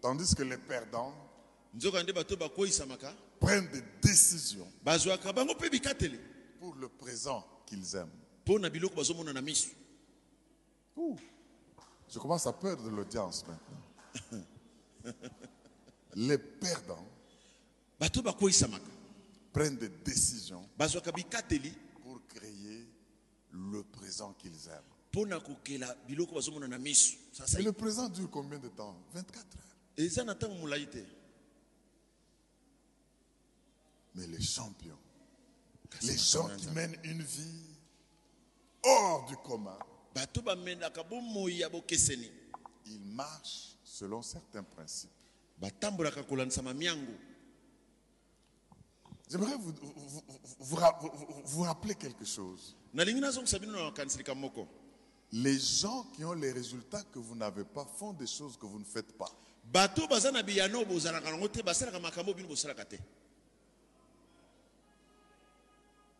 Tandis 0.00 0.34
que 0.34 0.42
les 0.44 0.56
perdants 0.58 1.12
prennent 3.40 3.68
des 3.70 3.82
décisions 4.02 4.66
pour 6.60 6.74
le 6.76 6.88
présent 6.88 7.44
qu'ils 7.66 7.96
aiment. 7.96 8.10
Ouh. 10.96 11.16
Je 12.08 12.18
commence 12.18 12.46
à 12.46 12.52
perdre 12.52 12.84
de 12.84 12.90
l'audience 12.90 13.44
maintenant. 13.46 14.42
Les 16.16 16.38
perdants 16.38 17.06
prennent 19.52 19.76
des 19.76 19.88
décisions 19.88 20.68
pour 22.02 22.20
créer 22.28 22.86
le 23.52 23.82
présent 23.82 24.32
qu'ils 24.34 24.68
aiment. 24.68 24.82
Et 27.58 27.62
le 27.62 27.72
présent 27.72 28.08
dure 28.08 28.30
combien 28.30 28.58
de 28.58 28.68
temps? 28.68 28.94
24 29.14 29.56
heures. 29.56 29.76
Mais 34.14 34.26
les 34.26 34.40
champions, 34.42 34.98
les 36.02 36.16
gens 36.16 36.48
qui 36.56 36.68
mènent 36.74 36.96
une 37.04 37.22
vie 37.22 37.64
hors 38.84 39.26
du 39.26 39.36
commun, 39.38 39.78
ils 42.86 43.00
marchent 43.00 43.76
selon 43.84 44.22
certains 44.22 44.62
principes. 44.64 45.10
J'aimerais 49.30 49.56
vous, 49.56 49.72
vous, 49.72 49.92
vous- 50.08 50.22
vous 50.60 50.76
ra- 50.76 50.98
vous- 51.00 51.10
vous- 51.12 51.42
vous 51.44 51.62
rappeler 51.62 51.94
quelque 51.94 52.24
chose. 52.24 52.74
Les 55.32 55.58
gens 55.58 56.04
qui 56.14 56.24
ont 56.24 56.32
les 56.32 56.52
résultats 56.52 57.02
que 57.12 57.18
vous 57.18 57.34
n'avez 57.36 57.64
pas 57.64 57.84
font 57.84 58.14
des 58.14 58.26
choses 58.26 58.56
que 58.56 58.64
vous 58.66 58.78
ne 58.78 58.84
faites 58.84 59.12
pas. 59.18 59.30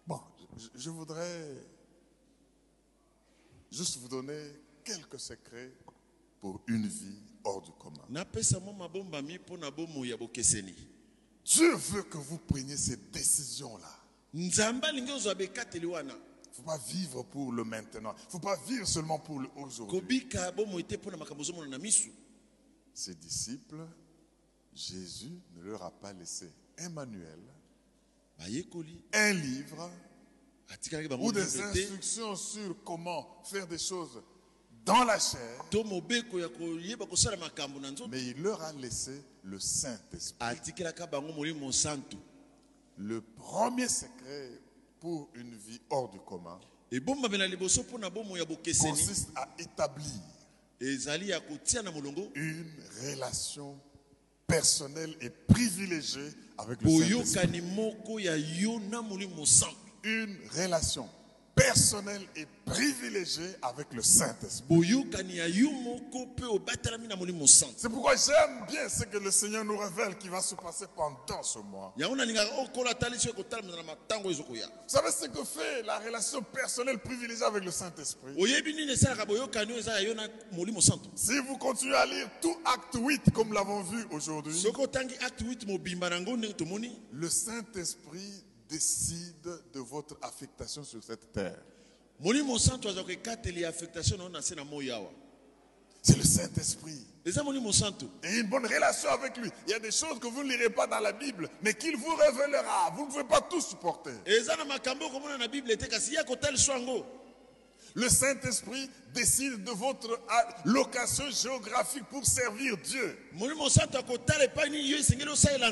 Bon, 0.07 0.21
je, 0.59 0.69
je 0.75 0.91
voudrais 0.91 1.57
juste 3.71 3.97
vous 3.99 4.09
donner 4.09 4.53
quelques 4.85 5.19
secrets 5.21 5.73
pour 6.41 6.61
une 6.67 6.87
vie 6.87 7.19
hors 7.45 7.63
du 7.63 7.71
commun. 7.73 8.05
Dieu 11.49 11.74
veut 11.74 12.03
que 12.03 12.18
vous 12.18 12.38
preniez 12.38 12.76
ces 12.76 12.96
décisions-là. 12.96 13.94
nzambe 14.34 14.84
alingi 14.84 15.12
ozwa 15.12 15.34
bekateli 15.34 15.86
wana 15.86 16.14
faut 16.53 16.62
pas 16.62 16.76
vivre 16.76 17.22
pour 17.22 17.53
le 17.53 17.64
maintenant. 17.64 18.14
faut 18.28 18.38
pas 18.38 18.57
vivre 18.68 18.86
seulement 18.86 19.18
pour 19.18 19.40
le 19.40 19.49
aujourd'hui. 19.57 20.26
Ses 22.92 23.14
disciples, 23.14 23.86
Jésus 24.74 25.40
ne 25.57 25.62
leur 25.62 25.82
a 25.82 25.90
pas 25.90 26.12
laissé 26.12 26.53
un 26.78 26.90
manuel, 26.90 27.40
un 28.40 29.32
livre 29.32 29.90
ou 31.20 31.32
des 31.32 31.61
instructions 31.61 32.36
sur 32.36 32.84
comment 32.84 33.40
faire 33.44 33.66
des 33.66 33.78
choses 33.78 34.20
dans 34.84 35.05
la 35.05 35.18
chair, 35.18 35.64
mais 38.11 38.24
il 38.24 38.42
leur 38.42 38.62
a 38.62 38.72
laissé 38.72 39.22
le 39.49 39.59
Saint-Esprit. 39.59 40.38
Le 42.96 43.20
premier 43.20 43.88
secret 43.88 44.51
pour 45.01 45.28
une 45.34 45.55
vie 45.55 45.80
hors 45.90 46.11
du 46.11 46.18
commun 46.20 46.59
consiste 48.80 49.28
à 49.36 49.49
établir 49.59 50.20
une 52.34 52.66
relation 53.03 53.78
personnelle 54.46 55.16
et 55.20 55.30
privilégiée 55.30 56.30
avec 56.57 56.82
le 56.82 56.90
Saint-Esprit. 57.24 57.62
Une 60.05 60.36
relation 60.57 61.09
personnelle 61.59 62.23
et 62.37 62.47
privilégiée 62.65 63.57
avec 63.63 63.93
le 63.93 64.03
Saint-Esprit. 64.03 64.65
C'est 67.77 67.89
pourquoi 67.89 68.15
j'aime 68.17 68.67
bien 68.69 68.89
ce 68.89 69.05
que 69.05 69.19
le 69.19 69.31
Seigneur 69.31 69.65
nous 69.65 69.77
révèle 69.77 70.17
qui 70.19 70.29
va 70.29 70.41
se 70.41 70.55
passer 70.55 70.87
pendant 70.95 71.43
ce 71.43 71.59
mois. 71.59 71.95
ezokoya 74.29 74.67
Vous 74.67 74.89
savez 74.89 75.11
ce 75.11 75.27
que 75.27 75.45
fait 75.45 75.83
la 75.85 75.99
relation 75.99 76.43
personnelle 76.43 76.99
privilégiée 76.99 77.45
avec 77.45 77.65
le 77.65 77.71
Saint-Esprit? 77.71 78.35
Si 81.15 81.39
vous 81.39 81.57
continuez 81.59 81.97
à 81.97 82.07
lire 82.07 82.31
tout 82.41 82.57
acte 82.65 82.97
8 82.97 83.33
comme 83.33 83.53
l'avons 83.53 83.83
vu 83.83 84.07
aujourd'hui, 84.11 84.59
soki 84.59 84.81
otangi 84.83 85.15
acte 85.21 85.41
8 85.41 85.67
mobimba 85.67 86.11
nango 86.11 86.37
ndenge 86.37 86.57
tomoni? 86.57 86.91
le 87.13 87.29
Saint-Esprit 87.29 88.45
décide 88.69 89.49
de 89.73 89.81
votre 89.81 90.16
affectation 90.23 90.85
sur 90.85 91.03
cette 91.03 91.33
terre. 91.33 91.59
C'est 96.03 96.16
le 96.16 96.23
Saint-Esprit. 96.25 97.07
Et 98.23 98.39
une 98.39 98.49
bonne 98.49 98.66
relation 98.66 99.11
avec 99.11 99.37
lui. 99.37 99.51
Il 99.66 99.71
y 99.73 99.75
a 99.75 99.79
des 99.79 99.91
choses 99.91 100.19
que 100.21 100.27
vous 100.29 100.43
ne 100.45 100.49
lirez 100.49 100.71
pas 100.71 100.87
dans 100.87 101.01
la 101.01 101.12
Bible, 101.12 101.49
mais 101.62 101.75
qu'il 101.75 101.97
vous 101.97 102.14
révélera. 102.14 102.91
Vous 102.97 103.05
ne 103.07 103.11
pouvez 103.11 103.25
pas 103.25 103.41
tout 103.41 103.61
supporter. 103.61 104.12
Le 107.95 108.09
Saint-Esprit 108.09 108.91
décide 109.14 109.64
de 109.64 109.70
votre 109.70 110.20
ah, 110.28 110.49
location 110.64 111.24
géographique 111.30 112.05
pour 112.11 112.24
servir 112.24 112.76
Dieu. 112.78 113.18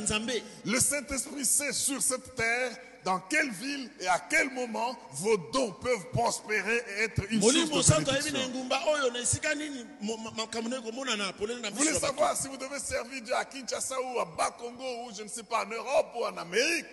nzambe 0.01 0.31
Le 0.65 0.81
Saint-Esprit 0.81 1.45
sait 1.45 1.73
sur 1.73 2.01
cette 2.03 2.35
terre 2.35 2.77
dans 3.07 3.21
quelle 3.21 3.51
ville 3.53 3.89
et 4.01 4.09
à 4.09 4.19
quel 4.29 4.51
moment 4.53 4.99
vos 5.13 5.37
dons 5.53 5.71
peuvent 5.81 6.07
prospérer 6.13 6.83
et 6.99 7.05
être 7.05 7.23
une 7.31 7.41
source 7.41 7.55
de 7.55 8.11
Vous 11.71 11.77
voulez 11.77 11.95
savoir 12.01 12.37
si 12.37 12.49
vous 12.49 12.57
devez 12.57 12.81
servir 12.81 13.23
Dieu 13.23 13.35
à 13.37 13.45
Kinshasa 13.45 13.95
ou 14.01 14.19
à 14.19 14.25
Bas-Congo 14.25 15.05
ou 15.05 15.15
je 15.17 15.23
ne 15.23 15.29
sais 15.29 15.45
pas 15.45 15.65
en 15.65 15.69
Europe 15.71 16.09
ou 16.17 16.25
en 16.25 16.37
Amérique? 16.37 16.87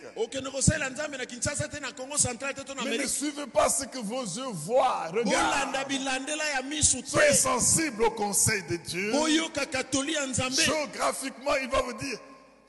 Mais 2.85 2.97
ne 3.03 3.07
suivez 3.07 3.47
pas 3.47 3.69
ce 3.69 3.85
que 3.85 3.97
vos 3.97 4.21
yeux 4.23 4.51
voient, 4.53 5.11
misu 6.61 7.01
Soyez 7.07 7.31
te 7.31 7.35
sensibles 7.37 8.03
au 8.03 8.11
conseil 8.11 8.61
de 8.69 8.75
Dieu. 8.75 9.11
Géographiquement, 10.63 11.55
il 11.59 11.69
va 11.69 11.81
vous 11.81 11.93
dire, 11.93 12.19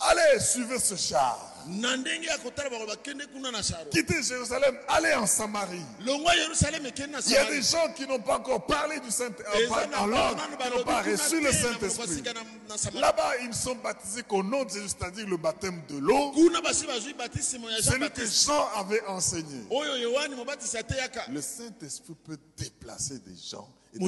allez, 0.01 0.41
suivez 0.41 0.79
ce 0.79 0.97
char. 0.97 1.51
Quittez 3.91 4.23
Jérusalem, 4.23 4.77
allez 4.87 5.15
en 5.15 5.27
Samarie. 5.27 5.81
Il 6.01 7.33
y 7.33 7.37
a 7.37 7.45
des 7.51 7.63
gens 7.63 7.91
qui 7.97 8.07
n'ont 8.07 8.19
pas 8.21 8.37
encore 8.37 8.67
parlé 8.67 9.01
du 9.01 9.11
Saint 9.11 9.31
Eza 9.55 9.87
en, 9.87 9.89
na 9.89 10.01
en 10.03 10.07
langue, 10.07 10.37
bango 10.37 10.47
nanu 10.51 10.57
qui 10.59 10.77
n'ont 10.77 10.85
pas 10.85 11.01
reçu 11.03 11.41
le 11.41 11.51
Saint-Esprit. 11.53 12.23
Là-bas, 13.01 13.33
ils 13.41 13.49
ne 13.49 13.55
sont 13.55 13.77
baptisés 13.77 14.23
qu'au 14.25 14.43
nom 14.43 14.65
de 14.65 14.71
Jésus, 14.71 14.89
c'est-à-dire 14.89 15.27
le 15.27 15.39
baptême 15.39 15.81
de 15.89 15.97
l'eau, 15.97 16.33
celui 17.81 18.11
que 18.11 18.27
Jean 18.27 18.69
avait 18.77 19.03
enseigné. 19.07 19.63
Le 21.31 21.41
Saint-Esprit 21.41 22.15
peut 22.25 22.39
déplacer 22.59 23.21
des 23.21 23.37
gens. 23.37 23.69
et 23.95 23.99
des 23.99 24.05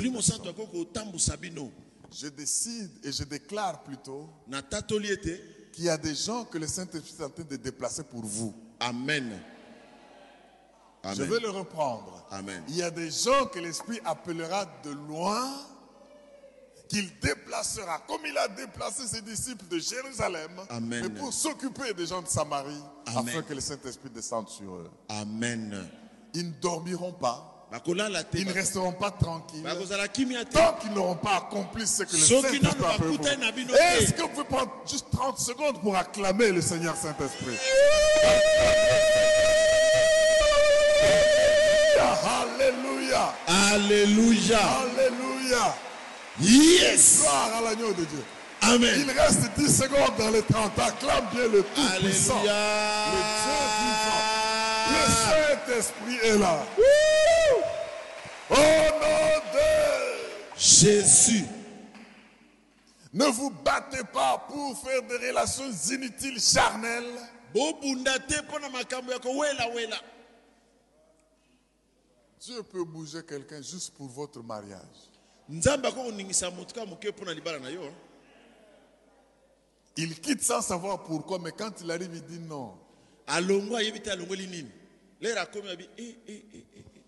Je 2.12 2.28
décide 2.28 2.90
et 3.02 3.12
je 3.12 3.24
déclare 3.24 3.82
plutôt 3.82 4.28
qu'il 5.76 5.84
y 5.84 5.90
a 5.90 5.98
des 5.98 6.14
gens 6.14 6.44
que 6.46 6.56
le 6.56 6.66
Saint-Esprit 6.66 7.14
est 7.20 7.24
en 7.24 7.28
train 7.28 7.42
de 7.44 7.56
déplacer 7.56 8.02
pour 8.02 8.22
vous. 8.24 8.54
amen 8.80 9.38
Je 11.14 11.22
vais 11.22 11.38
le 11.38 11.50
reprendre. 11.50 12.26
Amen. 12.30 12.64
Il 12.68 12.76
y 12.76 12.82
a 12.82 12.90
des 12.90 13.10
gens 13.10 13.44
que 13.52 13.58
l'Esprit 13.58 14.00
appellera 14.02 14.64
de 14.82 14.90
loin, 14.90 15.52
qu'il 16.88 17.10
déplacera, 17.20 17.98
comme 18.08 18.22
il 18.24 18.36
a 18.38 18.48
déplacé 18.48 19.06
ses 19.06 19.20
disciples 19.20 19.66
de 19.68 19.78
Jérusalem, 19.78 20.50
Amen. 20.70 21.02
mais 21.02 21.20
pour 21.20 21.30
s'occuper 21.30 21.92
des 21.92 22.06
gens 22.06 22.22
de 22.22 22.28
Samarie, 22.28 22.82
Amen. 23.08 23.28
afin 23.28 23.42
que 23.42 23.52
le 23.52 23.60
Saint-Esprit 23.60 24.08
descende 24.08 24.48
sur 24.48 24.76
eux. 24.76 24.90
amen 25.10 25.86
Ils 26.32 26.46
ne 26.48 26.54
dormiront 26.54 27.12
pas, 27.12 27.55
ils 28.34 28.46
ne 28.46 28.52
resteront 28.52 28.92
pas 28.92 29.10
tranquilles, 29.10 29.62
tant 30.52 30.74
qu'ils 30.80 30.92
n'auront 30.92 31.16
pas 31.16 31.36
accompli 31.36 31.86
ce 31.86 32.02
que 32.04 32.12
le 32.12 32.18
Saint-Esprit 32.18 32.60
a 32.66 32.70
fait. 32.92 34.02
Est-ce 34.02 34.12
que 34.12 34.22
vous 34.22 34.28
pouvez 34.28 34.44
prendre 34.44 34.72
juste 34.88 35.06
30 35.12 35.38
secondes 35.38 35.80
pour 35.80 35.96
acclamer 35.96 36.52
le 36.52 36.60
Seigneur 36.60 36.96
Saint-Esprit? 36.96 37.56
Alléluia. 42.42 43.34
Alléluia. 43.46 44.58
Alléluia. 44.58 45.74
Yes. 46.40 47.20
Gloire 47.20 47.50
à 47.58 47.60
l'agneau 47.62 47.92
de 47.92 48.04
Dieu. 48.04 48.24
Il 48.62 48.68
amen 48.68 49.10
reste 49.16 49.50
10 49.56 49.76
secondes 49.82 50.16
dans 50.18 50.30
les 50.30 50.42
30. 50.42 50.72
Acclame 50.78 51.24
bien 51.32 51.46
le 51.52 51.62
Tout-Puissant. 51.62 52.42
Le 52.42 52.48
Saint-Esprit 55.24 56.16
est 56.22 56.38
là. 56.38 56.64
Au 58.50 58.54
nom 58.54 59.40
de... 59.54 60.58
jésus 60.58 61.44
Ne 63.12 63.24
vous 63.26 63.50
battez 63.50 64.04
pas 64.12 64.38
pour 64.48 64.78
faire 64.78 65.02
des 65.02 65.28
relations 65.28 65.70
inutiles, 65.90 66.40
charnelles. 66.40 67.04
Dieu 72.40 72.62
peut 72.62 72.84
bouger 72.84 73.24
quelqu'un 73.24 73.60
juste 73.62 73.94
pour 73.94 74.06
votre 74.08 74.42
mariage. 74.42 74.80
hein. 77.86 77.94
Il 79.96 80.20
quitte 80.20 80.42
sans 80.42 80.60
savoir 80.60 81.02
pourquoi, 81.02 81.38
mais 81.38 81.52
quand 81.52 81.80
il 81.80 81.90
arrive, 81.90 82.10
il 82.12 82.22
dit 82.24 82.38
non. 82.40 82.74
Alongwa 85.22 85.24
ayebi 85.24 85.24
te 85.24 85.24
alongoli 85.24 85.24
nini 85.24 85.24
lere 85.24 85.40
akomi 85.40 85.70
abi 85.70 85.88
e, 85.96 86.02
e, 86.02 86.32
e, 86.32 86.44
e, 86.52 86.64
e, 86.74 86.80
e. 86.80 87.02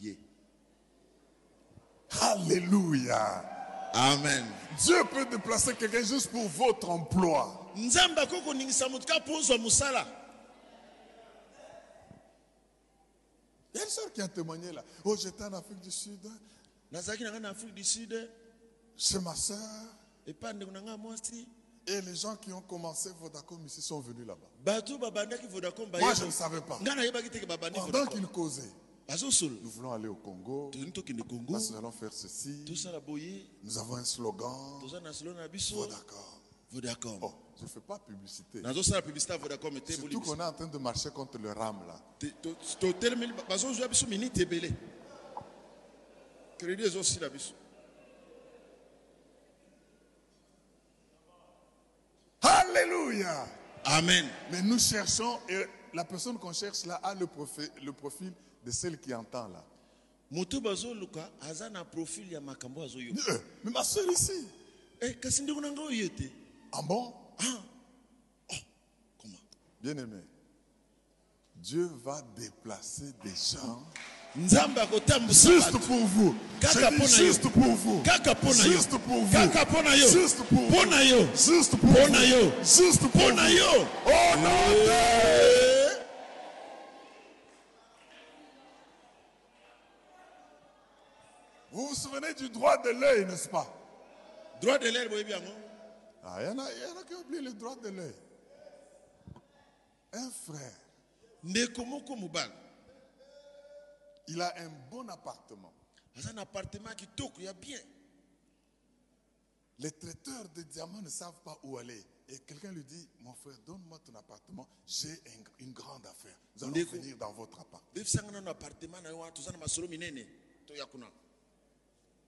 ye 0.00 0.16
Alléluia. 2.20 3.44
amen 3.94 4.44
Dieu 4.78 5.04
peut 5.04 5.26
déplacer 5.26 5.74
quelqu'un 5.74 6.02
juste 6.02 6.30
pour 6.30 6.48
votre 6.48 6.88
emploi. 6.88 7.72
Il 7.74 7.92
y 7.92 7.98
a 7.98 8.06
une 13.84 13.90
soeur 13.90 14.12
qui 14.12 14.22
a 14.22 14.28
témoigné 14.28 14.72
là. 14.72 14.84
Oh, 15.04 15.16
j'étais 15.16 15.44
en 15.44 15.52
Afrique 15.52 15.80
du 15.80 15.90
Sud. 15.90 16.20
afrique 17.44 17.74
du 17.74 17.84
Chez 18.96 19.18
ma 19.20 19.34
soeur. 19.34 19.58
epai 20.28 20.52
ndeko 20.52 20.70
na 20.70 20.82
ngai 20.82 20.96
mwasi 20.96 21.46
Et 21.90 22.02
les 22.02 22.14
gens 22.14 22.36
qui 22.36 22.52
ont 22.52 22.60
commencé 22.60 23.10
Vodacom 23.18 23.64
ici 23.64 23.80
sont 23.80 24.00
venus 24.00 24.26
là-bas. 24.26 24.50
Moi, 26.00 26.14
je 26.14 26.24
ne 26.26 26.30
savais 26.30 26.60
pas. 26.60 26.78
Pendant 26.78 28.06
qu'ils 28.06 28.26
causaient, 28.26 28.70
nous 29.62 29.70
voulons 29.70 29.92
aller 29.92 30.08
au 30.08 30.16
Congo. 30.16 30.70
nous 30.74 31.76
allons 31.76 31.90
faire 31.90 32.12
ceci. 32.12 32.64
Nous 33.62 33.78
avons 33.78 33.96
un 33.96 34.04
slogan. 34.04 34.52
Vodacom. 35.80 36.18
vodacom 36.70 37.18
Oh, 37.22 37.32
je 37.56 37.62
ne 37.62 37.68
fais 37.68 37.80
pas 37.80 37.98
publicité. 37.98 38.60
Surtout 39.92 40.20
qu'on 40.20 40.38
est 40.38 40.42
en 40.42 40.52
train 40.52 40.66
de 40.66 40.78
marcher 40.78 41.10
contre 41.10 41.38
le 41.38 41.52
RAM 41.52 41.78
là. 41.86 41.98
Totelemeli 42.78 43.32
bazozwa 43.48 43.88
biso 43.88 44.06
Alléluia. 52.82 53.46
amen 53.84 54.26
Mais 54.50 54.62
nous 54.62 54.78
cherchons, 54.78 55.38
et 55.48 55.64
la 55.94 56.04
personne 56.04 56.38
qu'on 56.38 56.52
cherche 56.52 56.84
là 56.86 56.96
a 57.02 57.14
le 57.14 57.26
profil, 57.26 57.70
le 57.82 57.92
profil 57.92 58.32
de 58.64 58.70
celle 58.70 58.98
qui 58.98 59.12
entend 59.14 59.48
là. 59.48 59.64
moto 60.30 60.60
bazoluka 60.60 61.30
aza 61.40 61.70
na 61.70 61.84
profil 61.84 62.30
ya 62.32 62.40
makambo 62.40 62.82
azoyoka 62.82 63.20
Eh, 63.28 63.38
Mais 63.64 63.70
ma 63.70 63.82
soeur 63.84 64.10
ici. 64.12 64.46
Eh, 65.00 65.14
kasi 65.20 65.42
ndeko 65.42 65.60
na 65.60 65.70
ngai 65.70 65.86
oyo 65.86 66.08
te 66.08 66.30
Ah 66.72 66.82
bon? 66.82 67.14
Ah 67.40 67.62
oh 68.52 68.54
comment? 69.18 69.38
Bien-aimé, 69.80 70.20
Dieu 71.56 71.88
va 72.04 72.20
déplacer 72.36 73.12
des 73.24 73.30
gens 73.34 73.82
juste 74.36 75.78
pour 75.86 76.06
vous. 76.06 76.34
Juste 76.60 76.80
pour 76.96 77.06
vous. 77.06 77.06
Juste 77.06 77.48
pour 77.48 77.74
vous. 77.74 78.02
Juste 78.62 78.98
pour 78.98 79.24
vous. 79.24 79.36
Juste 79.96 80.46
pour 80.46 80.58
vous. 80.68 80.78
Juste 82.62 83.06
pour 83.08 83.20
vous. 83.20 83.38
Au 84.06 84.36
nom 84.36 84.68
de... 84.86 85.98
Vous 91.70 91.86
vous 91.88 91.94
souvenez 91.94 92.34
du 92.34 92.48
droit 92.48 92.76
de 92.82 92.90
l'œil, 92.90 93.24
n'est-ce 93.26 93.48
pas? 93.48 93.66
Droit 94.60 94.78
de 94.78 94.88
l'air 94.88 95.08
boyebi 95.08 95.30
yango 95.30 95.52
Ah, 96.24 96.38
il 96.40 96.46
y 96.46 96.48
en 96.48 96.58
a, 96.58 96.66
il 96.72 96.82
y 96.82 96.84
en 96.86 97.00
a 97.00 97.04
qui 97.04 97.14
ont 97.14 97.20
oublié 97.20 97.42
le 97.42 97.52
droit 97.52 97.76
de 97.76 97.88
l'œil. 97.90 98.14
Un 100.12 100.30
frère, 100.30 100.80
ndeko 101.44 101.84
moko 101.84 102.16
mobali 102.16 102.50
il 104.28 104.40
a 104.40 104.54
un 104.58 104.68
bon 104.90 105.08
appartement. 105.08 105.72
na 106.34 106.42
appartement 106.42 106.88
ya 106.90 106.94
kitoko 106.94 107.40
ya 107.40 107.52
bien 107.52 107.80
Les 109.80 109.92
traiteurs 109.92 110.48
de 110.56 110.62
diamants 110.62 111.02
ne 111.02 111.08
savent 111.08 111.40
pas 111.44 111.56
où 111.62 111.78
aller. 111.78 112.04
Et 112.28 112.38
quelqu'un 112.40 112.72
lui 112.72 112.82
dit, 112.84 113.08
mon 113.20 113.32
frère, 113.34 113.56
donne-moi 113.64 113.98
ton 114.04 114.12
appartement. 114.16 114.68
J'ai 114.86 115.08
un- 115.12 115.64
une 115.64 115.72
grande 115.72 116.04
affaire. 116.04 116.36
Nous 116.56 116.64
allons 116.64 116.72
venir 117.00 117.16
dans 117.16 117.32
votre 117.32 117.60
appartement 117.60 117.92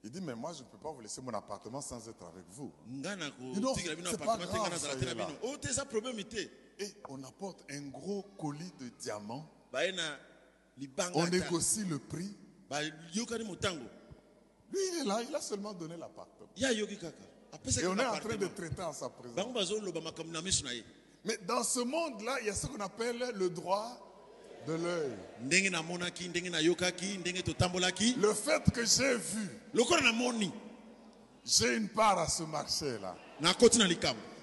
Il 0.04 0.10
dit, 0.10 0.20
mais 0.20 0.34
moi, 0.36 0.52
je 0.54 0.62
ne 0.62 0.68
peux 0.68 0.78
pas 0.78 0.92
vous 0.92 1.00
laisser 1.00 1.20
mon 1.20 1.34
appartement 1.34 1.80
sans 1.82 2.08
être 2.08 2.24
avec 2.24 2.46
vous. 2.50 2.72
pas 4.16 4.36
grave, 4.46 4.78
ça 4.78 4.88
y 4.94 5.02
est 5.02 5.14
là. 5.14 5.26
te 5.58 5.72
Et 6.78 6.94
on 7.08 7.22
apporte 7.24 7.64
un 7.70 7.88
gros 7.88 8.22
colis 8.38 8.72
de 8.78 8.88
diamants. 8.90 9.44
On 11.14 11.26
négocie 11.26 11.84
le 11.84 11.98
prix. 11.98 12.36
Lui, 14.72 14.80
il 14.92 15.00
est 15.00 15.04
là, 15.04 15.20
il 15.28 15.34
a 15.34 15.40
seulement 15.40 15.72
donné 15.72 15.96
kaka 16.96 17.16
apesaki 17.52 17.84
Et 17.84 17.88
on 17.88 17.98
est 17.98 18.06
en 18.06 18.18
train 18.18 18.36
de 18.36 18.46
traiter 18.46 18.82
en 18.82 18.92
sa 18.92 19.08
présence. 19.08 19.36
Mais 21.24 21.38
dans 21.46 21.64
ce 21.64 21.80
monde-là, 21.80 22.38
il 22.40 22.46
y 22.46 22.50
a 22.50 22.54
ce 22.54 22.66
qu'on 22.66 22.80
appelle 22.80 23.32
le 23.34 23.50
droit 23.50 23.98
de 24.66 24.72
l'œil. 24.74 25.16
Le 28.20 28.34
fait 28.34 28.62
que 28.72 28.84
j'ai 28.86 29.16
vu, 29.16 29.48
j'ai 31.44 31.76
une 31.76 31.88
part 31.88 32.18
à 32.18 32.28
ce 32.28 32.42
marché-là. 32.44 33.16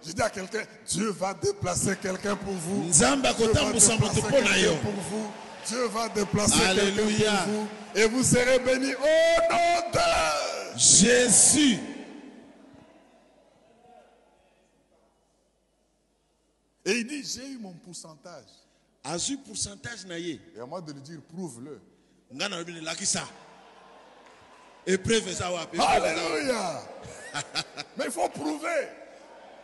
Je 0.05 0.11
dis 0.11 0.21
à 0.21 0.29
quelqu'un, 0.29 0.63
Dieu 0.88 1.09
va 1.11 1.33
déplacer 1.33 1.95
quelqu'un 1.97 2.35
pour 2.35 2.53
vous. 2.53 2.89
Dieu 2.89 3.05
va 3.05 3.15
déplacer 3.21 4.21
quelqu'un 4.21 4.75
pour 4.83 4.91
vous. 5.09 5.31
Dieu 5.68 5.86
va 5.88 6.09
déplacer 6.09 6.59
quelqu'un 6.59 7.03
pour 7.03 7.53
vous. 7.53 7.68
Et 7.95 8.05
vous 8.07 8.24
serez 8.24 8.59
bénis 8.59 8.93
au 8.93 9.53
nom 9.53 9.91
de... 9.93 10.78
jésus 10.78 11.80
Et 16.86 16.99
il 16.99 17.07
dit, 17.07 17.22
j'ai 17.22 17.45
eu 17.49 17.57
mon 17.57 17.74
pourcentage. 17.74 18.45
azwi 19.03 19.36
pourcentage 19.38 20.05
na 20.05 20.18
ye 20.18 20.39
Et 20.55 20.59
à 20.59 20.65
moi 20.65 20.80
de 20.80 20.93
lui 20.93 21.01
dire, 21.01 21.20
prouve-le. 21.36 21.82
épreuve 24.86 25.28
wapi? 25.53 25.80
Alléluia. 25.80 26.82
Mais 27.97 28.05
il 28.05 28.11
faut 28.11 28.30
prouver. 28.30 28.88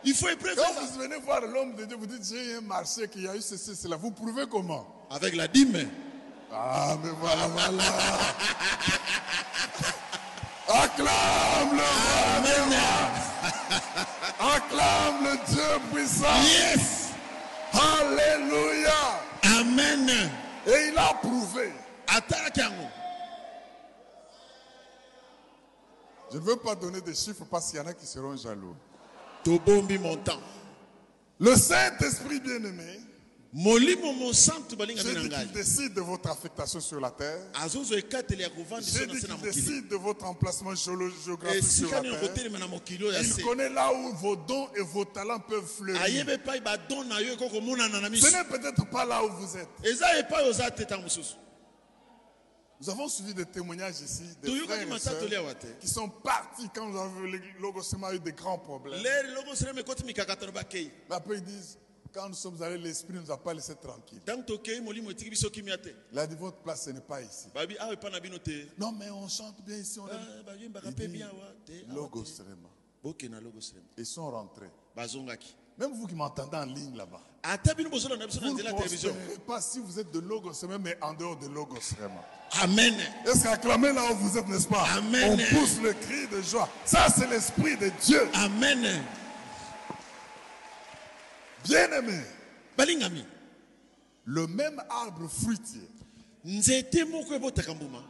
il 0.04 0.14
faut 0.14 0.28
épreuve 0.28 0.54
Quand 0.56 0.80
vous 0.82 0.98
venez 1.00 1.16
voir 1.16 1.40
l'homme 1.40 1.74
de 1.74 1.86
Dieu, 1.86 1.96
vous 1.96 2.06
dites, 2.06 2.24
j'ai 2.28 2.52
eu 2.52 2.56
un 2.58 2.60
marché 2.60 3.08
qui 3.08 3.26
a 3.26 3.34
eu 3.34 3.40
ceci, 3.40 3.74
cela. 3.74 3.96
Vous 3.96 4.10
prouvez 4.10 4.46
comment? 4.46 5.03
Avec 5.14 5.36
la 5.36 5.46
dîme 5.48 5.88
Ah, 6.52 6.96
mais 7.02 7.10
voilà, 7.20 7.46
voilà. 7.46 7.82
Acclame 10.68 11.72
le 11.72 11.82
roi. 12.74 12.94
Acclame 14.56 15.24
le 15.24 15.52
Dieu 15.52 15.80
puissant. 15.92 16.42
yes 16.42 17.10
Alléluia. 17.72 19.20
amen 19.42 20.08
Et 20.66 20.88
il 20.90 20.98
a 20.98 21.14
prouvé. 21.14 21.72
yango 22.56 22.88
Je 26.32 26.38
ne 26.38 26.42
veux 26.42 26.56
pas 26.56 26.74
donner 26.74 27.00
des 27.00 27.14
chiffres 27.14 27.44
parce 27.50 27.70
qu'il 27.70 27.78
y 27.78 27.82
en 27.82 27.86
a 27.86 27.94
qui 27.94 28.06
seront 28.06 28.36
jaloux. 28.36 28.74
tobombi 29.44 29.98
montant 29.98 30.40
Le 31.38 31.54
Saint-Esprit 31.54 32.40
bien-aimé, 32.40 33.00
j'ai 33.56 35.14
dit 35.14 35.28
qu'il 35.28 35.52
décide 35.52 35.94
de 35.94 36.00
votre 36.00 36.28
affectation 36.28 36.80
sur 36.80 36.98
la 37.00 37.12
terre. 37.12 37.38
J'ai 37.54 39.06
dit 39.06 39.20
qu'il 39.20 39.36
décide 39.42 39.86
de 39.88 39.94
votre 39.96 40.24
emplacement 40.24 40.74
géographique 40.74 41.62
sur 41.62 41.88
la 41.90 42.00
terre. 42.02 42.20
Il 43.22 43.44
connaît 43.44 43.68
là 43.68 43.92
où 43.94 44.12
vos 44.16 44.34
dons 44.34 44.68
et 44.74 44.80
vos 44.80 45.04
talents 45.04 45.38
peuvent 45.38 45.68
fleurir. 45.68 46.02
Ce 46.02 46.10
n'est 48.32 48.44
peut-être 48.44 48.90
pas 48.90 49.04
là 49.04 49.24
où 49.24 49.30
vous 49.30 49.56
êtes. 49.56 49.68
Nous 52.80 52.90
avons 52.90 53.06
suivi 53.08 53.32
des 53.34 53.46
témoignages 53.46 54.00
ici 54.00 54.24
des 54.42 54.50
frères 54.66 54.82
et 54.82 54.86
sœurs 54.98 55.14
qui 55.80 55.86
sont 55.88 56.08
partis 56.08 56.68
quand 56.74 56.88
nous 56.88 56.98
avons 56.98 57.24
eu 57.24 57.40
des 58.18 58.32
grands 58.32 58.58
problèmes. 58.58 59.00
Mais 59.00 59.10
après 61.16 61.36
ils 61.36 61.44
disent, 61.44 61.78
quand 62.14 62.28
nous 62.28 62.34
sommes 62.34 62.62
allés, 62.62 62.78
l'Esprit 62.78 63.14
ne 63.14 63.20
nous 63.20 63.30
a 63.30 63.36
pas 63.36 63.52
kimia 65.52 65.76
te 65.76 65.88
Il 66.12 66.18
a 66.18 66.26
dit, 66.26 66.36
votre 66.36 66.58
place, 66.58 66.84
ce 66.84 66.90
n'est 66.90 67.00
pas 67.00 67.20
ici. 67.20 67.48
te 67.52 68.80
Non, 68.80 68.92
mais 68.92 69.10
on 69.10 69.28
chante 69.28 69.60
bien 69.62 69.76
ici. 69.76 69.98
On. 69.98 70.06
Ah, 70.06 70.42
bayombaka 70.46 70.88
Il 70.88 70.94
dit, 70.94 71.08
bien 71.08 71.26
awa 71.26 71.52
te 71.66 71.72
awa 71.72 71.82
te. 71.88 71.94
Logosrema. 71.94 72.68
bokena 73.02 73.40
logo 73.40 73.60
selema 73.60 73.86
Ils 73.98 74.06
sont 74.06 74.30
rentrés. 74.30 74.70
bazongaki 74.94 75.56
Même 75.76 75.92
vous 75.92 76.06
qui 76.06 76.14
m'entendez 76.14 76.56
en 76.56 76.66
ligne 76.66 76.96
là-bas. 76.96 77.20
Vous 77.42 78.54
ne 78.54 79.36
pas 79.44 79.60
si 79.60 79.80
vous 79.80 79.98
êtes 79.98 80.10
de 80.12 80.20
Logosrema, 80.20 80.78
mais 80.78 80.96
en 81.02 81.12
dehors 81.14 81.36
de 81.36 81.48
Logosrema. 81.48 82.24
amen 82.62 82.94
Est-ce 83.26 83.42
qu'acclamez 83.42 83.92
là 83.92 84.12
où 84.12 84.14
vous 84.14 84.38
êtes, 84.38 84.46
n'est-ce 84.48 84.68
pas? 84.68 84.84
Amen. 84.96 85.32
On 85.32 85.36
pousse 85.56 85.80
le 85.82 85.92
cri 85.92 86.28
de 86.28 86.40
joie. 86.40 86.68
Ça, 86.84 87.08
c'est 87.08 87.28
l'Esprit 87.28 87.76
de 87.76 87.90
Dieu. 88.00 88.20
amen 88.34 89.02
Bien-aimé, 91.64 92.20
balingami. 92.76 93.24
Le 94.26 94.46
même 94.46 94.82
arbre 94.88 95.28
fruitier 95.28 95.88
nzete 96.44 97.04
moko 97.04 97.34
ebotaka 97.34 97.74
mbuma 97.74 98.02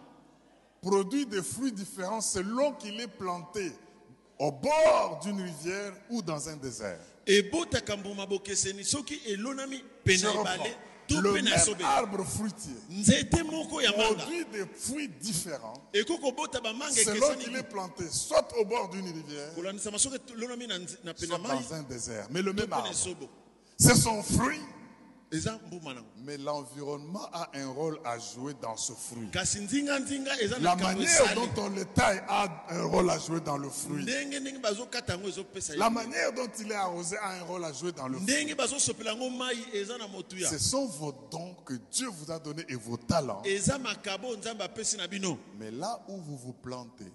produit 0.82 1.26
des 1.26 1.42
fruits 1.42 1.72
différents 1.72 2.20
selon 2.20 2.72
qu'il 2.72 3.00
est 3.00 3.08
planté 3.08 3.72
au 4.38 4.50
bord 4.50 5.20
d'une 5.22 5.40
rivière 5.40 5.92
ou 6.10 6.20
dans 6.22 6.48
un 6.48 6.56
désert. 6.56 7.00
ebotaka 7.26 7.96
mbuma 7.96 8.26
bokeseni 8.26 8.84
soki 8.84 9.20
elonami 9.26 9.82
ebale 10.04 10.76
Le 11.10 11.32
même 11.32 11.46
arbre 11.84 12.24
fruitier 12.24 12.72
produit 13.92 14.44
des 14.52 14.66
fruits 14.74 15.08
différents 15.20 15.74
selon 15.92 17.36
qu'il 17.36 17.56
est 17.56 17.62
planté 17.62 18.04
soit 18.10 18.48
au 18.58 18.64
bord 18.64 18.88
d'une 18.88 19.06
rivière, 19.06 19.50
soit 19.54 21.38
dans 21.38 21.74
un 21.74 21.82
désert. 21.82 22.26
Mais 22.30 22.40
le 22.42 22.52
même 22.52 22.72
arbre. 22.72 22.90
C'est 23.84 23.96
son 23.96 24.22
fruit, 24.22 24.60
mais 26.16 26.38
l'environnement 26.38 27.26
a 27.34 27.50
un 27.54 27.68
rôle 27.68 27.98
à 28.02 28.18
jouer 28.18 28.54
dans 28.62 28.78
ce 28.78 28.92
fruit. 28.94 29.28
La 30.62 30.74
manière 30.74 31.34
dont 31.34 31.50
on 31.58 31.68
le 31.68 31.84
taille 31.84 32.22
a 32.26 32.66
un 32.70 32.84
rôle 32.84 33.10
à 33.10 33.18
jouer 33.18 33.40
dans 33.40 33.58
le 33.58 33.68
fruit. 33.68 34.06
La 35.76 35.90
manière 35.90 36.32
dont 36.32 36.48
il 36.58 36.72
est 36.72 36.74
arrosé 36.74 37.18
a 37.18 37.32
un 37.32 37.42
rôle 37.42 37.64
à 37.64 37.74
jouer 37.74 37.92
dans 37.92 38.08
le 38.08 38.16
fruit. 38.18 38.46
Ce 40.50 40.58
sont 40.58 40.86
vos 40.86 41.12
dons 41.30 41.54
que 41.66 41.74
Dieu 41.92 42.08
vous 42.08 42.30
a 42.30 42.38
donnés 42.38 42.64
et 42.70 42.76
vos 42.76 42.96
talents. 42.96 43.42
Mais 45.58 45.70
là 45.72 46.00
où 46.08 46.16
vous 46.16 46.38
vous 46.38 46.54
plantez 46.54 47.12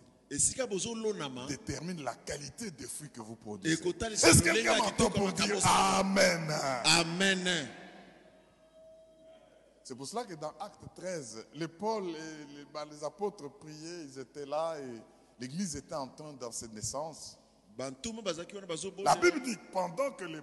détermine 1.47 2.03
la 2.03 2.13
qualité 2.13 2.69
des 2.71 2.85
fruits 2.87 3.09
que 3.09 3.19
vous 3.21 3.35
produisez. 3.35 3.73
Est-ce 4.29 4.39
que 4.39 4.43
quelqu'un 4.53 4.77
m'entend 4.77 5.09
pour 5.09 5.31
dire. 5.33 5.59
Amen 5.65 6.51
amen 6.85 7.69
C'est 9.83 9.95
pour 9.95 10.05
cela 10.07 10.23
que 10.25 10.35
dans 10.35 10.53
Acte 10.59 10.83
13, 10.95 11.45
les 11.55 11.67
Paul 11.67 12.03
et 12.09 12.55
les, 12.55 12.65
bah, 12.71 12.85
les 12.91 13.03
apôtres 13.03 13.49
priaient, 13.57 14.05
ils 14.05 14.19
étaient 14.19 14.45
là 14.45 14.75
et 14.79 15.01
l'église 15.39 15.75
était 15.75 15.95
en 15.95 16.07
train 16.07 16.33
dans 16.33 16.51
cette 16.51 16.73
naissance. 16.73 17.35
La 17.77 17.89
Bible 19.15 19.41
dit 19.41 19.55
que 19.55 19.71
pendant 19.71 20.11
que 20.11 20.25
les 20.25 20.41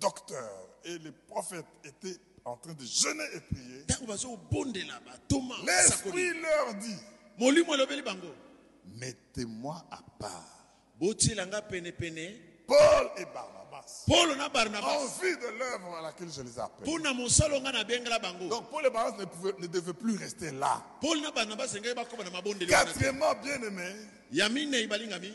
docteurs 0.00 0.68
et 0.84 0.98
les 0.98 1.12
prophètes 1.12 1.66
étaient 1.84 2.16
en 2.44 2.56
train 2.56 2.72
de 2.74 2.84
jeûner 2.84 3.24
et 3.34 3.40
prier, 3.40 3.84
l'Esprit 5.66 6.30
leur 6.40 6.74
dit, 6.74 6.96
mettez-moi 9.04 9.84
à 9.90 10.00
part 10.18 10.50
Paul 12.66 13.10
et 13.18 13.24
Barnabas 13.26 14.04
polo 14.06 14.34
na 14.36 14.46
en 14.46 14.50
barnabas 14.50 15.20
vue 15.20 15.36
de 15.36 15.58
l'œuvre 15.58 15.96
à 15.98 16.02
laquelle 16.02 16.30
je 16.32 16.40
les 16.40 16.58
appelle. 16.58 16.86
Donc 16.86 18.70
Paul 18.70 18.86
et 18.86 18.90
Barnabas 18.90 19.18
ne, 19.18 19.24
pouvaient- 19.26 19.54
ne 19.58 19.66
devaient 19.66 19.92
plus 19.92 20.16
rester 20.16 20.50
là. 20.52 20.82
paul 21.00 21.20
na 21.20 21.30
barnabas. 21.30 21.74
Quatrièmement, 22.66 23.34
bien 23.42 23.62
aimé, 23.62 23.84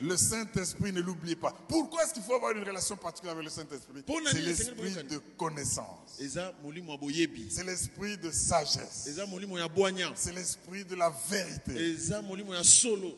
le 0.01 0.17
Saint-Esprit, 0.17 0.91
ne 0.91 1.01
l'oubliez 1.01 1.35
pas. 1.35 1.53
Pourquoi 1.67 2.03
est-ce 2.03 2.13
qu'il 2.13 2.23
faut 2.23 2.33
avoir 2.35 2.51
une 2.51 2.63
relation 2.63 2.97
particulière 2.97 3.33
avec 3.35 3.45
le 3.45 3.51
Saint-Esprit? 3.51 4.03
C'est 4.31 4.41
l'esprit 4.41 4.93
de 5.03 5.17
connaissance. 5.37 6.17
C'est 6.17 7.63
l'esprit 7.63 8.17
de 8.17 8.31
sagesse. 8.31 9.09
C'est 10.15 10.33
l'esprit 10.33 10.85
de 10.85 10.95
la 10.95 11.13
vérité. 11.29 11.75
eza 11.93 12.21
molimo 12.21 12.53
ya 12.55 12.63
solo 12.63 13.17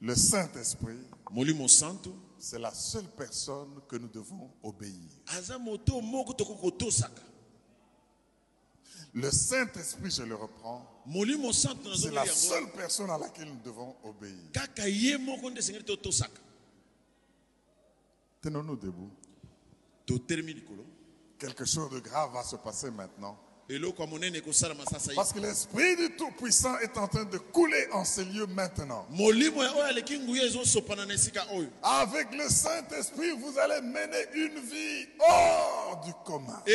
Le 0.00 0.14
Saint-Esprit, 0.14 0.98
molimo 1.30 1.68
santo 1.68 2.14
c'est 2.38 2.58
la 2.58 2.72
seule 2.72 3.08
personne 3.18 3.82
que 3.86 3.96
nous 3.96 4.08
devons 4.08 4.50
obéir. 4.62 5.10
Le 9.12 9.30
Saint-Esprit, 9.30 10.10
je 10.10 10.22
le 10.22 10.34
reprends, 10.34 11.02
molimo 11.04 11.52
santo 11.52 11.94
c'est 11.94 12.12
la 12.12 12.24
seule 12.24 12.70
personne 12.72 13.10
à 13.10 13.18
laquelle 13.18 13.48
nous 13.48 13.60
devons 13.62 13.94
obéir. 14.04 14.38
Tenons-nous 18.40 18.76
debout. 18.76 19.10
Quelque 21.38 21.64
chose 21.66 21.90
de 21.90 22.00
grave 22.00 22.32
va 22.32 22.42
se 22.42 22.56
passer 22.56 22.90
maintenant. 22.90 23.38
Parce 25.14 25.32
que 25.32 25.38
l'Esprit 25.40 25.96
du 25.96 26.10
Tout-Puissant 26.16 26.78
est 26.80 26.96
en 26.98 27.06
train 27.06 27.24
de 27.24 27.38
couler 27.38 27.86
en 27.92 28.04
ces 28.04 28.24
lieux 28.24 28.46
maintenant. 28.46 29.06
Avec 31.82 32.32
le 32.32 32.48
Saint-Esprit, 32.48 33.30
vous 33.38 33.58
allez 33.58 33.80
mener 33.80 34.26
une 34.34 34.58
vie. 34.60 35.06
Hors 35.20 35.79
du 35.96 36.12
commun. 36.24 36.62
Vous 36.66 36.72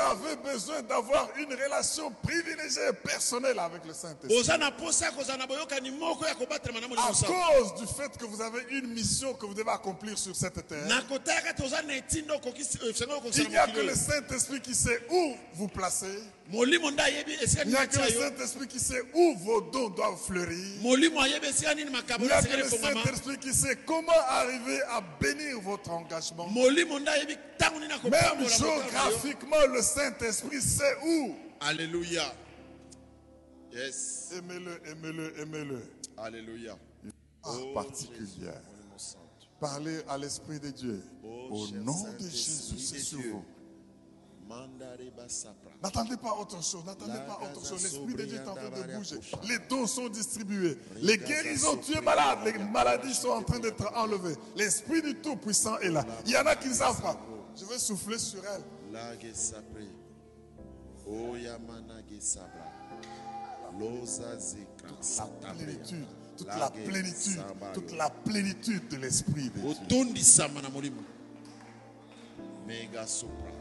avez 0.00 0.36
besoin 0.36 0.82
d'avoir 0.82 1.28
une 1.38 1.54
relation 1.54 2.12
privilégiée 2.22 2.88
et 2.90 2.92
personnelle 2.92 3.58
avec 3.58 3.84
le 3.86 3.94
Saint-Esprit. 3.94 4.50
À 4.50 4.70
cause 7.26 7.74
du 7.74 7.86
fait 7.86 8.16
que 8.18 8.24
vous 8.24 8.40
avez 8.40 8.64
une 8.70 8.86
mission 8.88 9.34
que 9.34 9.46
vous 9.46 9.54
devez 9.54 9.70
accomplir 9.70 10.16
sur 10.18 10.34
cette 10.36 10.66
terre, 10.66 10.86
esenga 10.86 11.02
il 13.36 13.48
n'y 13.48 13.56
a 13.56 13.66
que 13.66 13.80
le 13.80 13.94
Saint-Esprit 13.94 14.60
qui 14.60 14.74
sait 14.74 15.00
où 15.10 15.34
vous 15.54 15.68
placer. 15.68 16.18
Il 16.52 16.68
n'y 16.68 16.76
a 17.76 17.86
que 17.86 17.98
le 17.98 18.20
Saint-Esprit 18.20 18.68
qui 18.68 18.80
sait 18.80 19.02
où 19.14 19.34
vos 19.38 19.60
dons 19.60 19.88
doivent 19.90 20.18
fleurir. 20.18 20.58
Il 20.82 21.10
n'y 21.10 21.16
a 22.30 22.42
que 22.42 22.56
le 22.56 22.68
Saint-Esprit 22.68 23.38
qui 23.38 23.54
sait 23.54 23.76
comment 23.86 24.12
arriver 24.28 24.80
à 24.90 25.00
bénir 25.20 25.60
votre 25.60 25.90
Même 28.10 28.48
géographiquement, 28.48 29.66
le 29.72 29.82
Saint-Esprit 29.82 30.60
sait 30.60 30.96
où. 31.04 31.34
alléluia 31.60 32.32
yes 33.72 34.32
Aimez-le, 34.36 34.80
aimez-le, 34.90 35.40
aimez-le. 35.40 35.82
alléluia 36.16 36.76
Ah, 37.44 37.50
Oh, 37.60 37.74
particulière. 37.74 38.60
Parlez 39.60 40.00
à 40.08 40.18
l'Esprit 40.18 40.58
de 40.58 40.70
Dieu. 40.70 41.02
Oh, 41.24 41.48
Au 41.50 41.68
nom 41.68 42.02
de 42.18 42.28
Jésus, 42.28 42.78
c'est 42.78 42.98
sur 42.98 43.18
vous. 43.20 43.44
N'attendez 45.82 46.16
pas 46.16 46.34
autre 46.34 46.62
chose, 46.62 46.84
n'attendez 46.84 47.18
pas 47.26 47.40
autre 47.42 47.66
chose. 47.66 47.82
L'Esprit 47.82 48.14
de 48.14 48.24
Dieu 48.24 48.36
est 48.36 48.48
en 48.48 48.54
train 48.54 48.70
de 48.70 48.96
bouger. 48.96 49.16
Les 49.48 49.58
dons 49.68 49.86
sont 49.86 50.08
distribués. 50.08 50.78
Les 50.96 51.18
guérisons, 51.18 51.76
tu 51.78 51.96
es 51.96 52.00
malade. 52.00 52.38
Les 52.44 52.58
maladies 52.58 53.14
sont 53.14 53.30
en 53.30 53.42
train 53.42 53.58
d'être 53.58 53.90
enlevées. 53.96 54.36
L'Esprit 54.56 55.02
du 55.02 55.14
Tout-Puissant 55.16 55.78
est 55.78 55.90
là. 55.90 56.04
Il 56.26 56.32
y 56.32 56.36
en 56.36 56.46
a 56.46 56.56
qui 56.56 56.68
ne 56.68 56.74
savent 56.74 57.00
pas. 57.00 57.18
Je 57.56 57.64
vais 57.64 57.78
souffler 57.78 58.18
sur 58.18 58.42
elle. 58.44 58.62
Zikra. 64.38 65.26
La 65.46 65.54
plénitude, 65.54 66.06
toute 66.36 66.46
la 66.48 66.70
plénitude, 66.70 67.42
toute 67.74 67.92
la 67.96 68.10
plénitude 68.10 68.88
de 68.88 68.96
l'Esprit 68.96 69.50
de 69.50 69.58
Dieu. 69.60 69.86
mega 72.66 73.06
sopra 73.06 73.51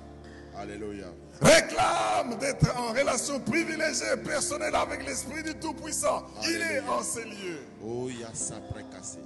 alléluia 0.61 1.07
Réclame 1.41 2.37
d'être 2.39 2.77
en 2.77 2.93
relation 2.93 3.39
privilégiée 3.39 4.15
personnelle 4.23 4.75
avec 4.75 5.05
l'Esprit 5.07 5.41
du 5.43 5.55
Tout-Puissant. 5.55 6.23
Il 6.43 6.61
est 6.61 6.81
en 6.87 7.01
ces 7.01 7.23
lieux. 7.25 7.61
oya 7.83 8.31
sapre 8.33 8.77
kase 8.91 9.17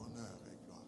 Honneur 0.00 0.38
et 0.50 0.56
gloire. 0.66 0.82